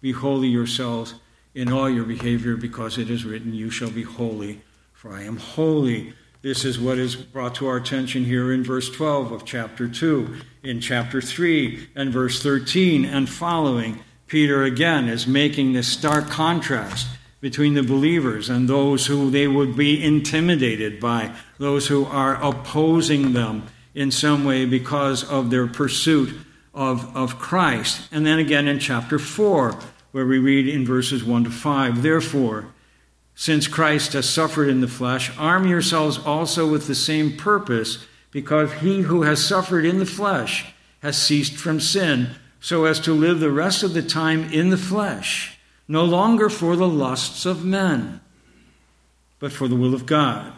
be 0.00 0.10
holy 0.10 0.48
yourselves 0.48 1.14
in 1.54 1.70
all 1.70 1.88
your 1.88 2.04
behavior, 2.04 2.56
because 2.56 2.98
it 2.98 3.08
is 3.08 3.24
written, 3.24 3.54
You 3.54 3.70
shall 3.70 3.90
be 3.90 4.02
holy, 4.02 4.62
for 4.92 5.12
I 5.12 5.22
am 5.22 5.36
holy. 5.36 6.14
This 6.40 6.64
is 6.64 6.80
what 6.80 6.98
is 6.98 7.14
brought 7.14 7.54
to 7.56 7.66
our 7.68 7.76
attention 7.76 8.24
here 8.24 8.52
in 8.52 8.64
verse 8.64 8.90
12 8.90 9.32
of 9.32 9.44
chapter 9.44 9.86
2. 9.86 10.36
In 10.62 10.80
chapter 10.80 11.20
3 11.20 11.88
and 11.94 12.10
verse 12.10 12.42
13 12.42 13.04
and 13.04 13.28
following, 13.28 14.00
Peter 14.26 14.62
again 14.62 15.08
is 15.08 15.26
making 15.26 15.74
this 15.74 15.88
stark 15.88 16.28
contrast 16.28 17.06
between 17.42 17.74
the 17.74 17.82
believers 17.82 18.48
and 18.48 18.66
those 18.66 19.06
who 19.06 19.30
they 19.30 19.46
would 19.46 19.76
be 19.76 20.02
intimidated 20.02 20.98
by, 20.98 21.30
those 21.58 21.88
who 21.88 22.06
are 22.06 22.42
opposing 22.42 23.34
them 23.34 23.66
in 23.94 24.10
some 24.10 24.44
way 24.44 24.64
because 24.66 25.24
of 25.24 25.50
their 25.50 25.66
pursuit 25.66 26.34
of, 26.72 27.14
of 27.16 27.38
Christ. 27.38 28.08
And 28.10 28.26
then 28.26 28.38
again 28.38 28.66
in 28.66 28.78
chapter 28.78 29.18
4, 29.18 29.78
where 30.12 30.26
we 30.26 30.38
read 30.38 30.68
in 30.68 30.84
verses 30.84 31.24
1 31.24 31.44
to 31.44 31.50
5 31.50 32.02
Therefore, 32.02 32.66
since 33.34 33.66
Christ 33.66 34.12
has 34.12 34.28
suffered 34.28 34.68
in 34.68 34.80
the 34.80 34.88
flesh, 34.88 35.36
arm 35.38 35.66
yourselves 35.66 36.18
also 36.18 36.70
with 36.70 36.86
the 36.86 36.94
same 36.94 37.36
purpose, 37.36 38.06
because 38.30 38.72
he 38.74 39.02
who 39.02 39.22
has 39.22 39.44
suffered 39.44 39.84
in 39.84 39.98
the 39.98 40.06
flesh 40.06 40.72
has 41.02 41.20
ceased 41.20 41.56
from 41.56 41.80
sin, 41.80 42.30
so 42.60 42.84
as 42.84 42.98
to 43.00 43.12
live 43.12 43.40
the 43.40 43.50
rest 43.50 43.82
of 43.82 43.94
the 43.94 44.02
time 44.02 44.52
in 44.52 44.70
the 44.70 44.76
flesh 44.76 45.54
no 45.88 46.04
longer 46.04 46.48
for 46.48 46.76
the 46.76 46.88
lusts 46.88 47.44
of 47.44 47.64
men, 47.64 48.20
but 49.38 49.52
for 49.52 49.68
the 49.68 49.76
will 49.76 49.94
of 49.94 50.06
God. 50.06 50.52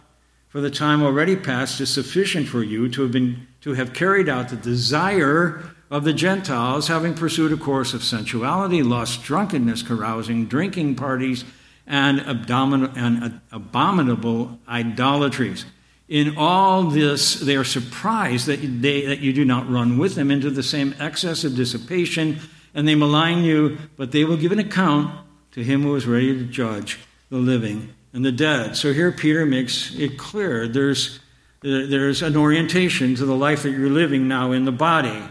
For 0.56 0.62
the 0.62 0.70
time 0.70 1.02
already 1.02 1.36
past 1.36 1.82
is 1.82 1.92
sufficient 1.92 2.48
for 2.48 2.62
you 2.62 2.88
to 2.88 3.02
have 3.02 3.12
been 3.12 3.46
to 3.60 3.74
have 3.74 3.92
carried 3.92 4.26
out 4.26 4.48
the 4.48 4.56
desire 4.56 5.62
of 5.90 6.04
the 6.04 6.14
Gentiles, 6.14 6.88
having 6.88 7.12
pursued 7.12 7.52
a 7.52 7.58
course 7.58 7.92
of 7.92 8.02
sensuality, 8.02 8.82
lust, 8.82 9.22
drunkenness, 9.22 9.82
carousing, 9.82 10.46
drinking 10.46 10.94
parties, 10.94 11.44
and, 11.86 12.20
and 12.20 13.40
abominable 13.52 14.58
idolatries. 14.66 15.66
In 16.08 16.38
all 16.38 16.84
this, 16.84 17.34
they 17.34 17.56
are 17.56 17.62
surprised 17.62 18.46
that, 18.46 18.60
they, 18.80 19.04
that 19.04 19.20
you 19.20 19.34
do 19.34 19.44
not 19.44 19.70
run 19.70 19.98
with 19.98 20.14
them 20.14 20.30
into 20.30 20.48
the 20.48 20.62
same 20.62 20.94
excess 20.98 21.44
of 21.44 21.54
dissipation 21.54 22.40
and 22.72 22.88
they 22.88 22.94
malign 22.94 23.44
you, 23.44 23.76
but 23.98 24.10
they 24.10 24.24
will 24.24 24.38
give 24.38 24.52
an 24.52 24.58
account 24.58 25.14
to 25.52 25.62
him 25.62 25.82
who 25.82 25.94
is 25.96 26.06
ready 26.06 26.32
to 26.32 26.46
judge 26.46 26.98
the 27.28 27.36
living 27.36 27.92
and 28.16 28.24
the 28.24 28.32
dead. 28.32 28.74
So 28.78 28.94
here 28.94 29.12
Peter 29.12 29.44
makes 29.44 29.94
it 29.94 30.16
clear 30.16 30.66
there's, 30.66 31.20
there's 31.60 32.22
an 32.22 32.34
orientation 32.34 33.14
to 33.14 33.26
the 33.26 33.34
life 33.34 33.62
that 33.64 33.72
you're 33.72 33.90
living 33.90 34.26
now 34.26 34.52
in 34.52 34.64
the 34.64 34.72
body. 34.72 35.22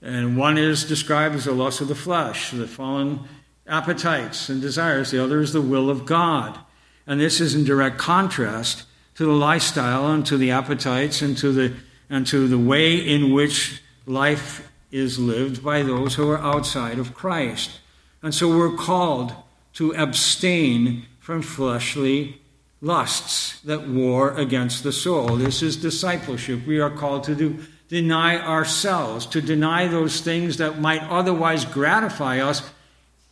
And 0.00 0.38
one 0.38 0.56
is 0.56 0.84
described 0.84 1.34
as 1.34 1.44
the 1.44 1.52
lust 1.52 1.82
of 1.82 1.88
the 1.88 1.94
flesh, 1.94 2.50
the 2.50 2.66
fallen 2.66 3.20
appetites 3.66 4.48
and 4.48 4.62
desires. 4.62 5.10
The 5.10 5.22
other 5.22 5.40
is 5.40 5.52
the 5.52 5.60
will 5.60 5.90
of 5.90 6.06
God. 6.06 6.58
And 7.06 7.20
this 7.20 7.38
is 7.38 7.54
in 7.54 7.64
direct 7.64 7.98
contrast 7.98 8.84
to 9.16 9.26
the 9.26 9.32
lifestyle 9.32 10.10
and 10.10 10.24
to 10.24 10.38
the 10.38 10.52
appetites 10.52 11.20
and 11.20 11.36
to 11.36 11.52
the, 11.52 11.74
and 12.08 12.26
to 12.28 12.48
the 12.48 12.58
way 12.58 12.96
in 12.96 13.34
which 13.34 13.82
life 14.06 14.72
is 14.90 15.18
lived 15.18 15.62
by 15.62 15.82
those 15.82 16.14
who 16.14 16.30
are 16.30 16.38
outside 16.38 16.98
of 16.98 17.12
Christ. 17.12 17.80
And 18.22 18.34
so 18.34 18.48
we're 18.48 18.74
called 18.74 19.34
to 19.74 19.94
abstain 19.94 21.08
from 21.22 21.40
fleshly 21.40 22.40
lusts 22.80 23.60
that 23.60 23.86
war 23.88 24.32
against 24.36 24.82
the 24.82 24.92
soul. 24.92 25.36
This 25.36 25.62
is 25.62 25.76
discipleship. 25.76 26.66
We 26.66 26.80
are 26.80 26.90
called 26.90 27.22
to 27.24 27.36
do, 27.36 27.58
deny 27.86 28.36
ourselves, 28.38 29.24
to 29.26 29.40
deny 29.40 29.86
those 29.86 30.20
things 30.20 30.56
that 30.56 30.80
might 30.80 31.02
otherwise 31.04 31.64
gratify 31.64 32.40
us 32.40 32.68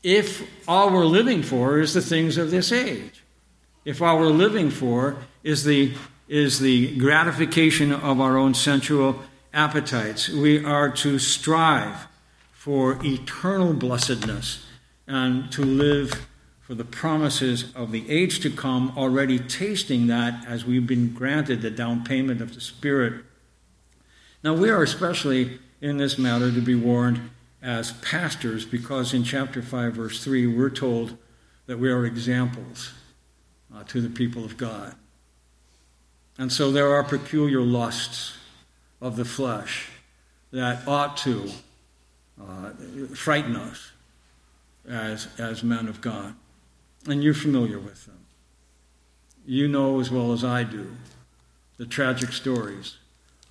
if 0.05 0.49
all 0.68 0.93
we're 0.93 1.05
living 1.05 1.43
for 1.43 1.80
is 1.80 1.93
the 1.93 2.01
things 2.01 2.38
of 2.38 2.53
this 2.53 2.70
age. 2.70 3.24
If 3.84 4.01
all 4.01 4.20
we're 4.20 4.26
living 4.26 4.70
for 4.70 5.16
is 5.43 5.64
the, 5.64 5.93
is 6.28 6.61
the 6.61 6.97
gratification 6.97 7.93
of 7.93 8.20
our 8.20 8.38
own 8.38 8.55
sensual 8.55 9.20
appetites. 9.53 10.28
We 10.28 10.64
are 10.64 10.91
to 10.93 11.18
strive 11.18 12.07
for 12.53 13.05
eternal 13.05 13.74
blessedness 13.74 14.64
and 15.09 15.51
to 15.51 15.64
live 15.64 16.28
for 16.71 16.77
the 16.77 16.85
promises 16.85 17.75
of 17.75 17.91
the 17.91 18.09
age 18.09 18.39
to 18.39 18.49
come, 18.49 18.93
already 18.97 19.41
tasting 19.41 20.07
that 20.07 20.47
as 20.47 20.64
we've 20.64 20.87
been 20.87 21.12
granted 21.12 21.62
the 21.62 21.71
down 21.71 22.05
payment 22.05 22.41
of 22.41 22.55
the 22.55 22.61
Spirit. 22.61 23.25
Now, 24.45 24.55
we 24.55 24.71
are 24.71 24.81
especially 24.81 25.59
in 25.81 25.97
this 25.97 26.16
matter 26.16 26.53
to 26.53 26.61
be 26.61 26.77
warned 26.77 27.29
as 27.61 27.91
pastors 27.95 28.64
because 28.64 29.12
in 29.12 29.25
chapter 29.25 29.62
5, 29.62 29.95
verse 29.95 30.23
3, 30.23 30.47
we're 30.47 30.71
told 30.71 31.16
that 31.66 31.81
we 31.81 31.91
are 31.91 32.07
examples 32.07 32.93
uh, 33.75 33.83
to 33.89 34.01
the 34.01 34.09
people 34.09 34.45
of 34.45 34.57
God. 34.57 34.95
And 36.39 36.53
so 36.53 36.71
there 36.71 36.95
are 36.95 37.03
peculiar 37.03 37.62
lusts 37.62 38.39
of 39.01 39.16
the 39.16 39.25
flesh 39.25 39.89
that 40.53 40.87
ought 40.87 41.16
to 41.16 41.51
uh, 42.41 42.71
frighten 43.16 43.57
us 43.57 43.91
as, 44.89 45.27
as 45.37 45.64
men 45.64 45.89
of 45.89 46.01
God. 46.01 46.37
And 47.07 47.22
you're 47.24 47.34
familiar 47.34 47.78
with 47.78 48.07
them. 48.07 48.18
You 49.46 49.68
know 49.68 50.01
as 50.01 50.11
well 50.11 50.32
as 50.32 50.44
I 50.44 50.64
do 50.64 50.90
the 51.78 51.86
tragic 51.86 52.32
stories 52.32 52.98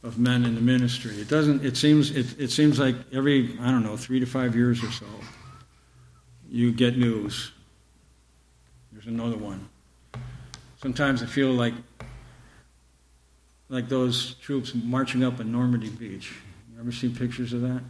of 0.03 0.19
men 0.19 0.45
in 0.45 0.53
the 0.55 0.61
ministry. 0.61 1.19
It 1.19 1.27
doesn't, 1.27 1.65
it 1.65 1.75
seems, 1.75 2.11
it, 2.11 2.39
it 2.39 2.51
seems 2.51 2.79
like 2.79 2.95
every, 3.11 3.57
I 3.59 3.71
don't 3.71 3.83
know, 3.83 3.97
three 3.97 4.19
to 4.19 4.25
five 4.25 4.55
years 4.55 4.83
or 4.83 4.91
so, 4.91 5.07
you 6.47 6.71
get 6.71 6.97
news. 6.97 7.51
There's 8.91 9.07
another 9.07 9.37
one. 9.37 9.67
Sometimes 10.81 11.23
I 11.23 11.25
feel 11.25 11.51
like 11.51 11.73
like 13.69 13.87
those 13.87 14.33
troops 14.35 14.73
marching 14.73 15.23
up 15.23 15.39
in 15.39 15.51
Normandy 15.51 15.89
Beach. 15.89 16.33
You 16.73 16.79
ever 16.79 16.91
seen 16.91 17.15
pictures 17.15 17.53
of 17.53 17.61
that? 17.61 17.81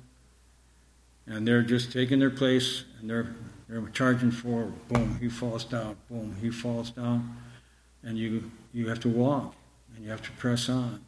And 1.25 1.47
they're 1.47 1.61
just 1.63 1.91
taking 1.91 2.19
their 2.19 2.29
place 2.29 2.83
and 2.99 3.09
they're 3.09 3.33
they're 3.69 3.81
charging 3.93 4.31
forward. 4.31 4.73
Boom, 4.87 5.17
he 5.19 5.29
falls 5.29 5.63
down. 5.63 5.95
Boom, 6.09 6.35
he 6.41 6.49
falls 6.49 6.89
down. 6.89 7.37
And 8.03 8.17
you 8.17 8.51
you 8.73 8.89
have 8.89 8.99
to 9.01 9.09
walk 9.09 9.55
and 9.95 10.03
you 10.03 10.11
have 10.11 10.21
to 10.23 10.31
press 10.31 10.67
on. 10.67 11.01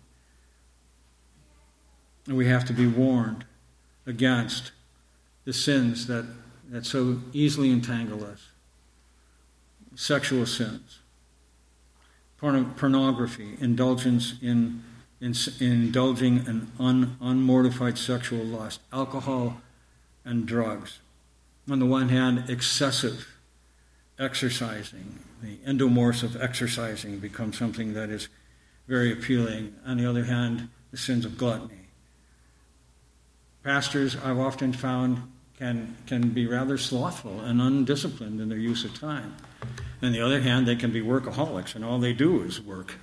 And 2.28 2.38
we 2.38 2.48
have 2.48 2.66
to 2.66 2.74
be 2.74 2.88
warned 2.88 3.46
against 4.06 4.72
the 5.46 5.54
sins 5.54 6.08
that, 6.08 6.26
that 6.70 6.86
so 6.86 7.20
easily 7.34 7.72
entangle 7.72 8.24
us. 8.24 8.50
Sexual 9.96 10.46
sins 10.46 11.00
pornography, 12.42 13.56
indulgence 13.60 14.34
in, 14.42 14.84
in, 15.20 15.36
in 15.60 15.72
indulging 15.72 16.38
in 16.48 16.72
un, 16.80 17.16
unmortified 17.22 18.00
sexual 18.00 18.44
lust, 18.44 18.82
alcohol, 18.92 19.62
and 20.26 20.48
drugs. 20.48 21.01
On 21.72 21.80
the 21.80 21.86
one 21.86 22.10
hand, 22.10 22.50
excessive 22.50 23.34
exercising, 24.20 25.20
the 25.42 25.56
endorphins 25.66 26.22
of 26.22 26.42
exercising 26.42 27.20
become 27.20 27.54
something 27.54 27.94
that 27.94 28.10
is 28.10 28.28
very 28.90 29.14
appealing. 29.14 29.74
On 29.86 29.96
the 29.96 30.06
other 30.06 30.26
hand, 30.26 30.68
the 30.92 30.98
sins 30.98 31.24
of 31.24 31.38
gluttony. 31.38 31.88
Pastors, 33.64 34.18
I've 34.18 34.38
often 34.38 34.74
found, 34.74 35.32
can, 35.58 35.96
can 36.08 36.32
be 36.32 36.46
rather 36.46 36.78
slothful 36.78 37.40
and 37.40 37.62
undisciplined 37.62 38.42
in 38.42 38.50
their 38.50 38.58
use 38.58 38.84
of 38.84 38.94
time. 39.00 39.38
On 40.04 40.12
the 40.12 40.20
other 40.20 40.42
hand, 40.42 40.68
they 40.68 40.76
can 40.76 40.92
be 40.92 41.02
workaholics, 41.02 41.76
and 41.76 41.86
all 41.86 42.00
they 42.00 42.12
do 42.12 42.44
is 42.44 42.60
work. 42.60 42.96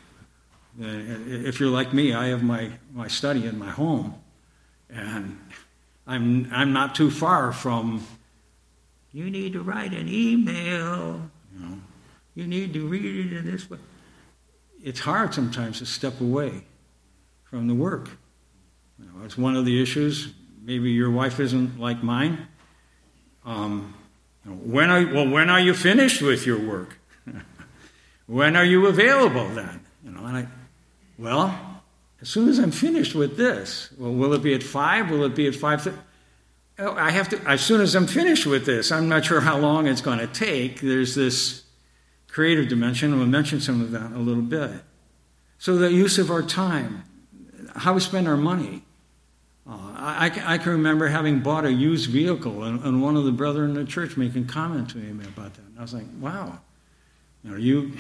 Uh, 0.79 0.85
if 0.87 1.59
you're 1.59 1.71
like 1.71 1.95
me, 1.95 2.13
I 2.13 2.27
have 2.27 2.43
my, 2.43 2.73
my 2.93 3.09
study 3.09 3.47
in 3.47 3.59
my 3.59 3.71
home, 3.71 4.15
and 4.91 5.39
I'm, 6.07 6.51
I'm 6.53 6.75
not 6.75 6.95
too 6.95 7.11
far 7.11 7.51
from, 7.51 8.07
you 9.13 9.31
need 9.31 9.53
to 9.55 9.63
write 9.63 9.93
an 9.93 10.09
email, 10.09 11.31
you 11.55 11.67
know, 11.67 11.79
you 12.35 12.47
need 12.47 12.73
to 12.75 12.87
read 12.87 13.05
it 13.05 13.37
in 13.37 13.51
this 13.51 13.69
way. 13.69 13.79
It's 14.83 15.01
hard 15.01 15.35
sometimes 15.35 15.79
to 15.79 15.87
step 15.87 16.21
away 16.21 16.65
from 17.45 17.67
the 17.67 17.75
work. 17.75 18.11
You 18.99 19.07
know, 19.07 19.25
it's 19.25 19.39
one 19.39 19.57
of 19.57 19.65
the 19.65 19.83
issues. 19.83 20.33
Maybe 20.63 20.91
your 20.91 21.11
wife 21.11 21.41
isn't 21.41 21.81
like 21.81 22.03
mine. 22.03 22.47
Um, 23.45 23.95
when 24.45 24.91
are, 24.91 25.05
well, 25.13 25.29
when 25.29 25.51
are 25.51 25.61
you 25.61 25.75
finished 25.75 26.23
with 26.23 26.47
your 26.47 26.59
work? 26.61 26.99
when 28.27 28.57
are 28.57 28.65
you 28.65 28.87
available 28.87 29.49
then? 29.49 29.81
You 30.05 30.11
know, 30.13 30.25
and 30.25 30.37
I, 30.37 30.47
well, 31.19 31.83
as 32.21 32.29
soon 32.29 32.49
as 32.49 32.59
I'm 32.59 32.71
finished 32.71 33.15
with 33.15 33.37
this, 33.37 33.91
well, 33.99 34.13
will 34.13 34.35
it 34.35 34.43
be 34.43 34.55
at 34.55 34.63
five? 34.63 35.11
Will 35.11 35.25
it 35.25 35.35
be 35.35 35.47
at 35.47 35.55
five? 35.55 35.87
I 36.79 37.11
have 37.11 37.29
to, 37.31 37.41
as 37.49 37.61
soon 37.61 37.81
as 37.81 37.97
I'm 37.97 38.07
finished 38.07 38.47
with 38.47 38.65
this, 38.65 38.93
I'm 38.93 39.09
not 39.09 39.25
sure 39.25 39.41
how 39.41 39.59
long 39.59 39.89
it's 39.89 40.01
going 40.01 40.21
to 40.21 40.29
take. 40.29 40.81
There's 40.81 41.15
this 41.15 41.65
creative 42.29 42.69
dimension, 42.69 43.11
and 43.11 43.19
we'll 43.19 43.29
mention 43.29 43.61
some 43.61 43.81
of 43.81 43.91
that 43.91 44.13
a 44.13 44.19
little 44.19 44.43
bit. 44.43 44.71
So, 45.59 45.77
the 45.77 45.93
use 45.93 46.19
of 46.19 46.31
our 46.31 46.43
time, 46.43 47.03
how 47.75 47.95
we 47.95 48.01
spend 48.01 48.29
our 48.29 48.37
money, 48.37 48.83
uh, 49.69 49.73
I, 49.97 50.31
I 50.45 50.59
can 50.59 50.71
remember 50.71 51.09
having 51.09 51.41
bought 51.41 51.65
a 51.65 51.73
used 51.73 52.11
vehicle 52.11 52.63
and, 52.63 52.83
and 52.85 53.03
one 53.03 53.17
of 53.17 53.25
the 53.25 53.33
brethren 53.33 53.71
in 53.71 53.77
the 53.77 53.85
church 53.85 54.17
making 54.17 54.47
comment 54.47 54.91
to 54.91 54.99
me 54.99 55.11
about 55.27 55.55
that. 55.55 55.63
And 55.63 55.79
I 55.79 55.83
was 55.83 55.93
like, 55.93 56.07
wow, 56.21 56.61
you 57.43 57.51
know, 57.51 57.57
you, 57.57 57.93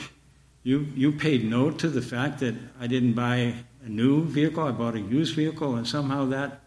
you, 0.62 0.87
you 0.95 1.11
paid 1.11 1.45
note 1.45 1.81
to 1.81 1.89
the 1.89 2.01
fact 2.01 2.39
that 2.41 2.55
I 2.81 2.87
didn't 2.87 3.14
buy 3.14 3.55
a 3.85 3.89
new 3.89 4.24
vehicle, 4.24 4.62
I 4.62 4.70
bought 4.70 4.95
a 4.95 5.01
used 5.01 5.35
vehicle, 5.35 5.74
and 5.74 5.87
somehow 5.87 6.26
that 6.26 6.61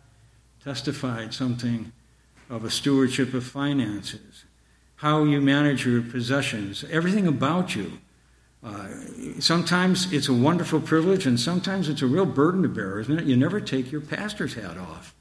testified 0.61 1.33
something 1.33 1.93
of 2.51 2.65
a 2.65 2.69
stewardship 2.69 3.33
of 3.33 3.45
finances. 3.45 4.43
How 4.97 5.23
you 5.23 5.41
manage 5.41 5.85
your 5.85 6.01
possessions, 6.01 6.83
everything 6.91 7.25
about 7.25 7.75
you. 7.75 7.93
Uh, 8.63 8.89
sometimes 9.39 10.11
it's 10.13 10.27
a 10.27 10.33
wonderful 10.33 10.79
privilege, 10.79 11.25
and 11.25 11.39
sometimes 11.39 11.89
it's 11.89 12.03
a 12.03 12.07
real 12.07 12.25
burden 12.25 12.61
to 12.61 12.69
bear, 12.69 12.99
isn't 12.99 13.19
it? 13.19 13.25
You 13.25 13.35
never 13.35 13.59
take 13.59 13.91
your 13.91 14.01
pastor's 14.01 14.53
hat 14.53 14.77
off. 14.77 15.15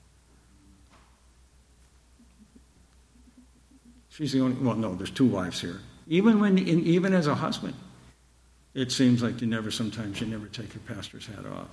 She's 4.11 4.33
the 4.33 4.41
only, 4.41 4.57
well, 4.63 4.75
no, 4.75 4.95
there's 4.95 5.11
two 5.11 5.25
wives 5.25 5.61
here. 5.61 5.81
Even, 6.09 6.41
when, 6.41 6.59
even 6.59 7.15
as 7.15 7.29
a 7.29 7.37
husband, 7.37 7.75
it 8.75 8.93
seems 8.93 9.23
like 9.23 9.41
you 9.41 9.47
never, 9.47 9.71
sometimes 9.71 10.21
you 10.21 10.27
never 10.27 10.47
take 10.47 10.75
your 10.75 10.83
pastor's 10.95 11.27
hat 11.27 11.47
off. 11.47 11.69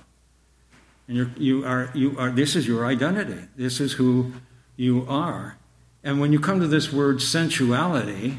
And 1.08 1.16
you're, 1.16 1.30
you 1.36 1.66
are, 1.66 1.90
you 1.94 2.16
are, 2.18 2.30
this 2.30 2.54
is 2.54 2.66
your 2.66 2.86
identity. 2.86 3.40
This 3.56 3.80
is 3.80 3.92
who 3.92 4.32
you 4.78 5.04
are. 5.08 5.58
And 6.02 6.20
when 6.20 6.32
you 6.32 6.38
come 6.38 6.60
to 6.60 6.68
this 6.68 6.90
word 6.90 7.20
sensuality, 7.20 8.38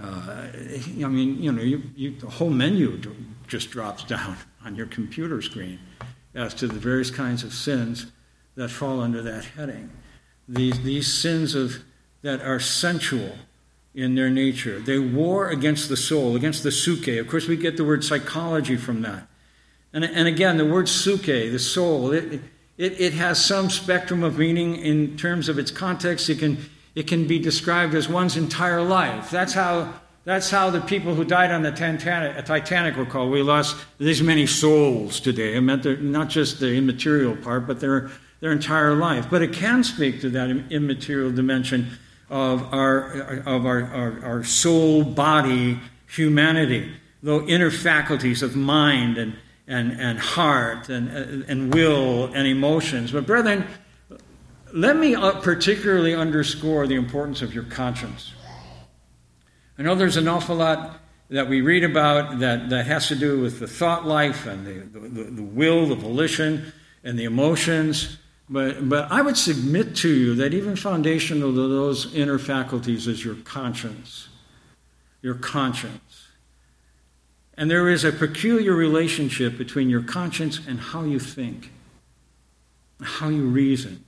uh, 0.00 0.46
I 0.46 1.08
mean, 1.08 1.42
you 1.42 1.52
know, 1.52 1.62
you, 1.62 1.82
you, 1.96 2.12
the 2.12 2.30
whole 2.30 2.50
menu 2.50 3.00
just 3.46 3.70
drops 3.70 4.04
down 4.14 4.38
on 4.64 4.76
your 4.76 4.86
computer 4.86 5.42
screen 5.42 5.80
as 6.34 6.54
to 6.54 6.66
the 6.66 6.78
various 6.78 7.10
kinds 7.10 7.44
of 7.44 7.52
sins 7.52 8.06
that 8.54 8.70
fall 8.70 9.00
under 9.00 9.20
that 9.20 9.44
heading. 9.44 9.90
These, 10.48 10.82
these 10.82 11.12
sins 11.12 11.54
of, 11.54 11.84
that 12.22 12.40
are 12.40 12.60
sensual 12.60 13.36
in 13.94 14.14
their 14.14 14.30
nature. 14.30 14.80
They 14.80 14.98
war 14.98 15.48
against 15.48 15.88
the 15.88 15.96
soul, 15.96 16.36
against 16.36 16.62
the 16.62 16.70
suke. 16.70 17.08
Of 17.08 17.28
course, 17.28 17.48
we 17.48 17.56
get 17.56 17.76
the 17.76 17.84
word 17.84 18.04
psychology 18.04 18.76
from 18.76 19.02
that. 19.02 19.26
And, 19.92 20.04
and 20.04 20.26
again, 20.26 20.56
the 20.56 20.66
word 20.66 20.88
suke, 20.88 21.26
the 21.26 21.58
soul, 21.58 22.12
it, 22.12 22.40
it, 22.76 23.00
it 23.00 23.12
has 23.14 23.44
some 23.44 23.70
spectrum 23.70 24.22
of 24.22 24.38
meaning 24.38 24.76
in 24.76 25.16
terms 25.16 25.48
of 25.48 25.58
its 25.58 25.70
context. 25.70 26.28
It 26.28 26.38
can, 26.38 26.58
it 26.94 27.06
can 27.06 27.26
be 27.26 27.38
described 27.38 27.94
as 27.94 28.08
one's 28.08 28.36
entire 28.36 28.82
life. 28.82 29.30
That's 29.30 29.52
how, 29.52 29.94
that's 30.24 30.50
how 30.50 30.70
the 30.70 30.80
people 30.80 31.14
who 31.14 31.24
died 31.24 31.50
on 31.52 31.62
the 31.62 31.70
Titanic, 31.70 32.44
Titanic 32.44 32.96
were 32.96 33.06
called. 33.06 33.30
We 33.30 33.42
lost 33.42 33.76
these 33.98 34.22
many 34.22 34.46
souls 34.46 35.20
today. 35.20 35.54
It 35.54 35.60
meant 35.60 36.02
not 36.02 36.28
just 36.28 36.60
the 36.60 36.74
immaterial 36.74 37.36
part, 37.36 37.66
but 37.66 37.80
their, 37.80 38.10
their 38.40 38.52
entire 38.52 38.94
life. 38.94 39.28
But 39.30 39.42
it 39.42 39.52
can 39.52 39.84
speak 39.84 40.20
to 40.22 40.30
that 40.30 40.50
immaterial 40.70 41.30
dimension 41.30 41.90
of 42.28 42.74
our, 42.74 43.40
of 43.46 43.66
our, 43.66 43.84
our, 43.84 44.24
our 44.24 44.44
soul 44.44 45.04
body 45.04 45.78
humanity, 46.08 46.92
the 47.22 47.44
inner 47.46 47.70
faculties 47.70 48.42
of 48.42 48.56
mind 48.56 49.18
and, 49.18 49.36
and, 49.66 49.92
and 50.00 50.18
heart 50.18 50.88
and, 50.88 51.08
and 51.48 51.72
will 51.72 52.26
and 52.34 52.46
emotions. 52.46 53.12
But, 53.12 53.26
brethren, 53.26 53.66
let 54.72 54.96
me 54.96 55.14
uh, 55.14 55.40
particularly 55.40 56.14
underscore 56.14 56.86
the 56.86 56.96
importance 56.96 57.42
of 57.42 57.54
your 57.54 57.64
conscience. 57.64 58.32
I 59.78 59.82
know 59.82 59.94
there's 59.94 60.16
an 60.16 60.28
awful 60.28 60.56
lot 60.56 61.00
that 61.30 61.48
we 61.48 61.60
read 61.60 61.84
about 61.84 62.38
that, 62.40 62.70
that 62.70 62.86
has 62.86 63.08
to 63.08 63.16
do 63.16 63.40
with 63.40 63.58
the 63.58 63.66
thought 63.66 64.06
life 64.06 64.46
and 64.46 64.66
the, 64.66 64.98
the, 64.98 65.24
the 65.24 65.42
will, 65.42 65.86
the 65.86 65.94
volition, 65.94 66.72
and 67.02 67.18
the 67.18 67.24
emotions. 67.24 68.18
But, 68.48 68.88
but 68.88 69.10
I 69.10 69.22
would 69.22 69.36
submit 69.36 69.96
to 69.96 70.08
you 70.08 70.34
that 70.36 70.52
even 70.52 70.76
foundational 70.76 71.52
to 71.52 71.68
those 71.68 72.14
inner 72.14 72.38
faculties 72.38 73.06
is 73.06 73.24
your 73.24 73.36
conscience. 73.36 74.28
Your 75.22 75.34
conscience. 75.34 76.13
And 77.56 77.70
there 77.70 77.88
is 77.88 78.04
a 78.04 78.12
peculiar 78.12 78.74
relationship 78.74 79.56
between 79.56 79.88
your 79.88 80.02
conscience 80.02 80.60
and 80.66 80.78
how 80.78 81.04
you 81.04 81.18
think, 81.20 81.70
how 83.00 83.28
you 83.28 83.44
reason. 83.44 84.04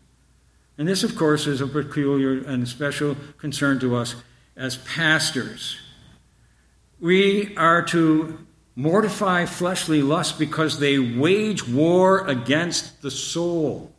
And 0.78 0.86
this, 0.86 1.02
of 1.02 1.16
course, 1.16 1.46
is 1.46 1.60
a 1.60 1.66
peculiar 1.66 2.38
and 2.44 2.68
special 2.68 3.16
concern 3.38 3.78
to 3.80 3.96
us 3.96 4.16
as 4.56 4.76
pastors. 4.78 5.78
We 7.00 7.56
are 7.56 7.82
to 7.86 8.38
mortify 8.74 9.46
fleshly 9.46 10.02
lusts 10.02 10.36
because 10.36 10.78
they 10.78 10.98
wage 10.98 11.66
war 11.66 12.26
against 12.26 13.00
the 13.02 13.10
soul. 13.10 13.92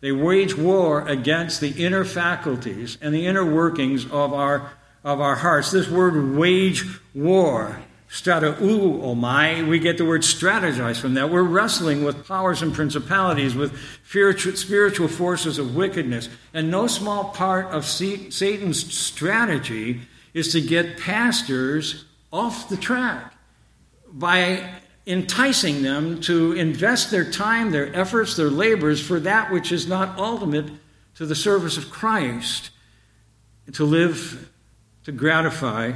They 0.00 0.12
wage 0.12 0.56
war 0.56 1.06
against 1.08 1.60
the 1.60 1.70
inner 1.70 2.04
faculties 2.04 2.96
and 3.00 3.12
the 3.12 3.26
inner 3.26 3.44
workings 3.44 4.04
of 4.04 4.32
our, 4.32 4.70
of 5.02 5.20
our 5.20 5.34
hearts. 5.34 5.72
This 5.72 5.88
word 5.88 6.36
wage 6.36 6.84
war, 7.14 7.80
Oh 8.10 9.14
my, 9.14 9.62
we 9.62 9.78
get 9.78 9.98
the 9.98 10.04
word 10.04 10.22
strategize 10.22 10.98
from 10.98 11.14
that. 11.14 11.30
We're 11.30 11.42
wrestling 11.42 12.04
with 12.04 12.26
powers 12.26 12.62
and 12.62 12.72
principalities, 12.72 13.54
with 13.54 13.78
spiritual 14.04 15.08
forces 15.08 15.58
of 15.58 15.76
wickedness. 15.76 16.28
And 16.54 16.70
no 16.70 16.86
small 16.86 17.24
part 17.24 17.66
of 17.66 17.84
Satan's 17.84 18.94
strategy 18.94 20.00
is 20.34 20.52
to 20.52 20.60
get 20.60 20.98
pastors 20.98 22.06
off 22.32 22.68
the 22.68 22.76
track 22.76 23.34
by 24.10 24.68
enticing 25.06 25.82
them 25.82 26.20
to 26.20 26.52
invest 26.52 27.10
their 27.10 27.30
time, 27.30 27.70
their 27.70 27.94
efforts, 27.94 28.36
their 28.36 28.50
labors 28.50 29.00
for 29.00 29.20
that 29.20 29.50
which 29.50 29.72
is 29.72 29.86
not 29.86 30.18
ultimate 30.18 30.70
to 31.14 31.26
the 31.26 31.34
service 31.34 31.76
of 31.76 31.90
Christ, 31.90 32.70
to 33.72 33.84
live 33.84 34.50
to 35.04 35.12
gratify 35.12 35.92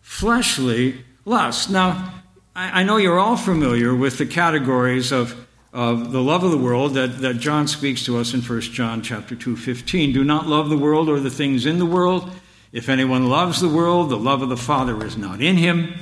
fleshly 0.00 1.04
lust. 1.26 1.68
Now, 1.68 2.14
I, 2.54 2.84
know 2.84 2.96
you're 2.96 3.18
all 3.18 3.36
familiar 3.36 3.94
with 3.94 4.16
the 4.16 4.24
categories 4.24 5.12
of, 5.12 5.46
of 5.72 6.12
the 6.12 6.22
love 6.22 6.44
of 6.44 6.52
the 6.52 6.56
world 6.56 6.94
that, 6.94 7.20
that 7.20 7.34
John 7.34 7.68
speaks 7.68 8.04
to 8.06 8.16
us 8.16 8.32
in 8.32 8.40
1 8.40 8.60
John 8.62 9.02
chapter 9.02 9.34
2, 9.34 9.56
15. 9.56 10.12
Do 10.12 10.24
not 10.24 10.46
love 10.46 10.70
the 10.70 10.78
world 10.78 11.10
or 11.10 11.20
the 11.20 11.28
things 11.28 11.66
in 11.66 11.78
the 11.78 11.84
world. 11.84 12.30
If 12.72 12.88
anyone 12.88 13.28
loves 13.28 13.60
the 13.60 13.68
world, 13.68 14.08
the 14.08 14.16
love 14.16 14.40
of 14.40 14.48
the 14.48 14.56
Father 14.56 15.04
is 15.04 15.18
not 15.18 15.42
in 15.42 15.56
him. 15.56 15.94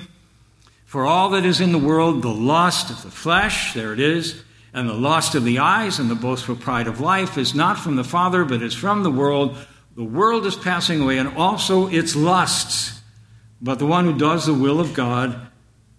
For 0.85 1.07
all 1.07 1.31
that 1.31 1.45
is 1.45 1.61
in 1.61 1.73
the 1.73 1.79
world, 1.79 2.23
the 2.23 2.29
lust 2.29 2.91
of 2.91 3.03
the 3.03 3.11
flesh, 3.11 3.73
there 3.75 3.93
it 3.93 4.01
is, 4.01 4.45
and 4.73 4.89
the 4.89 4.95
lust 4.95 5.35
of 5.35 5.45
the 5.45 5.59
eyes 5.59 5.99
and 5.99 6.11
the 6.11 6.15
boastful 6.15 6.57
pride 6.57 6.87
of 6.87 7.01
life 7.01 7.39
is 7.39 7.55
not 7.55 7.79
from 7.79 7.97
the 7.97 8.05
Father, 8.05 8.45
but 8.45 8.63
is 8.63 8.75
from 8.75 9.03
the 9.03 9.11
world. 9.11 9.57
The 9.97 10.05
world 10.05 10.47
is 10.47 10.55
passing 10.55 11.01
away, 11.01 11.19
and 11.19 11.37
also 11.37 11.89
its 11.89 12.15
lusts. 12.15 13.01
But 13.65 13.79
the 13.79 13.87
one 13.87 14.05
who 14.05 14.19
does 14.19 14.45
the 14.45 14.53
will 14.53 14.79
of 14.79 14.93
God 14.93 15.49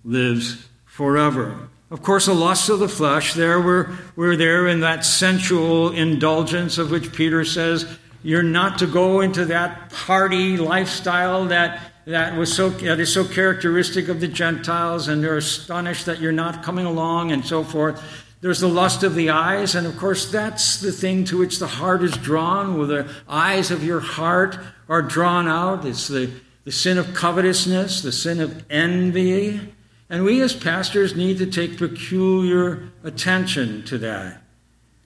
lives 0.03 0.67
forever. 0.85 1.67
Of 1.89 2.03
course, 2.03 2.27
the 2.27 2.33
lusts 2.33 2.69
of 2.69 2.77
the 2.77 2.87
flesh, 2.87 3.33
there 3.33 3.59
we're, 3.59 3.89
we're 4.15 4.35
there 4.35 4.67
in 4.67 4.81
that 4.81 5.03
sensual 5.03 5.91
indulgence 5.91 6.77
of 6.77 6.91
which 6.91 7.11
Peter 7.11 7.43
says, 7.43 7.87
you're 8.21 8.43
not 8.43 8.77
to 8.79 8.87
go 8.87 9.21
into 9.21 9.45
that 9.45 9.91
party 9.91 10.57
lifestyle 10.57 11.45
that 11.45 11.91
that 12.05 12.37
was 12.37 12.55
so 12.55 12.69
that 12.69 12.99
is 12.99 13.11
so 13.11 13.25
characteristic 13.25 14.09
of 14.09 14.19
the 14.19 14.27
Gentiles, 14.27 15.07
and 15.07 15.23
they're 15.23 15.37
astonished 15.37 16.05
that 16.05 16.19
you're 16.19 16.31
not 16.31 16.61
coming 16.61 16.85
along, 16.85 17.31
and 17.31 17.43
so 17.43 17.63
forth. 17.63 17.99
There's 18.41 18.59
the 18.59 18.67
lust 18.67 19.01
of 19.01 19.15
the 19.15 19.31
eyes, 19.31 19.73
and 19.73 19.87
of 19.87 19.97
course, 19.97 20.31
that's 20.31 20.79
the 20.81 20.91
thing 20.91 21.25
to 21.25 21.39
which 21.39 21.57
the 21.57 21.67
heart 21.67 22.03
is 22.03 22.15
drawn, 22.17 22.77
where 22.77 22.85
the 22.85 23.09
eyes 23.27 23.71
of 23.71 23.83
your 23.83 24.01
heart 24.01 24.59
are 24.87 25.01
drawn 25.01 25.47
out. 25.47 25.83
It's 25.83 26.07
the, 26.07 26.29
the 26.65 26.71
sin 26.71 26.97
of 26.97 27.13
covetousness, 27.13 28.01
the 28.01 28.11
sin 28.11 28.41
of 28.41 28.65
envy. 28.69 29.73
And 30.09 30.23
we 30.23 30.41
as 30.41 30.53
pastors 30.53 31.15
need 31.15 31.37
to 31.37 31.45
take 31.45 31.77
peculiar 31.77 32.89
attention 33.03 33.85
to 33.85 33.97
that. 33.99 34.41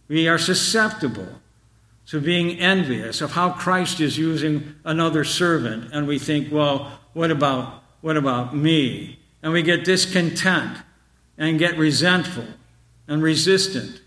We 0.08 0.28
are 0.28 0.40
susceptible 0.40 1.42
to 2.08 2.20
being 2.20 2.60
envious 2.60 3.22
of 3.22 3.34
how 3.34 3.52
Christ 3.52 4.00
is 4.00 4.18
using 4.18 4.76
another 4.84 5.24
servant, 5.24 5.92
and 5.94 6.08
we 6.08 6.18
think, 6.18 6.52
well, 6.52 7.00
what 7.14 7.30
about 7.30 7.84
what 8.02 8.18
about 8.18 8.56
me? 8.56 9.20
And 9.44 9.52
we 9.52 9.62
get 9.62 9.84
discontent 9.84 10.78
and 11.38 11.60
get 11.60 11.78
resentful 11.78 12.46
and 13.08 13.22
resistant 13.22 14.02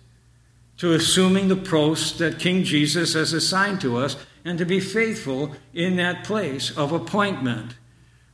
to 0.83 0.95
assuming 0.95 1.47
the 1.47 1.55
post 1.55 2.19
that 2.19 2.41
King 2.41 2.65
Jesus 2.65 3.15
has 3.15 3.33
assigned 3.33 3.81
to 3.81 3.97
us 3.99 4.17
and 4.45 4.59
to 4.59 4.65
be 4.65 4.81
faithful 4.81 5.55
in 5.73 5.95
that 5.95 6.25
place 6.25 6.77
of 6.77 6.91
appointment. 6.91 7.77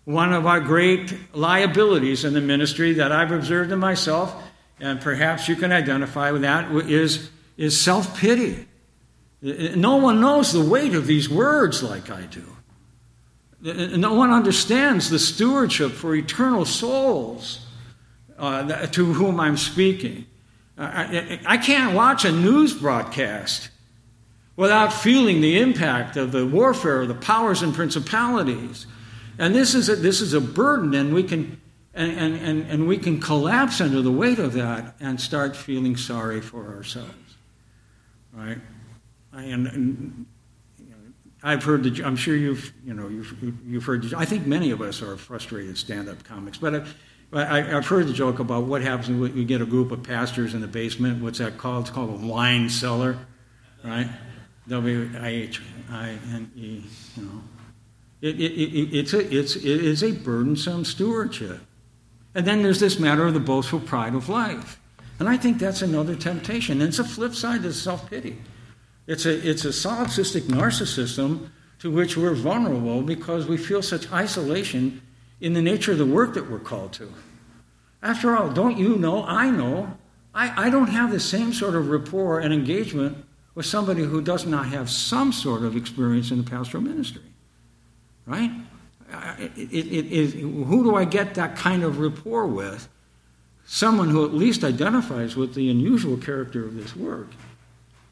One 0.07 0.32
of 0.32 0.46
our 0.46 0.59
great 0.59 1.14
liabilities 1.34 2.24
in 2.24 2.32
the 2.32 2.40
ministry 2.40 2.94
that 2.94 3.12
I've 3.12 3.32
observed 3.32 3.70
in 3.70 3.78
myself, 3.78 4.34
and 4.80 4.99
perhaps 4.99 5.46
you 5.46 5.57
can 5.57 5.72
identify 5.72 6.30
with 6.30 6.40
that, 6.40 6.72
is, 6.88 7.28
is 7.59 7.78
self 7.78 8.18
pity. 8.18 8.66
No 9.42 9.96
one 9.96 10.18
knows 10.18 10.51
the 10.51 10.64
weight 10.64 10.94
of 10.94 11.07
these 11.07 11.28
words 11.28 11.82
like 11.82 12.11
I 12.11 12.22
do. 12.22 12.46
No 13.94 14.14
one 14.14 14.30
understands 14.30 15.11
the 15.11 15.18
stewardship 15.18 15.92
for 15.92 16.14
eternal 16.14 16.64
souls 16.64 17.66
uh, 18.38 18.86
to 18.86 19.12
whom 19.12 19.38
I'm 19.38 19.59
speaking. 19.59 20.24
I, 20.79 21.41
I 21.45 21.57
can't 21.57 21.95
watch 21.95 22.24
a 22.24 22.33
news 22.33 22.72
broadcast 22.72 23.70
without 24.57 24.93
feeling 24.93 25.41
the 25.41 25.59
impact 25.59 26.16
of 26.16 26.33
the 26.33 26.47
warfare 26.47 27.03
of 27.03 27.09
the 27.09 27.14
powers 27.14 27.62
and 27.62 27.74
principalities. 27.74 28.87
And 29.39 29.55
this 29.55 29.74
is 29.74 29.89
a, 29.89 29.97
this 29.97 30.20
is 30.20 30.35
a 30.35 30.41
burden, 30.41 30.95
and 30.95 31.14
we 31.14 31.22
can 31.22 31.61
and, 31.95 32.37
and, 32.37 32.70
and, 32.70 32.87
we 32.87 32.97
can 32.97 33.20
collapse 33.20 33.81
under 33.81 34.03
the 34.03 34.12
weight 34.12 34.39
of 34.39 34.53
that 34.53 34.95
and 35.01 35.20
start 35.20 35.57
feeling 35.57 35.97
sorry 35.97 36.41
for 36.41 36.68
ourselves. 36.76 37.37
Right? 38.33 38.59
And, 39.33 39.66
and 39.66 40.26
I've 41.43 41.64
heard 41.64 41.83
the, 41.83 42.05
I'm 42.05 42.14
sure 42.14 42.37
you've, 42.37 42.72
you 42.85 42.95
know, 42.95 43.09
you've, 43.09 43.35
you've 43.66 43.85
heard, 43.85 44.14
I 44.14 44.24
think 44.24 44.47
many 44.47 44.70
of 44.70 44.81
us 44.81 45.03
are 45.03 45.16
frustrated 45.16 45.76
stand-up 45.76 46.22
comics, 46.22 46.59
but, 46.59 46.74
uh, 46.74 46.85
I, 47.33 47.61
have 47.61 47.87
heard 47.87 48.07
the 48.07 48.12
joke 48.14 48.39
about 48.39 48.64
what 48.64 48.81
happens 48.83 49.11
when 49.11 49.37
you 49.37 49.45
get 49.45 49.61
a 49.61 49.66
group 49.66 49.93
of 49.93 50.03
pastors 50.03 50.55
in 50.55 50.62
the 50.62 50.66
basement. 50.66 51.22
What's 51.22 51.39
that 51.39 51.59
called? 51.59 51.83
It's 51.83 51.91
called 51.91 52.09
a 52.11 52.14
whine 52.26 52.70
cellar, 52.70 53.18
right? 53.85 54.09
W-I-H-I-N-E, 54.66 55.24
you 57.16 57.22
know. 57.22 57.43
It, 58.20 58.41
it, 58.41 58.53
it, 58.53 58.97
it's, 58.97 59.12
a, 59.12 59.20
it's, 59.35 59.57
it 59.57 59.64
is 59.64 60.03
a 60.03 60.12
burdensome 60.12 60.85
stewardship. 60.85 61.61
And 62.35 62.47
then 62.47 62.62
there's 62.62 62.81
this 62.81 62.99
matter 62.99 63.26
of 63.26 63.35
the 63.35 63.41
boastful 63.41 63.81
pride 63.81 64.14
of 64.14 64.29
life. 64.29 64.81
And 65.18 65.29
I 65.29 65.37
think 65.37 65.59
that's 65.59 65.83
another 65.83 66.14
temptation. 66.14 66.81
And 66.81 66.89
it's 66.89 66.99
a 66.99 67.05
flip 67.05 67.35
side 67.35 67.62
to 67.62 67.72
self 67.72 68.09
pity. 68.09 68.39
It's 69.07 69.26
a, 69.26 69.49
it's 69.49 69.64
a 69.64 69.68
solipsistic 69.68 70.43
narcissism 70.43 71.51
to 71.81 71.91
which 71.91 72.16
we're 72.16 72.35
vulnerable 72.35 73.03
because 73.03 73.47
we 73.47 73.57
feel 73.57 73.83
such 73.83 74.11
isolation 74.12 75.01
in 75.41 75.53
the 75.53 75.62
nature 75.62 75.93
of 75.93 75.99
the 75.99 76.07
work 76.07 76.34
that 76.34 76.51
we're 76.51 76.59
called 76.59 76.93
to. 76.95 77.12
After 78.03 78.36
all, 78.36 78.51
don't 78.51 78.78
you 78.78 78.97
know? 78.97 79.24
I 79.24 79.51
know. 79.51 79.97
I, 80.34 80.66
I 80.66 80.70
don't 80.70 80.89
have 80.89 81.11
the 81.11 81.20
same 81.20 81.53
sort 81.53 81.74
of 81.74 81.89
rapport 81.89 82.41
and 82.41 82.53
engagement 82.53 83.24
with 83.55 83.66
somebody 83.66 84.03
who 84.03 84.20
does 84.20 84.47
not 84.47 84.66
have 84.66 84.89
some 84.89 85.32
sort 85.32 85.62
of 85.62 85.76
experience 85.76 86.30
in 86.30 86.39
the 86.39 86.49
pastoral 86.49 86.82
ministry. 86.82 87.22
Right? 88.26 88.53
It, 89.39 89.72
it, 89.72 90.12
it, 90.12 90.30
who 90.41 90.84
do 90.84 90.95
I 90.95 91.05
get 91.05 91.34
that 91.34 91.57
kind 91.57 91.82
of 91.82 91.99
rapport 91.99 92.47
with? 92.47 92.89
Someone 93.66 94.11
who 94.11 94.24
at 94.24 94.32
least 94.32 94.64
identifies 94.64 95.36
with 95.36 95.55
the 95.55 95.70
unusual 95.70 96.16
character 96.16 96.64
of 96.64 96.74
this 96.74 96.95
work. 96.95 97.28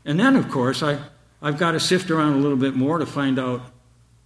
And 0.05 0.19
then, 0.19 0.37
of 0.37 0.51
course, 0.51 0.83
I, 0.83 0.99
I've 1.41 1.59
got 1.59 1.73
to 1.73 1.81
sift 1.81 2.11
around 2.11 2.35
a 2.35 2.39
little 2.39 2.57
bit 2.57 2.75
more 2.75 2.99
to 2.99 3.07
find 3.07 3.39
out 3.39 3.61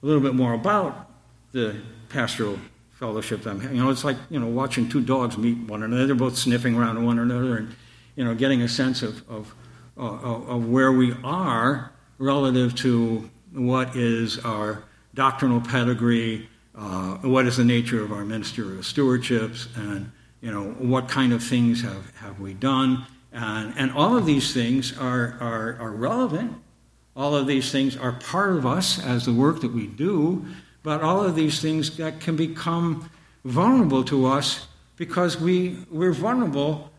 a 0.03 0.07
little 0.07 0.23
bit 0.23 0.35
more 0.35 0.55
about 0.55 1.11
the 1.53 1.77
pastoral 2.09 2.59
fellowship. 3.01 3.47
I'm, 3.47 3.63
you 3.63 3.83
know, 3.83 3.91
it's 3.91 4.05
like 4.05 4.19
you 4.29 4.39
know 4.39 4.47
watching 4.47 4.89
two 4.89 5.01
dogs 5.01 5.37
meet 5.39 5.59
one 5.67 5.83
another. 5.83 6.07
They're 6.07 6.15
both 6.15 6.37
sniffing 6.37 6.77
around 6.77 7.05
one 7.05 7.19
another, 7.19 7.57
and 7.57 7.75
you 8.15 8.25
know, 8.25 8.35
getting 8.35 8.63
a 8.63 8.69
sense 8.69 9.03
of 9.03 9.29
of, 9.29 9.55
of, 9.97 10.49
of 10.49 10.69
where 10.69 10.93
we 10.93 11.15
are 11.25 11.93
relative 12.19 12.75
to 12.77 13.29
what 13.53 13.97
is 13.97 14.39
our 14.45 14.85
doctrinal 15.15 15.61
pedigree, 15.61 16.49
uh, 16.77 17.15
what 17.17 17.47
is 17.47 17.57
the 17.57 17.65
nature 17.65 18.03
of 18.05 18.13
our 18.13 18.25
ministerial 18.25 18.83
stewardships, 18.83 19.75
and 19.77 20.13
you 20.43 20.53
know 20.53 20.71
what 20.79 21.09
kind 21.09 21.33
of 21.33 21.43
things 21.43 21.81
have, 21.81 22.15
have 22.17 22.39
we 22.39 22.53
done, 22.53 23.07
and, 23.33 23.73
and 23.79 23.91
all 23.93 24.17
of 24.17 24.27
these 24.27 24.53
things 24.53 24.97
are, 24.99 25.39
are, 25.41 25.79
are 25.81 25.93
relevant. 25.93 26.53
All 27.17 27.35
of 27.35 27.47
these 27.47 27.73
things 27.73 27.97
are 27.97 28.13
part 28.13 28.53
of 28.53 28.65
us 28.65 29.03
as 29.03 29.27
the 29.27 29.33
work 29.33 29.61
that 29.63 29.73
we 29.73 29.87
do, 29.87 30.47
but 30.83 31.03
all 31.03 31.23
of 31.23 31.35
these 31.35 31.61
things 31.61 31.97
that 31.97 32.21
can 32.21 32.37
become 32.37 33.11
vulnerable 33.45 34.05
to 34.05 34.27
us 34.27 34.67
because 34.97 35.41
we, 35.41 35.79
we're 35.91 36.13
vulnerable 36.13 36.91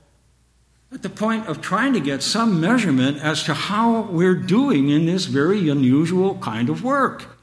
at 0.91 1.03
the 1.03 1.09
point 1.09 1.47
of 1.47 1.61
trying 1.61 1.93
to 1.93 1.99
get 1.99 2.21
some 2.21 2.59
measurement 2.59 3.17
as 3.19 3.43
to 3.43 3.53
how 3.53 4.01
we're 4.01 4.35
doing 4.35 4.89
in 4.89 5.05
this 5.05 5.25
very 5.25 5.69
unusual 5.69 6.35
kind 6.39 6.69
of 6.69 6.83
work. 6.83 7.37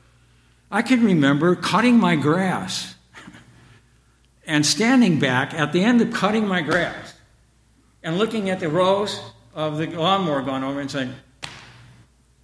I 0.71 0.83
can 0.83 1.03
remember 1.03 1.57
cutting 1.57 1.99
my 1.99 2.17
grass 2.17 2.95
and 4.47 4.67
standing 4.67 5.19
back 5.19 5.55
at 5.55 5.73
the 5.73 5.83
end 5.83 6.01
of 6.03 6.13
cutting 6.13 6.47
my 6.47 6.61
grass 6.61 7.15
and 8.03 8.19
looking 8.19 8.51
at 8.51 8.61
the 8.61 8.69
rows 8.69 9.21
of 9.55 9.79
the 9.79 9.87
lawnmower 9.87 10.43
going 10.43 10.63
over 10.63 10.81
and 10.81 10.91
saying, 10.91 11.15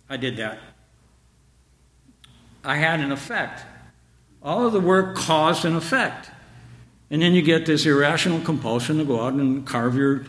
I 0.08 0.16
did 0.16 0.36
that. 0.38 0.58
I 2.64 2.76
had 2.76 3.00
an 3.00 3.12
effect. 3.12 3.64
All 4.44 4.66
of 4.66 4.74
the 4.74 4.80
work 4.80 5.16
caused 5.16 5.64
an 5.64 5.74
effect. 5.74 6.30
And 7.10 7.22
then 7.22 7.32
you 7.32 7.42
get 7.42 7.64
this 7.64 7.86
irrational 7.86 8.40
compulsion 8.40 8.98
to 8.98 9.04
go 9.04 9.22
out 9.22 9.32
and 9.32 9.66
carve 9.66 9.96
your 9.96 10.26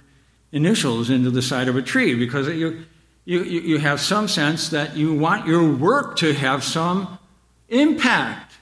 initials 0.52 1.10
into 1.10 1.30
the 1.30 1.42
side 1.42 1.68
of 1.68 1.76
a 1.76 1.82
tree 1.82 2.16
because 2.16 2.48
you, 2.48 2.86
you, 3.26 3.44
you 3.44 3.78
have 3.78 4.00
some 4.00 4.28
sense 4.28 4.70
that 4.70 4.96
you 4.96 5.14
want 5.14 5.46
your 5.46 5.70
work 5.70 6.16
to 6.18 6.34
have 6.34 6.64
some 6.64 7.20
impact. 7.68 8.54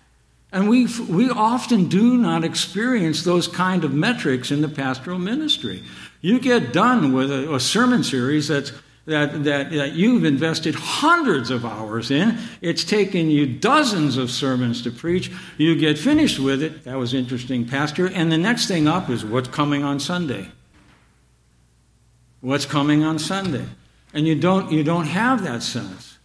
And 0.52 0.70
we, 0.70 0.88
we 1.10 1.30
often 1.30 1.88
do 1.88 2.18
not 2.18 2.44
experience 2.44 3.24
those 3.24 3.48
kind 3.48 3.84
of 3.84 3.94
metrics 3.94 4.52
in 4.52 4.62
the 4.62 4.70
pastoral 4.70 5.20
ministry. 5.20 5.84
You 6.22 6.40
get 6.40 6.74
done 6.74 7.14
with 7.14 7.32
a, 7.32 7.56
a 7.56 7.60
sermon 7.60 8.04
series 8.04 8.48
that's, 8.48 8.72
that, 9.06 9.44
that, 9.44 9.72
that 9.72 9.94
you've 9.94 10.24
invested 10.24 10.76
hundreds 10.76 11.50
of 11.50 11.66
hours 11.66 12.10
in. 12.10 12.38
It's 12.62 12.84
taken 12.84 13.30
you 13.30 13.46
dozens 13.46 14.16
of 14.16 14.32
sermons 14.32 14.82
to 14.84 14.92
preach. 14.92 15.32
You 15.58 15.76
get 15.76 15.98
finished 15.98 16.40
with 16.40 16.64
it. 16.64 16.86
That 16.86 16.98
was 16.98 17.14
interesting, 17.14 17.68
Pastor. 17.68 18.08
And 18.08 18.32
the 18.32 18.38
next 18.38 18.68
thing 18.68 18.88
up 18.88 19.10
is 19.10 19.26
what's 19.26 19.50
coming 19.50 19.84
on 19.84 20.00
Sunday. 20.00 20.48
What's 22.40 22.66
coming 22.66 23.04
on 23.04 23.20
Sunday? 23.20 23.66
And 24.14 24.28
you 24.28 24.36
don't, 24.36 24.72
you 24.72 24.84
don't 24.84 25.08
have 25.08 25.44
that 25.44 25.64
sense. 25.64 26.18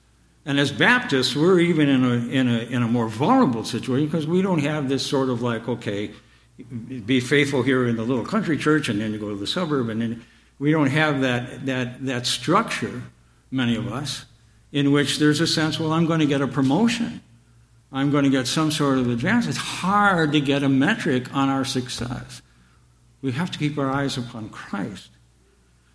And 0.45 0.59
as 0.59 0.71
Baptists, 0.71 1.35
we're 1.35 1.61
even 1.61 1.89
in 1.89 2.05
a, 2.05 2.13
in 2.13 2.49
a, 2.49 2.59
in 2.59 2.83
a 2.83 2.89
more 2.89 3.09
vulnerable 3.09 3.65
situation 3.65 4.07
because 4.07 4.27
we 4.27 4.41
don't 4.41 4.61
have 4.61 4.89
this 4.89 5.05
sort 5.05 5.31
of 5.31 5.43
like, 5.43 5.69
okay, 5.69 6.13
be 7.07 7.21
faithful 7.21 7.63
here 7.63 7.87
in 7.87 7.97
the 7.97 8.03
little 8.03 8.25
country 8.25 8.57
church 8.57 8.89
and 8.89 9.01
then 9.01 9.13
you 9.13 9.19
go 9.19 9.31
to 9.31 9.37
the 9.37 9.47
suburb. 9.47 9.89
And 9.89 10.01
then 10.01 10.25
we 10.59 10.71
don't 10.73 10.91
have 10.91 11.21
that, 11.21 11.67
that, 11.67 12.05
that 12.05 12.27
structure, 12.27 13.03
many 13.51 13.77
of 13.77 13.93
us, 13.93 14.25
in 14.73 14.93
which 14.93 15.19
there's 15.19 15.41
a 15.41 15.47
sense, 15.47 15.79
well, 15.79 15.93
I'm 15.93 16.07
going 16.07 16.21
to 16.21 16.27
get 16.27 16.41
a 16.41 16.49
promotion. 16.49 17.23
I'm 17.91 18.11
going 18.11 18.25
to 18.25 18.31
get 18.31 18.47
some 18.47 18.71
sort 18.71 18.99
of 18.99 19.09
advance. 19.09 19.47
It's 19.47 19.57
hard 19.57 20.33
to 20.33 20.41
get 20.41 20.63
a 20.63 20.69
metric 20.69 21.35
on 21.35 21.49
our 21.49 21.65
success. 21.65 22.43
We 23.23 23.33
have 23.33 23.51
to 23.51 23.59
keep 23.59 23.79
our 23.79 23.91
eyes 23.91 24.19
upon 24.19 24.51
Christ. 24.51 25.11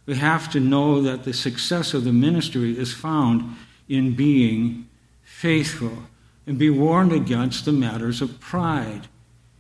We 0.06 0.16
have 0.16 0.52
to 0.52 0.60
know 0.60 1.02
that 1.02 1.24
the 1.24 1.34
success 1.34 1.94
of 1.94 2.04
the 2.04 2.12
ministry 2.12 2.78
is 2.78 2.94
found 2.94 3.56
in 3.88 4.16
being 4.16 4.90
faithful 5.24 5.98
and 6.46 6.58
be 6.58 6.70
warned 6.70 7.14
against 7.14 7.66
the 7.66 7.72
matters 7.72 8.22
of 8.22 8.40
pride. 8.40 9.08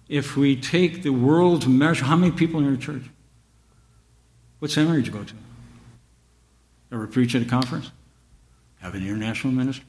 If 0.09 0.35
we 0.35 0.55
take 0.55 1.03
the 1.03 1.11
world's 1.11 1.67
measure, 1.67 2.05
how 2.05 2.17
many 2.17 2.31
people 2.31 2.59
in 2.59 2.65
your 2.65 2.77
church? 2.77 3.03
What 4.63 4.71
seminary 4.71 5.01
did 5.01 5.07
you 5.07 5.19
go 5.19 5.25
to? 5.25 5.33
Ever 6.93 7.05
preach 7.05 7.35
at 7.35 7.41
a 7.41 7.45
conference? 7.45 7.91
Have 8.79 8.95
an 8.95 9.05
international 9.05 9.51
ministry? 9.51 9.85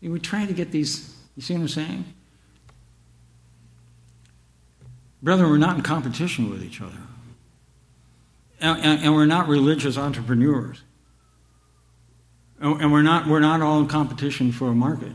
We're 0.00 0.18
trying 0.18 0.46
to 0.46 0.52
get 0.52 0.70
these, 0.70 1.12
you 1.34 1.42
see 1.42 1.54
what 1.54 1.62
I'm 1.62 1.68
saying? 1.68 2.04
Brethren, 5.20 5.50
we're 5.50 5.58
not 5.58 5.74
in 5.74 5.82
competition 5.82 6.50
with 6.50 6.62
each 6.62 6.80
other. 6.80 6.98
And, 8.60 8.78
and, 8.80 9.02
and 9.02 9.14
we're 9.16 9.26
not 9.26 9.48
religious 9.48 9.98
entrepreneurs. 9.98 10.82
And 12.60 12.92
we're 12.92 13.02
not, 13.02 13.26
we're 13.26 13.40
not 13.40 13.60
all 13.60 13.80
in 13.80 13.88
competition 13.88 14.52
for 14.52 14.68
a 14.68 14.74
market. 14.76 15.14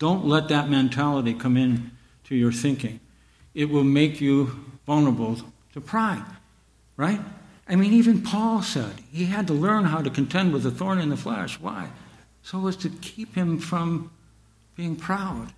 Don't 0.00 0.26
let 0.26 0.48
that 0.48 0.68
mentality 0.68 1.34
come 1.34 1.56
in 1.56 1.92
to 2.24 2.34
your 2.34 2.50
thinking. 2.50 2.98
It 3.54 3.66
will 3.70 3.84
make 3.84 4.20
you 4.20 4.58
vulnerable 4.86 5.36
to 5.72 5.80
pride, 5.80 6.24
right? 6.96 7.20
I 7.70 7.76
mean, 7.76 7.92
even 7.92 8.20
Paul 8.22 8.62
said 8.62 8.94
he 9.12 9.26
had 9.26 9.46
to 9.46 9.54
learn 9.54 9.84
how 9.84 10.02
to 10.02 10.10
contend 10.10 10.52
with 10.52 10.64
the 10.64 10.72
thorn 10.72 10.98
in 10.98 11.08
the 11.08 11.16
flesh. 11.16 11.60
Why? 11.60 11.88
So 12.42 12.66
as 12.66 12.74
to 12.78 12.88
keep 12.88 13.36
him 13.36 13.58
from 13.58 14.10
being 14.74 14.96
proud 14.96 15.52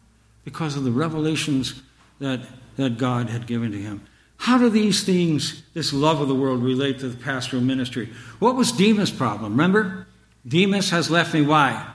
because 0.45 0.77
of 0.77 0.85
the 0.85 0.91
revelations 0.91 1.81
that, 2.19 2.41
that 2.77 2.99
God 2.99 3.31
had 3.31 3.47
given 3.47 3.73
to 3.73 3.79
him. 3.79 4.03
How 4.37 4.59
do 4.59 4.69
these 4.69 5.05
things, 5.05 5.63
this 5.73 5.93
love 5.93 6.21
of 6.21 6.29
the 6.29 6.35
world, 6.35 6.63
relate 6.63 6.99
to 6.99 7.09
the 7.09 7.17
pastoral 7.17 7.63
ministry? 7.63 8.11
What 8.41 8.57
was 8.57 8.73
Demas' 8.73 9.11
problem? 9.11 9.53
Remember? 9.53 10.07
Demas 10.47 10.91
has 10.91 11.11
left 11.11 11.33
me. 11.33 11.41
Why? 11.41 11.95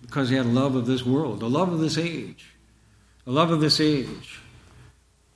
Because 0.00 0.30
he 0.30 0.36
had 0.36 0.46
a 0.46 0.48
love 0.48 0.74
of 0.74 0.86
this 0.86 1.04
world, 1.04 1.42
a 1.42 1.48
love 1.48 1.70
of 1.70 1.80
this 1.80 1.98
age, 1.98 2.54
a 3.26 3.30
love 3.30 3.50
of 3.50 3.60
this 3.60 3.78
age. 3.78 4.40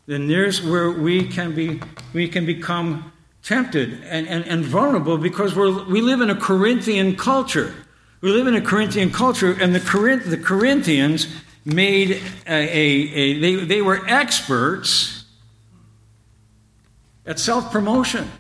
Then 0.06 0.28
there's 0.28 0.62
where 0.62 0.90
we 0.90 1.28
can 1.28 1.54
be 1.54 1.80
we 2.14 2.28
can 2.28 2.46
become 2.46 3.12
tempted 3.42 4.02
and, 4.04 4.28
and, 4.28 4.44
and 4.46 4.64
vulnerable 4.64 5.18
because 5.18 5.54
we're, 5.54 5.84
we 5.84 6.00
live 6.00 6.20
in 6.20 6.30
a 6.30 6.34
Corinthian 6.34 7.16
culture. 7.16 7.74
We 8.20 8.30
live 8.30 8.46
in 8.46 8.54
a 8.54 8.60
Corinthian 8.60 9.10
culture, 9.10 9.56
and 9.58 9.74
the, 9.74 9.80
Corinth, 9.80 10.26
the 10.26 10.36
Corinthians 10.36 11.26
made 11.64 12.20
a, 12.46 12.52
a, 12.52 12.54
a 12.54 13.40
they, 13.40 13.54
they 13.64 13.82
were 13.82 14.06
experts 14.06 15.24
at 17.26 17.38
self 17.38 17.72
promotion. 17.72 18.30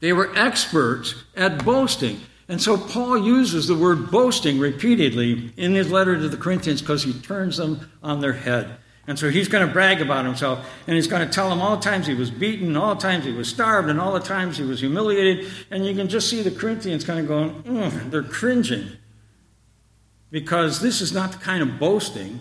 They 0.00 0.12
were 0.12 0.36
experts 0.36 1.14
at 1.36 1.64
boasting. 1.64 2.20
And 2.48 2.60
so 2.60 2.76
Paul 2.76 3.18
uses 3.18 3.68
the 3.68 3.74
word 3.74 4.10
boasting 4.10 4.58
repeatedly 4.58 5.52
in 5.56 5.74
his 5.74 5.90
letter 5.90 6.16
to 6.16 6.28
the 6.28 6.36
Corinthians 6.36 6.80
because 6.80 7.04
he 7.04 7.12
turns 7.12 7.56
them 7.56 7.90
on 8.02 8.20
their 8.20 8.32
head. 8.32 8.78
And 9.06 9.18
so 9.18 9.30
he's 9.30 9.48
going 9.48 9.66
to 9.66 9.72
brag 9.72 10.00
about 10.00 10.24
himself, 10.24 10.64
and 10.86 10.94
he's 10.94 11.08
going 11.08 11.26
to 11.26 11.32
tell 11.32 11.50
them 11.50 11.60
all 11.60 11.76
the 11.76 11.82
times 11.82 12.06
he 12.06 12.14
was 12.14 12.30
beaten, 12.30 12.76
all 12.76 12.94
the 12.94 13.00
times 13.00 13.24
he 13.24 13.32
was 13.32 13.48
starved, 13.48 13.88
and 13.88 14.00
all 14.00 14.12
the 14.12 14.20
times 14.20 14.58
he 14.58 14.64
was 14.64 14.78
humiliated. 14.80 15.50
And 15.70 15.84
you 15.84 15.94
can 15.94 16.08
just 16.08 16.30
see 16.30 16.42
the 16.42 16.52
Corinthians 16.52 17.04
kind 17.04 17.18
of 17.18 17.26
going, 17.26 17.62
mm, 17.64 18.10
they're 18.10 18.22
cringing. 18.22 18.92
Because 20.30 20.80
this 20.80 21.00
is 21.00 21.12
not 21.12 21.32
the 21.32 21.38
kind 21.38 21.62
of 21.62 21.80
boasting 21.80 22.38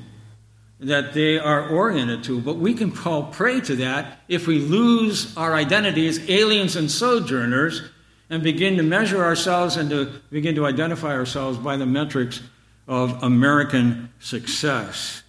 that 0.80 1.14
they 1.14 1.38
are 1.38 1.68
oriented 1.70 2.24
to. 2.26 2.40
But 2.40 2.58
we 2.58 2.74
can 2.74 2.92
fall 2.92 3.24
prey 3.24 3.62
to 3.62 3.76
that 3.78 4.20
if 4.28 4.48
we 4.48 4.60
lose 4.60 5.36
our 5.38 5.54
identity 5.54 6.08
as 6.08 6.30
aliens 6.30 6.76
and 6.76 6.90
sojourners 6.90 7.84
and 8.30 8.42
begin 8.42 8.78
to 8.78 8.84
measure 8.84 9.24
ourselves 9.24 9.78
and 9.78 9.90
to 9.90 10.06
begin 10.32 10.56
to 10.56 10.66
identify 10.66 11.14
ourselves 11.14 11.58
by 11.58 11.76
the 11.76 11.86
metrics 11.86 12.42
of 12.88 13.22
American 13.24 14.12
success. 14.20 15.24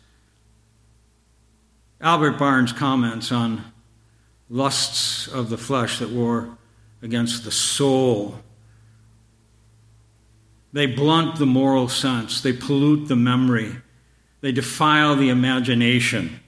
Albert 2.02 2.32
Barnes 2.32 2.72
comments 2.72 3.30
on 3.30 3.64
lusts 4.50 5.28
of 5.28 5.50
the 5.50 5.56
flesh 5.56 6.00
that 6.00 6.10
war 6.10 6.58
against 7.00 7.44
the 7.44 7.52
soul. 7.52 8.40
They 10.72 10.86
blunt 10.86 11.36
the 11.36 11.46
moral 11.46 11.88
sense, 11.88 12.40
they 12.40 12.52
pollute 12.52 13.06
the 13.06 13.16
memory, 13.16 13.76
they 14.40 14.50
defile 14.50 15.14
the 15.14 15.28
imagination. 15.28 16.40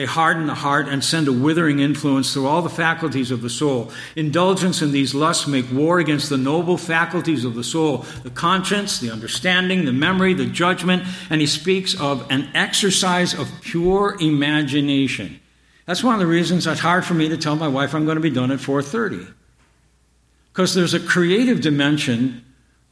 They 0.00 0.06
harden 0.06 0.46
the 0.46 0.54
heart 0.54 0.88
and 0.88 1.04
send 1.04 1.28
a 1.28 1.32
withering 1.32 1.80
influence 1.80 2.32
through 2.32 2.46
all 2.46 2.62
the 2.62 2.70
faculties 2.70 3.30
of 3.30 3.42
the 3.42 3.50
soul. 3.50 3.92
Indulgence 4.16 4.80
in 4.80 4.92
these 4.92 5.14
lusts 5.14 5.46
make 5.46 5.70
war 5.70 5.98
against 5.98 6.30
the 6.30 6.38
noble 6.38 6.78
faculties 6.78 7.44
of 7.44 7.54
the 7.54 7.62
soul 7.62 8.06
the 8.22 8.30
conscience, 8.30 8.98
the 8.98 9.10
understanding, 9.10 9.84
the 9.84 9.92
memory, 9.92 10.32
the 10.32 10.46
judgment. 10.46 11.02
And 11.28 11.42
he 11.42 11.46
speaks 11.46 12.00
of 12.00 12.26
an 12.30 12.48
exercise 12.54 13.34
of 13.34 13.52
pure 13.60 14.16
imagination. 14.18 15.38
That's 15.84 16.02
one 16.02 16.14
of 16.14 16.20
the 16.20 16.26
reasons 16.26 16.66
it's 16.66 16.80
hard 16.80 17.04
for 17.04 17.12
me 17.12 17.28
to 17.28 17.36
tell 17.36 17.56
my 17.56 17.68
wife 17.68 17.94
I'm 17.94 18.06
going 18.06 18.16
to 18.16 18.22
be 18.22 18.30
done 18.30 18.50
at 18.50 18.58
4:30. 18.58 19.30
Because 20.50 20.72
there's 20.72 20.94
a 20.94 21.00
creative 21.00 21.60
dimension 21.60 22.42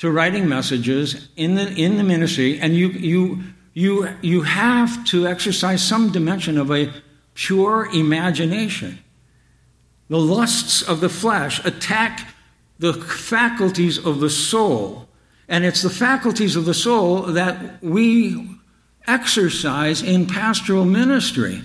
to 0.01 0.11
writing 0.11 0.47
messages 0.47 1.31
in 1.37 1.55
the, 1.55 1.73
in 1.73 1.97
the 1.97 2.05
ministry, 2.05 2.61
and 2.61 2.77
you, 2.77 2.89
you 2.89 3.45
you, 3.79 4.09
you 4.22 4.43
have 4.43 5.05
to 5.05 5.29
exercise 5.29 5.87
some 5.87 6.11
dimension 6.11 6.59
of 6.59 6.68
a 6.72 6.93
pure 7.35 7.89
imagination. 7.95 8.99
The 10.09 10.18
lusts 10.18 10.83
of 10.83 10.99
the 10.99 11.09
flesh 11.09 11.64
attack 11.64 12.35
the 12.81 12.93
faculties 12.93 14.05
of 14.05 14.18
the 14.18 14.31
soul, 14.31 15.09
and 15.49 15.64
it's 15.64 15.83
the 15.83 15.91
faculties 15.91 16.57
of 16.57 16.64
the 16.64 16.74
soul 16.74 17.22
that 17.22 17.81
we 17.81 18.51
exercise 19.07 20.03
in 20.03 20.26
pastoral 20.26 20.85
ministry. 20.85 21.62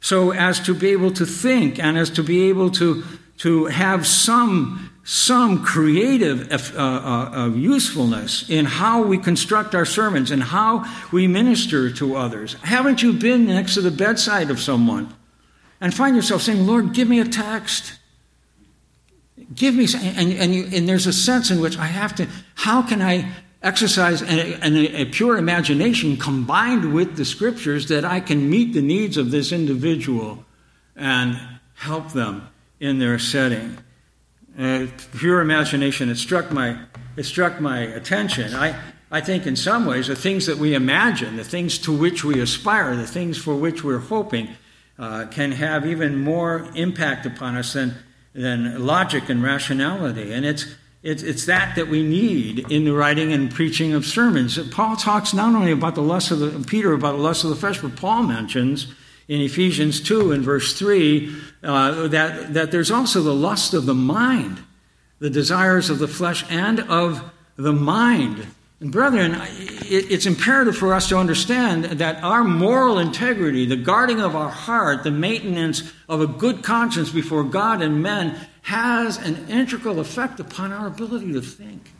So, 0.00 0.34
as 0.34 0.60
to 0.60 0.74
be 0.74 0.90
able 0.90 1.12
to 1.12 1.24
think 1.24 1.78
and 1.78 1.96
as 1.96 2.10
to 2.10 2.22
be 2.22 2.50
able 2.50 2.70
to, 2.72 3.04
to 3.38 3.66
have 3.66 4.06
some 4.06 4.91
some 5.04 5.64
creative 5.64 6.52
uh, 6.52 6.78
uh, 6.78 7.48
usefulness 7.48 8.48
in 8.48 8.64
how 8.64 9.02
we 9.02 9.18
construct 9.18 9.74
our 9.74 9.84
sermons 9.84 10.30
and 10.30 10.42
how 10.42 10.84
we 11.10 11.26
minister 11.26 11.90
to 11.90 12.16
others. 12.16 12.54
Haven't 12.62 13.02
you 13.02 13.12
been 13.12 13.46
next 13.46 13.74
to 13.74 13.80
the 13.80 13.90
bedside 13.90 14.50
of 14.50 14.60
someone 14.60 15.12
and 15.80 15.92
find 15.92 16.14
yourself 16.14 16.42
saying, 16.42 16.66
Lord, 16.66 16.92
give 16.92 17.08
me 17.08 17.18
a 17.18 17.24
text? 17.24 17.98
Give 19.54 19.74
me, 19.74 19.88
and, 19.92 20.32
and, 20.32 20.54
you, 20.54 20.68
and 20.72 20.88
there's 20.88 21.08
a 21.08 21.12
sense 21.12 21.50
in 21.50 21.60
which 21.60 21.76
I 21.76 21.86
have 21.86 22.14
to, 22.16 22.28
how 22.54 22.82
can 22.82 23.02
I 23.02 23.28
exercise 23.60 24.22
a 24.22 25.04
pure 25.06 25.36
imagination 25.36 26.16
combined 26.16 26.94
with 26.94 27.16
the 27.16 27.24
scriptures 27.24 27.88
that 27.88 28.04
I 28.04 28.20
can 28.20 28.48
meet 28.48 28.72
the 28.72 28.82
needs 28.82 29.16
of 29.16 29.32
this 29.32 29.50
individual 29.50 30.44
and 30.94 31.40
help 31.74 32.12
them 32.12 32.48
in 32.78 33.00
their 33.00 33.18
setting? 33.18 33.78
Pure 35.18 35.40
imagination, 35.40 36.08
it 36.08 36.16
struck 36.16 36.50
my, 36.50 36.78
it 37.16 37.24
struck 37.24 37.60
my 37.60 37.80
attention. 37.80 38.54
I, 38.54 38.78
I 39.10 39.20
think 39.20 39.46
in 39.46 39.56
some 39.56 39.84
ways 39.86 40.06
the 40.06 40.16
things 40.16 40.46
that 40.46 40.58
we 40.58 40.74
imagine, 40.74 41.36
the 41.36 41.44
things 41.44 41.78
to 41.78 41.92
which 41.96 42.24
we 42.24 42.40
aspire, 42.40 42.96
the 42.96 43.06
things 43.06 43.38
for 43.38 43.54
which 43.54 43.84
we're 43.84 43.98
hoping, 43.98 44.48
uh, 44.98 45.26
can 45.30 45.52
have 45.52 45.86
even 45.86 46.18
more 46.18 46.68
impact 46.74 47.26
upon 47.26 47.56
us 47.56 47.72
than, 47.72 47.94
than 48.34 48.84
logic 48.84 49.28
and 49.28 49.42
rationality. 49.42 50.32
And 50.32 50.46
it's, 50.46 50.66
it's, 51.02 51.22
it's 51.22 51.46
that 51.46 51.74
that 51.76 51.88
we 51.88 52.02
need 52.02 52.70
in 52.70 52.84
the 52.84 52.92
writing 52.92 53.32
and 53.32 53.50
preaching 53.50 53.92
of 53.92 54.06
sermons. 54.06 54.58
Paul 54.70 54.96
talks 54.96 55.34
not 55.34 55.54
only 55.54 55.72
about 55.72 55.94
the 55.94 56.02
lust 56.02 56.30
of 56.30 56.38
the, 56.38 56.64
Peter 56.66 56.92
about 56.92 57.16
the 57.16 57.22
lust 57.22 57.44
of 57.44 57.50
the 57.50 57.56
flesh, 57.56 57.80
but 57.80 57.96
Paul 57.96 58.22
mentions 58.22 58.86
in 59.28 59.40
Ephesians 59.40 60.00
2 60.00 60.32
and 60.32 60.44
verse 60.44 60.78
3 60.78 61.34
uh, 61.62 62.08
that, 62.08 62.54
that 62.54 62.70
there's 62.70 62.90
also 62.90 63.22
the 63.22 63.34
lust 63.34 63.74
of 63.74 63.86
the 63.86 63.94
mind, 63.94 64.62
the 65.22 65.30
desires 65.30 65.88
of 65.88 66.00
the 66.00 66.08
flesh 66.08 66.44
and 66.50 66.80
of 66.80 67.22
the 67.54 67.72
mind. 67.72 68.44
And 68.80 68.90
brethren, 68.90 69.36
it's 69.38 70.26
imperative 70.26 70.76
for 70.76 70.92
us 70.92 71.08
to 71.10 71.16
understand 71.16 71.84
that 71.84 72.24
our 72.24 72.42
moral 72.42 72.98
integrity, 72.98 73.64
the 73.64 73.76
guarding 73.76 74.20
of 74.20 74.34
our 74.34 74.48
heart, 74.48 75.04
the 75.04 75.12
maintenance 75.12 75.92
of 76.08 76.20
a 76.20 76.26
good 76.26 76.64
conscience 76.64 77.10
before 77.10 77.44
God 77.44 77.82
and 77.82 78.02
men, 78.02 78.36
has 78.62 79.16
an 79.16 79.48
integral 79.48 80.00
effect 80.00 80.40
upon 80.40 80.72
our 80.72 80.88
ability 80.88 81.32
to 81.34 81.40
think. 81.40 81.92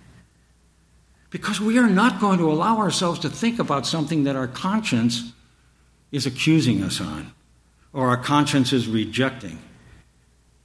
Because 1.30 1.60
we 1.60 1.78
are 1.78 1.88
not 1.88 2.20
going 2.20 2.38
to 2.38 2.50
allow 2.50 2.78
ourselves 2.78 3.20
to 3.20 3.28
think 3.30 3.60
about 3.60 3.86
something 3.86 4.24
that 4.24 4.34
our 4.34 4.48
conscience 4.48 5.32
is 6.10 6.26
accusing 6.26 6.82
us 6.82 7.00
on 7.00 7.32
or 7.92 8.08
our 8.08 8.16
conscience 8.16 8.72
is 8.72 8.88
rejecting. 8.88 9.60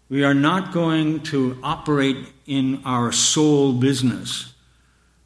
We 0.10 0.24
are 0.24 0.34
not 0.34 0.74
going 0.74 1.22
to 1.24 1.60
operate 1.62 2.34
in 2.48 2.82
our 2.86 3.12
soul 3.12 3.74
business 3.74 4.54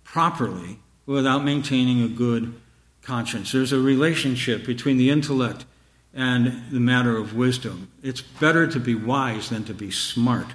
properly 0.04 0.80
without 1.06 1.46
maintaining 1.46 2.04
a 2.04 2.08
good 2.08 2.54
conscience. 3.02 3.52
There's 3.52 3.72
a 3.72 3.80
relationship 3.80 4.66
between 4.66 4.98
the 4.98 5.10
intellect 5.10 5.66
and 6.14 6.64
the 6.72 6.80
matter 6.80 7.16
of 7.16 7.36
wisdom. 7.36 7.92
It's 8.04 8.22
better 8.22 8.68
to 8.68 8.80
be 8.80 8.96
wise 8.96 9.50
than 9.50 9.64
to 9.66 9.74
be 9.74 9.92
smart. 9.92 10.48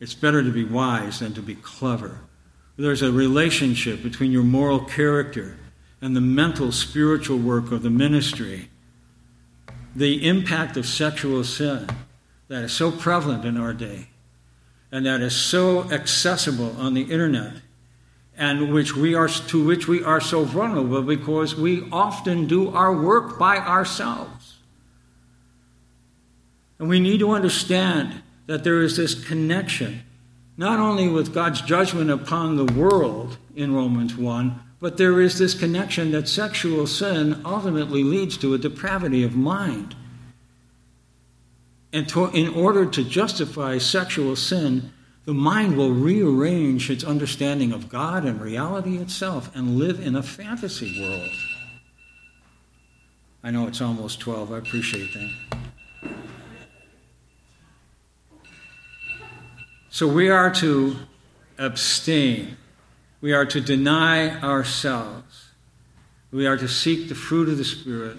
It's 0.00 0.14
better 0.14 0.42
to 0.42 0.50
be 0.50 0.64
wise 0.64 1.20
than 1.20 1.34
to 1.34 1.42
be 1.42 1.54
clever. 1.54 2.20
There's 2.76 3.02
a 3.02 3.12
relationship 3.12 4.02
between 4.02 4.32
your 4.32 4.44
moral 4.44 4.80
character 4.80 5.56
and 6.00 6.14
the 6.14 6.20
mental, 6.20 6.70
spiritual 6.70 7.38
work 7.38 7.72
of 7.72 7.82
the 7.82 7.90
ministry, 7.90 8.70
the 9.94 10.26
impact 10.26 10.76
of 10.76 10.86
sexual 10.86 11.42
sin 11.42 11.88
that 12.46 12.64
is 12.64 12.72
so 12.72 12.92
prevalent 12.92 13.44
in 13.44 13.56
our 13.56 13.72
day 13.72 14.08
and 14.90 15.06
that 15.06 15.20
is 15.20 15.34
so 15.34 15.90
accessible 15.90 16.74
on 16.78 16.94
the 16.94 17.02
internet 17.02 17.54
and 18.36 18.72
which 18.72 18.94
we 18.94 19.14
are 19.14 19.28
to 19.28 19.64
which 19.64 19.88
we 19.88 20.02
are 20.02 20.20
so 20.20 20.44
vulnerable 20.44 21.02
because 21.02 21.56
we 21.56 21.88
often 21.90 22.46
do 22.46 22.70
our 22.70 22.92
work 22.92 23.38
by 23.38 23.58
ourselves. 23.58 24.58
And 26.78 26.88
we 26.88 27.00
need 27.00 27.18
to 27.18 27.32
understand 27.32 28.22
that 28.46 28.62
there 28.62 28.80
is 28.80 28.96
this 28.96 29.14
connection 29.14 30.04
not 30.58 30.80
only 30.80 31.08
with 31.08 31.32
God's 31.32 31.60
judgment 31.60 32.10
upon 32.10 32.56
the 32.56 32.72
world 32.72 33.38
in 33.54 33.74
Romans 33.74 34.16
1, 34.16 34.58
but 34.80 34.96
there 34.96 35.20
is 35.20 35.38
this 35.38 35.54
connection 35.54 36.10
that 36.10 36.28
sexual 36.28 36.86
sin 36.86 37.40
ultimately 37.44 38.02
leads 38.02 38.36
to 38.38 38.54
a 38.54 38.58
depravity 38.58 39.22
of 39.22 39.36
mind. 39.36 39.94
And 41.92 42.08
to, 42.10 42.26
in 42.26 42.48
order 42.48 42.86
to 42.86 43.04
justify 43.04 43.78
sexual 43.78 44.36
sin, 44.36 44.92
the 45.24 45.34
mind 45.34 45.76
will 45.76 45.92
rearrange 45.92 46.90
its 46.90 47.04
understanding 47.04 47.72
of 47.72 47.88
God 47.88 48.24
and 48.24 48.40
reality 48.40 48.98
itself 48.98 49.54
and 49.54 49.78
live 49.78 50.00
in 50.00 50.14
a 50.16 50.22
fantasy 50.22 51.00
world. 51.00 51.30
I 53.42 53.50
know 53.50 53.66
it's 53.66 53.80
almost 53.80 54.20
12. 54.20 54.52
I 54.52 54.58
appreciate 54.58 55.14
that. 55.14 56.10
So 59.90 60.06
we 60.06 60.28
are 60.28 60.50
to 60.54 60.96
abstain 61.58 62.56
we 63.20 63.32
are 63.32 63.46
to 63.46 63.60
deny 63.60 64.40
ourselves. 64.40 65.46
We 66.30 66.46
are 66.46 66.56
to 66.56 66.68
seek 66.68 67.08
the 67.08 67.14
fruit 67.14 67.48
of 67.48 67.58
the 67.58 67.64
Spirit, 67.64 68.16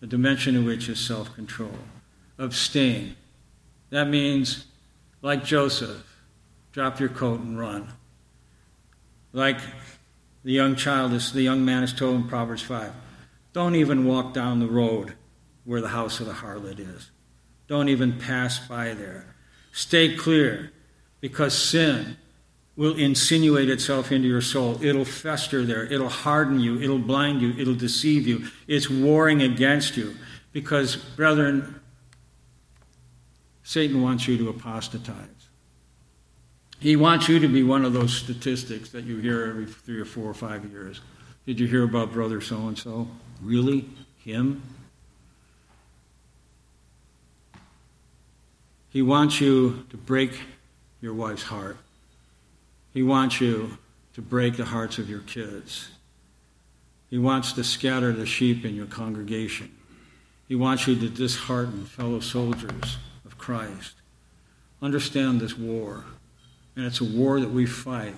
the 0.00 0.06
dimension 0.06 0.56
of 0.56 0.64
which 0.64 0.88
is 0.88 1.00
self 1.00 1.34
control. 1.34 1.78
Abstain. 2.38 3.16
That 3.90 4.08
means, 4.08 4.66
like 5.22 5.44
Joseph, 5.44 6.04
drop 6.72 7.00
your 7.00 7.08
coat 7.08 7.40
and 7.40 7.58
run. 7.58 7.88
Like 9.32 9.58
the 10.44 10.52
young 10.52 10.76
child, 10.76 11.12
is, 11.12 11.32
the 11.32 11.42
young 11.42 11.64
man 11.64 11.82
is 11.82 11.92
told 11.92 12.16
in 12.16 12.28
Proverbs 12.28 12.62
5 12.62 12.92
don't 13.56 13.74
even 13.74 14.04
walk 14.04 14.34
down 14.34 14.60
the 14.60 14.66
road 14.66 15.14
where 15.64 15.80
the 15.80 15.88
house 15.88 16.20
of 16.20 16.26
the 16.26 16.34
harlot 16.34 16.78
is. 16.78 17.10
Don't 17.68 17.88
even 17.88 18.18
pass 18.18 18.58
by 18.58 18.92
there. 18.92 19.34
Stay 19.72 20.14
clear 20.14 20.72
because 21.22 21.56
sin 21.56 22.18
will 22.76 22.94
insinuate 22.96 23.70
itself 23.70 24.12
into 24.12 24.28
your 24.28 24.42
soul. 24.42 24.78
It'll 24.84 25.06
fester 25.06 25.64
there. 25.64 25.86
It'll 25.86 26.10
harden 26.10 26.60
you. 26.60 26.82
It'll 26.82 26.98
blind 26.98 27.40
you. 27.40 27.54
It'll 27.58 27.74
deceive 27.74 28.26
you. 28.26 28.46
It's 28.68 28.90
warring 28.90 29.40
against 29.40 29.96
you. 29.96 30.14
Because, 30.52 30.96
brethren, 30.96 31.80
Satan 33.66 34.00
wants 34.00 34.28
you 34.28 34.38
to 34.38 34.48
apostatize. 34.48 35.26
He 36.78 36.94
wants 36.94 37.28
you 37.28 37.40
to 37.40 37.48
be 37.48 37.64
one 37.64 37.84
of 37.84 37.92
those 37.92 38.14
statistics 38.14 38.90
that 38.90 39.02
you 39.02 39.16
hear 39.18 39.44
every 39.44 39.66
three 39.66 39.98
or 39.98 40.04
four 40.04 40.30
or 40.30 40.34
five 40.34 40.64
years. 40.70 41.00
Did 41.46 41.58
you 41.58 41.66
hear 41.66 41.82
about 41.82 42.12
brother 42.12 42.40
so 42.40 42.68
and 42.68 42.78
so? 42.78 43.08
Really? 43.42 43.88
Him? 44.24 44.62
He 48.90 49.02
wants 49.02 49.40
you 49.40 49.84
to 49.90 49.96
break 49.96 50.38
your 51.00 51.14
wife's 51.14 51.42
heart. 51.42 51.78
He 52.94 53.02
wants 53.02 53.40
you 53.40 53.78
to 54.14 54.22
break 54.22 54.56
the 54.56 54.66
hearts 54.66 54.98
of 54.98 55.10
your 55.10 55.22
kids. 55.22 55.88
He 57.10 57.18
wants 57.18 57.52
to 57.54 57.64
scatter 57.64 58.12
the 58.12 58.26
sheep 58.26 58.64
in 58.64 58.76
your 58.76 58.86
congregation. 58.86 59.74
He 60.46 60.54
wants 60.54 60.86
you 60.86 60.94
to 61.00 61.08
dishearten 61.08 61.84
fellow 61.84 62.20
soldiers 62.20 62.98
Christ. 63.46 63.94
Understand 64.82 65.40
this 65.40 65.56
war. 65.56 66.04
And 66.74 66.84
it's 66.84 67.00
a 67.00 67.04
war 67.04 67.38
that 67.38 67.52
we 67.52 67.64
fight 67.64 68.16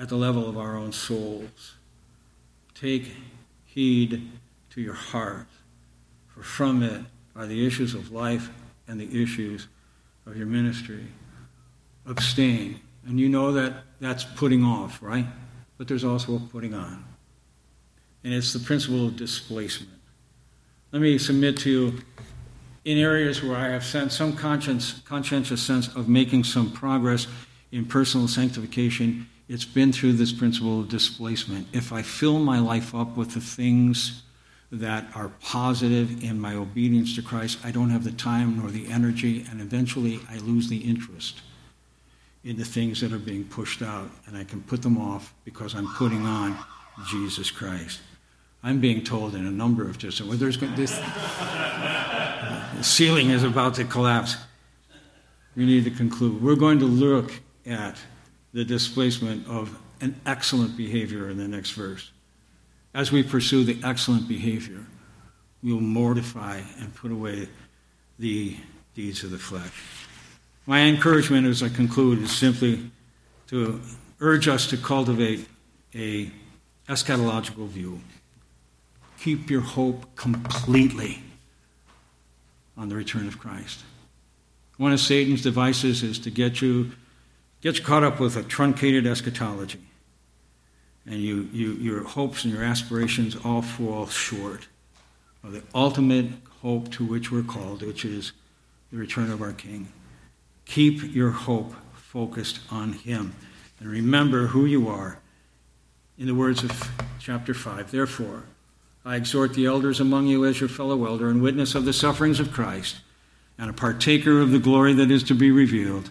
at 0.00 0.08
the 0.08 0.16
level 0.16 0.48
of 0.48 0.58
our 0.58 0.76
own 0.76 0.90
souls. 0.90 1.76
Take 2.74 3.14
heed 3.66 4.28
to 4.70 4.80
your 4.80 4.94
heart, 4.94 5.46
for 6.26 6.42
from 6.42 6.82
it 6.82 7.02
are 7.36 7.46
the 7.46 7.64
issues 7.64 7.94
of 7.94 8.10
life 8.10 8.50
and 8.88 9.00
the 9.00 9.22
issues 9.22 9.68
of 10.26 10.36
your 10.36 10.48
ministry. 10.48 11.06
Abstain 12.04 12.80
and 13.06 13.20
you 13.20 13.28
know 13.28 13.52
that 13.52 13.84
that's 14.00 14.24
putting 14.24 14.64
off, 14.64 15.00
right? 15.00 15.26
But 15.78 15.86
there's 15.86 16.02
also 16.02 16.34
a 16.34 16.40
putting 16.40 16.74
on. 16.74 17.04
And 18.24 18.34
it's 18.34 18.52
the 18.52 18.58
principle 18.58 19.06
of 19.06 19.14
displacement. 19.14 20.00
Let 20.90 21.00
me 21.00 21.16
submit 21.16 21.58
to 21.58 21.70
you 21.70 21.98
in 22.84 22.98
areas 22.98 23.42
where 23.42 23.56
I 23.56 23.68
have 23.68 23.84
sensed 23.84 24.16
some 24.16 24.34
conscientious 24.34 25.62
sense 25.62 25.88
of 25.94 26.08
making 26.08 26.44
some 26.44 26.70
progress 26.70 27.26
in 27.72 27.84
personal 27.84 28.26
sanctification, 28.26 29.28
it's 29.48 29.64
been 29.64 29.92
through 29.92 30.14
this 30.14 30.32
principle 30.32 30.80
of 30.80 30.88
displacement. 30.88 31.68
If 31.72 31.92
I 31.92 32.02
fill 32.02 32.38
my 32.38 32.58
life 32.58 32.94
up 32.94 33.16
with 33.16 33.32
the 33.34 33.40
things 33.40 34.22
that 34.72 35.06
are 35.14 35.30
positive 35.40 36.22
in 36.22 36.40
my 36.40 36.54
obedience 36.54 37.16
to 37.16 37.22
Christ, 37.22 37.58
I 37.64 37.72
don't 37.72 37.90
have 37.90 38.04
the 38.04 38.12
time 38.12 38.58
nor 38.60 38.70
the 38.70 38.88
energy, 38.88 39.44
and 39.50 39.60
eventually 39.60 40.20
I 40.30 40.38
lose 40.38 40.68
the 40.68 40.78
interest 40.78 41.42
in 42.44 42.56
the 42.56 42.64
things 42.64 43.00
that 43.00 43.12
are 43.12 43.18
being 43.18 43.44
pushed 43.44 43.82
out, 43.82 44.10
and 44.26 44.36
I 44.36 44.44
can 44.44 44.62
put 44.62 44.80
them 44.80 44.96
off 44.96 45.34
because 45.44 45.74
I'm 45.74 45.92
putting 45.94 46.24
on 46.24 46.56
Jesus 47.08 47.50
Christ. 47.50 48.00
I'm 48.62 48.80
being 48.80 49.02
told 49.02 49.34
in 49.34 49.46
a 49.46 49.50
number 49.50 49.88
of 49.88 49.98
just 49.98 50.20
well, 50.20 50.36
there's 50.36 50.58
this 50.58 50.96
the 50.98 52.84
ceiling 52.84 53.30
is 53.30 53.42
about 53.42 53.74
to 53.74 53.84
collapse. 53.84 54.36
We 55.56 55.66
need 55.66 55.84
to 55.84 55.90
conclude. 55.90 56.42
We're 56.42 56.56
going 56.56 56.78
to 56.78 56.86
look 56.86 57.32
at 57.66 57.96
the 58.52 58.64
displacement 58.64 59.46
of 59.46 59.78
an 60.00 60.18
excellent 60.26 60.76
behavior 60.76 61.28
in 61.28 61.36
the 61.36 61.48
next 61.48 61.72
verse. 61.72 62.10
As 62.94 63.12
we 63.12 63.22
pursue 63.22 63.64
the 63.64 63.78
excellent 63.84 64.28
behavior, 64.28 64.86
we 65.62 65.72
will 65.72 65.80
mortify 65.80 66.62
and 66.78 66.94
put 66.94 67.12
away 67.12 67.48
the 68.18 68.56
deeds 68.94 69.22
of 69.24 69.30
the 69.30 69.38
flesh. 69.38 69.82
My 70.66 70.80
encouragement 70.80 71.46
as 71.46 71.62
I 71.62 71.68
conclude 71.68 72.22
is 72.22 72.36
simply 72.36 72.90
to 73.48 73.80
urge 74.20 74.48
us 74.48 74.66
to 74.68 74.76
cultivate 74.76 75.46
a 75.94 76.30
eschatological 76.88 77.68
view. 77.68 78.00
Keep 79.20 79.50
your 79.50 79.60
hope 79.60 80.16
completely 80.16 81.22
on 82.76 82.88
the 82.88 82.96
return 82.96 83.28
of 83.28 83.38
Christ. 83.38 83.80
One 84.78 84.92
of 84.92 85.00
Satan's 85.00 85.42
devices 85.42 86.02
is 86.02 86.18
to 86.20 86.30
get 86.30 86.62
you 86.62 86.92
get 87.60 87.78
you 87.78 87.84
caught 87.84 88.02
up 88.02 88.18
with 88.18 88.36
a 88.36 88.42
truncated 88.42 89.06
eschatology. 89.06 89.80
And 91.04 91.16
you, 91.16 91.48
you, 91.52 91.72
your 91.72 92.04
hopes 92.04 92.44
and 92.44 92.52
your 92.52 92.62
aspirations 92.62 93.36
all 93.44 93.60
fall 93.60 94.06
short 94.06 94.68
of 95.44 95.52
the 95.52 95.62
ultimate 95.74 96.30
hope 96.62 96.90
to 96.92 97.04
which 97.04 97.30
we're 97.30 97.42
called, 97.42 97.82
which 97.82 98.06
is 98.06 98.32
the 98.90 98.98
return 98.98 99.30
of 99.30 99.42
our 99.42 99.52
King. 99.52 99.92
Keep 100.64 101.14
your 101.14 101.30
hope 101.30 101.74
focused 101.94 102.60
on 102.70 102.94
Him. 102.94 103.34
And 103.78 103.88
remember 103.88 104.46
who 104.46 104.64
you 104.64 104.88
are. 104.88 105.18
In 106.18 106.26
the 106.26 106.34
words 106.34 106.62
of 106.62 106.90
chapter 107.18 107.54
5, 107.54 107.90
therefore, 107.90 108.44
I 109.04 109.16
exhort 109.16 109.54
the 109.54 109.66
elders 109.66 110.00
among 110.00 110.26
you 110.26 110.44
as 110.44 110.60
your 110.60 110.68
fellow 110.68 111.06
elder 111.06 111.28
and 111.30 111.42
witness 111.42 111.74
of 111.74 111.84
the 111.84 111.92
sufferings 111.92 112.40
of 112.40 112.52
Christ 112.52 112.96
and 113.58 113.70
a 113.70 113.74
partaker 113.74 114.40
of 114.40 114.50
the 114.50 114.58
glory 114.58 114.92
that 114.94 115.10
is 115.10 115.22
to 115.24 115.34
be 115.34 115.50
revealed. 115.50 116.10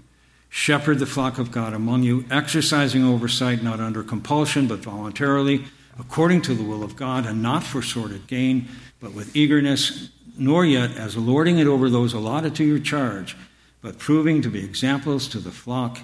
Shepherd 0.50 1.00
the 1.00 1.06
flock 1.06 1.38
of 1.38 1.52
God 1.52 1.74
among 1.74 2.04
you, 2.04 2.26
exercising 2.32 3.04
oversight 3.04 3.62
not 3.62 3.80
under 3.80 4.04
compulsion, 4.04 4.68
but 4.68 4.80
voluntarily, 4.80 5.66
according 6.00 6.42
to 6.44 6.56
the 6.56 6.64
will 6.64 6.84
of 6.84 6.96
God, 6.96 7.26
and 7.26 7.42
not 7.42 7.64
for 7.64 7.82
sordid 7.82 8.26
gain, 8.28 8.68
but 9.00 9.14
with 9.14 9.36
eagerness, 9.36 10.10
nor 10.38 10.66
yet 10.66 10.92
as 10.98 11.16
lording 11.16 11.60
it 11.60 11.68
over 11.68 11.90
those 11.90 12.14
allotted 12.14 12.56
to 12.56 12.64
your 12.64 12.80
charge 12.80 13.36
but 13.82 13.98
proving 13.98 14.42
to 14.42 14.50
be 14.50 14.64
examples 14.64 15.28
to 15.30 15.40
the 15.40 15.52
flock. 15.52 16.00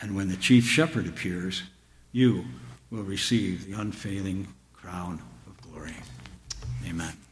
And 0.00 0.16
when 0.16 0.28
the 0.28 0.36
chief 0.36 0.64
shepherd 0.64 1.06
appears, 1.06 1.62
you 2.12 2.44
will 2.90 3.02
receive 3.02 3.66
the 3.66 3.80
unfailing 3.80 4.48
crown. 4.72 5.22
Amen. 6.88 7.29